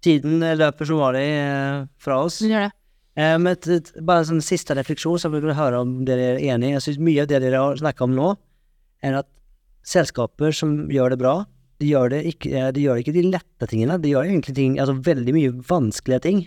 Tiden 0.00 0.40
løper 0.40 0.88
som 0.88 1.00
vanlig 1.00 1.26
eh, 1.28 1.82
fra 2.00 2.22
oss. 2.24 2.40
Så 2.40 2.48
gjør 2.48 2.68
det. 2.68 2.72
Eh, 3.20 3.36
Men 3.38 3.52
et, 3.52 3.68
et, 3.68 3.92
bare 4.00 4.24
en 4.24 4.30
sånn 4.32 4.44
siste 4.44 4.76
refleksjon, 4.76 5.20
så 5.20 5.30
vil 5.32 5.50
jeg 5.50 5.58
høre 5.58 5.82
om 5.84 5.98
er 6.08 6.38
enige. 6.38 6.76
Jeg 6.78 6.86
synes 6.86 7.02
mye 7.04 7.24
av 7.24 7.30
det 7.30 7.42
dere 7.44 7.60
har 7.60 7.80
snakket 7.80 8.06
om 8.06 8.16
nå, 8.16 8.30
er 9.04 9.20
at 9.20 9.28
selskaper 9.86 10.54
som 10.56 10.86
gjør 10.92 11.14
det 11.14 11.20
bra, 11.20 11.34
de 11.80 11.88
gjør 11.88 12.12
det 12.12 12.22
eh, 12.48 12.70
de 12.76 12.86
gjør 12.86 13.00
ikke 13.00 13.16
de 13.16 13.26
lette 13.28 13.68
tingene, 13.68 13.98
de 14.00 14.12
gjør 14.12 14.28
egentlig 14.28 14.56
ting, 14.56 14.78
altså 14.80 14.96
veldig 15.04 15.36
mye 15.36 15.52
vanskelige 15.68 16.24
ting. 16.26 16.42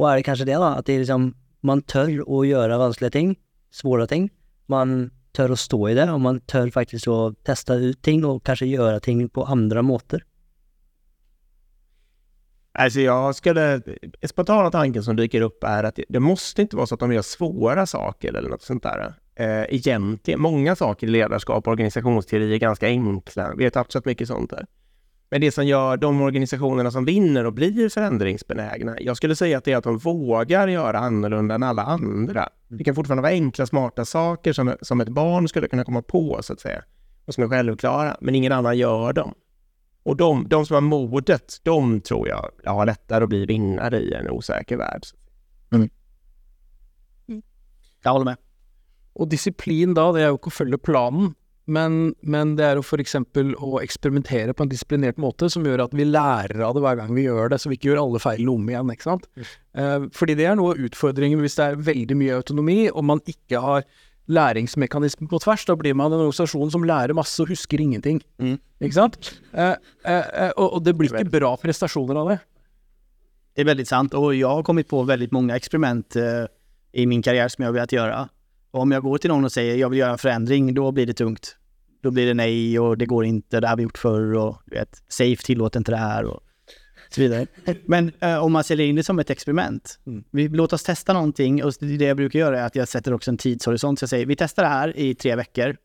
Och 0.00 0.10
är 0.10 0.16
det 0.16 0.22
kanske 0.22 0.44
det 0.44 0.54
då, 0.54 0.62
att 0.62 0.86
det 0.86 0.92
är 0.92 0.98
liksom, 0.98 1.34
man 1.60 1.82
tör 1.82 2.40
att 2.40 2.46
göra 2.46 2.78
vanskliga 2.78 3.10
ting, 3.10 3.38
svåra 3.70 4.06
ting, 4.06 4.30
man 4.66 5.10
tör 5.32 5.50
att 5.50 5.58
stå 5.58 5.88
i 5.88 5.94
det, 5.94 6.12
och 6.12 6.20
man 6.20 6.40
tör 6.40 6.70
faktiskt 6.70 7.08
att 7.08 7.44
testa 7.44 7.74
ut 7.74 8.02
ting, 8.02 8.24
och 8.24 8.44
kanske 8.44 8.66
göra 8.66 9.00
ting 9.00 9.28
på 9.28 9.44
andra 9.44 9.82
måter. 9.82 10.24
Alltså 12.72 13.00
jag 13.00 13.34
skulle, 13.34 13.82
spontana 14.22 14.70
tanken 14.70 15.02
som 15.02 15.16
dyker 15.16 15.40
upp 15.40 15.64
är 15.64 15.84
att 15.84 15.98
det 16.08 16.20
måste 16.20 16.62
inte 16.62 16.76
vara 16.76 16.86
så 16.86 16.94
att 16.94 17.00
de 17.00 17.12
gör 17.12 17.22
svåra 17.22 17.86
saker 17.86 18.34
eller 18.34 18.48
något 18.48 18.62
sånt 18.62 18.82
där. 18.82 19.14
Eh, 19.34 19.64
egentligen, 19.68 20.40
många 20.40 20.76
saker 20.76 21.06
i 21.06 21.10
ledarskap 21.10 21.66
och 21.66 21.72
organisationsteori 21.72 22.54
är 22.54 22.58
ganska 22.58 22.86
enkla. 22.86 23.54
Vi 23.56 23.64
har 23.64 23.70
touchat 23.70 24.04
mycket 24.04 24.28
sånt 24.28 24.50
där. 24.50 24.66
Men 25.30 25.40
det 25.40 25.52
som 25.52 25.66
gör 25.66 25.96
de 25.96 26.22
organisationerna 26.22 26.90
som 26.90 27.04
vinner 27.04 27.44
och 27.46 27.52
blir 27.52 27.88
förändringsbenägna, 27.88 28.96
jag 29.00 29.16
skulle 29.16 29.36
säga 29.36 29.58
att 29.58 29.64
det 29.64 29.72
är 29.72 29.76
att 29.76 29.84
de 29.84 29.98
vågar 29.98 30.68
göra 30.68 30.98
annorlunda 30.98 31.54
än 31.54 31.62
alla 31.62 31.82
andra. 31.82 32.48
Det 32.68 32.84
kan 32.84 32.94
fortfarande 32.94 33.22
vara 33.22 33.32
enkla, 33.32 33.66
smarta 33.66 34.04
saker 34.04 34.52
som, 34.52 34.74
som 34.80 35.00
ett 35.00 35.08
barn 35.08 35.48
skulle 35.48 35.68
kunna 35.68 35.84
komma 35.84 36.02
på, 36.02 36.38
så 36.42 36.52
att 36.52 36.60
säga, 36.60 36.82
och 37.24 37.34
som 37.34 37.44
är 37.44 37.48
självklara, 37.48 38.16
men 38.20 38.34
ingen 38.34 38.52
annan 38.52 38.78
gör 38.78 39.12
dem. 39.12 39.34
Och 40.02 40.16
de, 40.16 40.48
de 40.48 40.66
som 40.66 40.74
har 40.74 40.80
modet, 40.80 41.60
de 41.62 42.00
tror 42.00 42.28
jag 42.28 42.50
har 42.64 42.86
lättare 42.86 43.24
att 43.24 43.28
bli 43.28 43.46
vinnare 43.46 43.98
i 44.00 44.14
en 44.14 44.30
osäker 44.30 44.76
värld. 44.76 45.02
Jag 48.02 48.12
håller 48.12 48.24
med. 48.24 48.36
Og 49.20 49.28
disiplin 49.28 49.94
da, 49.94 50.06
det 50.14 50.24
jo 50.24 50.38
ikke 50.38 50.48
å 50.52 50.54
følge 50.54 50.78
planen, 50.80 51.32
men, 51.70 51.96
men 52.20 52.56
det 52.58 52.66
er 52.66 52.78
jo 52.80 52.84
f.eks. 52.84 53.16
å 53.16 53.80
eksperimentere 53.80 54.54
på 54.56 54.66
en 54.66 54.72
disiplinert 54.72 55.20
måte 55.22 55.48
som 55.52 55.64
gjør 55.66 55.84
at 55.86 55.96
vi 55.96 56.08
lærer 56.08 56.64
av 56.66 56.74
det 56.76 56.82
hver 56.84 56.98
gang 56.98 57.14
vi 57.14 57.28
gjør 57.28 57.52
det, 57.52 57.60
så 57.62 57.70
vi 57.70 57.78
ikke 57.78 57.92
gjør 57.92 58.02
alle 58.02 58.22
feilene 58.22 58.54
om 58.56 58.70
igjen. 58.72 58.92
ikke 58.94 59.08
sant? 59.08 59.26
Eh, 59.78 60.06
fordi 60.16 60.36
det 60.40 60.48
er 60.50 60.58
noe 60.58 60.74
av 60.74 60.84
utfordringen 60.90 61.42
hvis 61.44 61.58
det 61.60 61.66
er 61.66 61.82
veldig 61.90 62.18
mye 62.18 62.38
autonomi, 62.40 62.78
og 62.90 63.06
man 63.12 63.22
ikke 63.30 63.62
har 63.62 63.86
læringsmekanismer 64.30 65.30
på 65.30 65.40
tvers. 65.42 65.64
Da 65.66 65.76
blir 65.78 65.96
man 65.98 66.12
en 66.12 66.24
organisasjon 66.24 66.70
som 66.74 66.86
lærer 66.86 67.16
masse 67.16 67.40
og 67.42 67.50
husker 67.50 67.82
ingenting. 67.82 68.20
Mm. 68.42 68.58
Ikke 68.80 68.98
sant? 68.98 69.32
Eh, 69.52 69.74
eh, 70.04 70.30
eh, 70.46 70.52
og 70.56 70.82
det 70.86 70.96
blir 70.98 71.12
ikke 71.12 71.38
bra 71.38 71.56
prestasjoner 71.60 72.22
av 72.22 72.34
det. 72.34 72.40
Det 73.54 73.60
är 73.60 73.64
väldigt 73.64 73.88
sant 73.88 74.14
och 74.14 74.34
jag 74.34 74.48
har 74.48 74.62
kommit 74.62 74.88
på 74.88 75.02
väldigt 75.02 75.30
många 75.30 75.56
experiment 75.56 76.16
eh, 76.16 76.44
i 76.92 77.06
min 77.06 77.22
karriär 77.22 77.48
som 77.48 77.62
jag 77.62 77.68
har 77.68 77.74
velat 77.74 77.92
göra. 77.92 78.28
Och 78.70 78.82
om 78.82 78.92
jag 78.92 79.02
går 79.02 79.18
till 79.18 79.30
någon 79.30 79.44
och 79.44 79.52
säger 79.52 79.76
jag 79.76 79.90
vill 79.90 79.98
göra 79.98 80.12
en 80.12 80.18
förändring, 80.18 80.74
då 80.74 80.92
blir 80.92 81.06
det 81.06 81.14
tungt. 81.14 81.56
Då 82.02 82.10
blir 82.10 82.26
det 82.26 82.34
nej 82.34 82.78
och 82.78 82.98
det 82.98 83.06
går 83.06 83.24
inte, 83.24 83.60
det 83.60 83.68
har 83.68 83.76
vi 83.76 83.82
gjort 83.82 83.98
förr 83.98 84.34
och 84.34 84.62
du 84.66 84.76
vet, 84.76 85.02
safe 85.08 85.42
tillåter 85.42 85.78
inte 85.80 85.92
det 85.92 85.96
här 85.96 86.24
och 86.24 86.40
så 87.14 87.20
vidare. 87.20 87.46
Men 87.86 88.12
eh, 88.20 88.44
om 88.44 88.52
man 88.52 88.64
säljer 88.64 88.86
in 88.86 88.96
det 88.96 89.02
som 89.04 89.18
ett 89.18 89.30
experiment, 89.30 89.98
vi, 90.30 90.48
låt 90.48 90.72
oss 90.72 90.82
testa 90.82 91.12
någonting 91.12 91.64
och 91.64 91.72
det 91.80 92.04
jag 92.04 92.16
brukar 92.16 92.38
göra 92.38 92.60
är 92.60 92.66
att 92.66 92.76
jag 92.76 92.88
sätter 92.88 93.14
också 93.14 93.30
en 93.30 93.38
tidshorisont. 93.38 93.98
Så 93.98 94.02
jag 94.02 94.10
säger 94.10 94.26
vi 94.26 94.36
testar 94.36 94.62
det 94.62 94.68
här 94.68 94.96
i 94.96 95.14
tre 95.14 95.36
veckor 95.36 95.76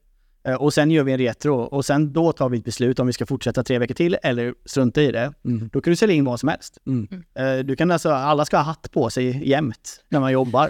eh, 0.47 0.53
och 0.55 0.74
sen 0.74 0.91
gör 0.91 1.03
vi 1.03 1.11
en 1.11 1.18
retro 1.18 1.55
och 1.55 1.86
sen 1.86 2.13
då 2.13 2.32
tar 2.32 2.49
vi 2.49 2.57
ett 2.57 2.66
beslut 2.66 2.99
om 2.99 3.07
vi 3.07 3.13
ska 3.13 3.26
fortsätta 3.26 3.63
tre 3.63 3.80
veckor 3.80 3.93
till 3.95 4.18
eller 4.24 4.53
strunta 4.66 5.01
i 5.01 5.11
det. 5.11 5.34
Då 5.72 5.82
kan 5.82 5.91
du 5.91 5.95
sälja 5.95 6.16
in 6.16 6.26
vad 6.26 6.39
som 6.39 6.49
helst. 6.49 6.78
Mm. 6.88 7.24
Eh, 7.36 7.66
Du 7.66 7.76
kan 7.76 7.91
alltså, 7.91 8.09
alla 8.09 8.45
ska 8.45 8.57
ha 8.57 8.63
hatt 8.63 8.91
på 8.91 9.09
sig 9.09 9.49
jämt 9.49 10.03
när 10.09 10.20
man 10.20 10.32
jobbar. 10.32 10.70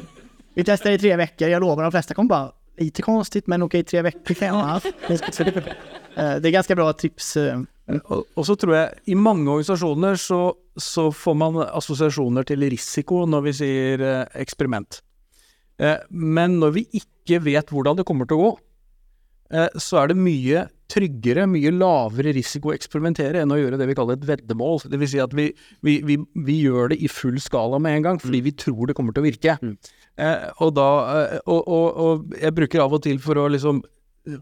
Vi 0.54 0.64
testar 0.64 0.90
i 0.90 0.98
tre 0.98 1.16
veckor, 1.16 1.48
jag 1.48 1.60
lovar 1.60 1.82
de 1.82 1.90
flesta 1.92 2.14
kommer 2.14 2.28
bara 2.28 2.52
lite 2.80 3.02
konstigt 3.02 3.46
men 3.46 3.62
okej 3.62 3.84
tre 3.84 4.02
veckor 4.02 4.34
kan 4.34 4.48
jag 4.48 4.54
ha 4.54 4.80
eh, 6.16 6.40
Det 6.40 6.48
är 6.48 6.50
ganska 6.50 6.74
bra 6.74 6.92
tips. 6.92 7.36
Eh, 7.36 7.52
mm. 7.52 7.66
eh, 7.88 8.18
och, 8.34 8.46
så 8.46 8.56
tror 8.56 8.76
jag, 8.76 8.90
i 9.04 9.14
många 9.14 9.50
organisationer 9.50 10.16
så, 10.16 10.54
så 10.76 11.12
får 11.12 11.34
man 11.34 11.56
associationer 11.56 12.42
till 12.42 12.70
risiko 12.70 13.26
när 13.26 13.40
vi 13.40 13.54
säger 13.54 14.28
experiment. 14.32 15.02
men 16.08 16.60
när 16.60 16.70
vi 16.70 16.88
inte 16.90 17.38
vet 17.38 17.72
hur 17.72 17.94
det 17.94 18.04
kommer 18.04 18.24
att 18.24 18.28
gå, 18.28 18.58
så 19.76 19.96
är 19.96 20.08
det 20.08 20.14
mycket 20.14 20.68
tryggere, 20.90 21.46
mye 21.50 21.72
lavere 21.74 22.34
risiko 22.36 22.72
å 22.72 22.76
eksperimentere 22.76 23.44
enn 23.44 23.54
å 23.54 23.58
gjøre 23.60 23.78
det 23.80 23.88
vi 23.90 23.96
kaller 23.98 24.18
et 24.18 24.26
veddemål. 24.28 24.84
Det 24.90 25.00
vil 25.00 25.12
si 25.12 25.22
at 25.22 25.34
vi, 25.36 25.48
vi, 25.86 26.00
vi, 26.06 26.18
vi 26.48 26.58
gjør 26.64 26.92
det 26.92 27.00
i 27.00 27.10
full 27.10 27.38
skala 27.42 27.80
med 27.82 27.98
en 28.00 28.06
gang, 28.08 28.20
fordi 28.22 28.42
vi 28.46 28.56
tror 28.58 28.90
det 28.90 28.98
kommer 28.98 29.16
til 29.16 29.24
å 29.24 29.28
virke. 29.28 29.56
Eh, 30.20 30.46
og, 30.58 30.74
da, 30.76 30.90
eh, 31.14 31.40
og, 31.46 31.62
og, 31.64 32.04
og 32.04 32.38
jeg 32.40 32.56
bruker 32.56 32.84
av 32.84 32.98
og 32.98 33.04
til 33.06 33.20
for 33.22 33.40
å 33.40 33.48
liksom 33.52 33.82
eh, 34.28 34.40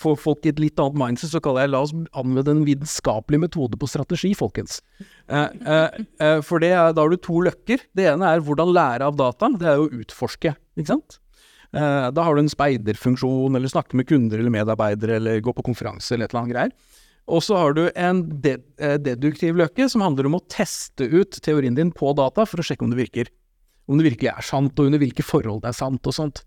få 0.00 0.14
folk 0.18 0.46
i 0.46 0.52
et 0.52 0.60
litt 0.62 0.80
annet 0.80 0.98
mindset, 1.00 1.32
så 1.32 1.42
kaller 1.44 1.66
jeg 1.66 1.74
la 1.74 1.82
oss 1.84 1.94
anvende 2.16 2.54
en 2.54 2.66
vitenskapelig 2.68 3.42
metode 3.42 3.80
på 3.80 3.88
strategi, 3.90 4.32
folkens. 4.38 4.80
Eh, 5.00 5.48
eh, 5.48 5.98
eh, 6.22 6.38
for 6.46 6.62
det 6.62 6.72
er, 6.72 6.94
da 6.96 7.04
har 7.04 7.12
du 7.12 7.20
to 7.20 7.42
løkker. 7.46 7.84
Det 7.96 8.08
ene 8.12 8.30
er 8.30 8.44
hvordan 8.46 8.72
lære 8.76 9.10
av 9.10 9.18
data, 9.20 9.50
det 9.60 9.68
er 9.68 9.80
jo 9.80 9.90
å 9.90 10.04
utforske, 10.04 10.54
ikke 10.78 10.94
sant? 10.94 11.20
Eh, 11.76 12.06
da 12.10 12.22
har 12.26 12.34
du 12.34 12.42
en 12.42 12.50
speiderfunksjon, 12.50 13.56
eller 13.56 13.70
snakke 13.70 13.98
med 13.98 14.08
kunder 14.10 14.40
eller 14.40 14.54
medarbeidere, 14.54 15.20
eller 15.20 15.44
gå 15.44 15.54
på 15.54 15.66
konferanse 15.70 16.14
eller 16.14 16.26
et 16.26 16.34
eller 16.34 16.42
annet 16.42 16.54
greier. 16.54 16.74
Og 17.30 17.44
så 17.46 17.58
har 17.60 17.76
du 17.76 17.84
en 17.94 18.24
de 18.42 18.56
eh, 18.80 18.96
deduktiv 18.98 19.58
løkke 19.60 19.86
som 19.92 20.02
handler 20.02 20.26
om 20.26 20.38
å 20.40 20.44
teste 20.50 21.06
ut 21.06 21.38
teorien 21.44 21.76
din 21.76 21.92
på 21.94 22.10
data 22.18 22.46
for 22.48 22.62
å 22.62 22.66
sjekke 22.66 22.86
om 22.86 22.94
det 22.94 22.98
virker. 23.04 23.30
Om 23.90 24.00
det 24.00 24.10
virkelig 24.10 24.32
er 24.32 24.46
sant, 24.46 24.78
og 24.78 24.90
under 24.90 25.02
hvilke 25.02 25.26
forhold 25.26 25.62
det 25.62 25.70
er 25.70 25.78
sant 25.78 26.06
og 26.06 26.16
sånt. 26.16 26.42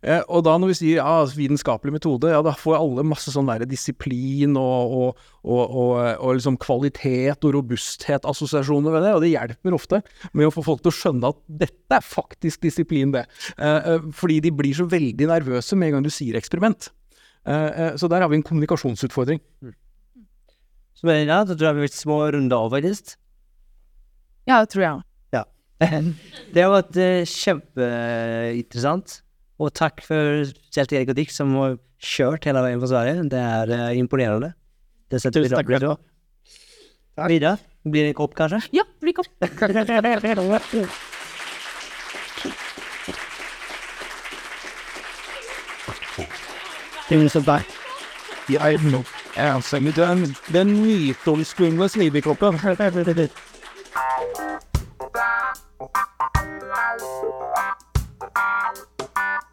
Eh, 0.00 0.22
og 0.32 0.44
da 0.46 0.54
når 0.56 0.70
vi 0.70 0.76
sier 0.78 1.00
ja, 1.02 1.24
vitenskapelig 1.36 1.92
metode, 1.92 2.30
ja 2.32 2.40
da 2.44 2.54
får 2.56 2.78
alle 2.78 3.04
masse 3.04 3.32
sånn 3.34 3.50
der 3.50 3.66
disiplin 3.68 4.54
og, 4.56 4.94
og, 4.96 5.26
og, 5.44 5.60
og, 5.60 5.90
og 6.16 6.38
liksom 6.38 6.56
kvalitet 6.62 7.44
og 7.44 7.52
robusthet 7.58 8.24
assosiasjoner 8.28 8.96
ved 8.96 9.04
det, 9.04 9.12
og 9.16 9.24
det 9.24 9.32
hjelper 9.34 9.76
ofte 9.76 10.00
med 10.32 10.48
å 10.48 10.54
få 10.54 10.64
folk 10.64 10.80
til 10.84 10.92
å 10.92 10.96
skjønne 10.96 11.32
at 11.34 11.42
dette 11.66 11.98
er 11.98 12.06
faktisk 12.06 12.64
disiplin, 12.64 13.12
det. 13.12 13.26
Eh, 13.58 13.92
eh, 13.92 14.08
fordi 14.16 14.40
de 14.46 14.54
blir 14.62 14.76
så 14.76 14.88
veldig 14.88 15.28
nervøse 15.34 15.76
med 15.76 15.90
en 15.90 15.98
gang 15.98 16.08
du 16.08 16.12
sier 16.14 16.38
eksperiment. 16.40 16.88
Eh, 17.44 17.68
eh, 17.68 17.92
så 18.00 18.08
der 18.08 18.24
har 18.24 18.32
vi 18.32 18.40
en 18.40 18.46
kommunikasjonsutfordring. 18.46 19.44
Så 20.96 21.08
med 21.08 21.28
det, 21.28 21.44
så 21.48 21.56
tror 21.56 21.70
jeg 21.70 21.76
vi 21.80 22.08
må 22.08 22.18
runde 22.36 22.56
av 22.56 22.72
faktisk. 22.72 23.14
Ja, 24.48 24.60
det 24.64 24.72
tror 24.72 24.84
jeg 24.84 24.96
òg. 24.96 25.06
Det 26.54 26.60
har 26.60 26.72
vært 26.74 26.96
eh, 27.00 27.22
kjempeinteressant. 27.28 29.20
Och 29.60 29.74
tack 29.74 30.00
för 30.00 30.44
speciellt 30.44 30.92
Erik 30.92 31.08
och 31.08 31.14
Dick 31.14 31.30
som 31.30 31.54
har 31.54 31.78
kört 31.98 32.46
hela 32.46 32.62
vägen 32.62 32.80
från 32.80 32.88
Sverige. 32.88 33.22
Det 33.22 33.36
är 33.36 33.90
eh, 33.90 33.98
imponerande. 33.98 34.52
Det 35.08 35.20
sätter 35.20 35.42
Tusen 35.42 35.56
tack 35.56 35.66
själv. 35.66 35.96
Frida, 37.26 37.58
blir 37.82 38.02
det 38.02 38.08
en 38.08 38.14
kopp 38.14 38.34
kanske? 38.34 38.60
Ja, 38.70 38.84
det 39.00 39.04
blir 39.04 39.12
kopp. 39.12 39.26
Jag 48.48 48.72
är 48.72 48.92
nog 48.92 49.04
ensam 49.34 49.86
i 49.86 49.90
den, 49.90 50.34
den 50.48 50.82
mytomspunna 50.82 51.88
snibbelkroppen. 51.88 52.58
Thank 52.58 52.94
you. 59.18 59.49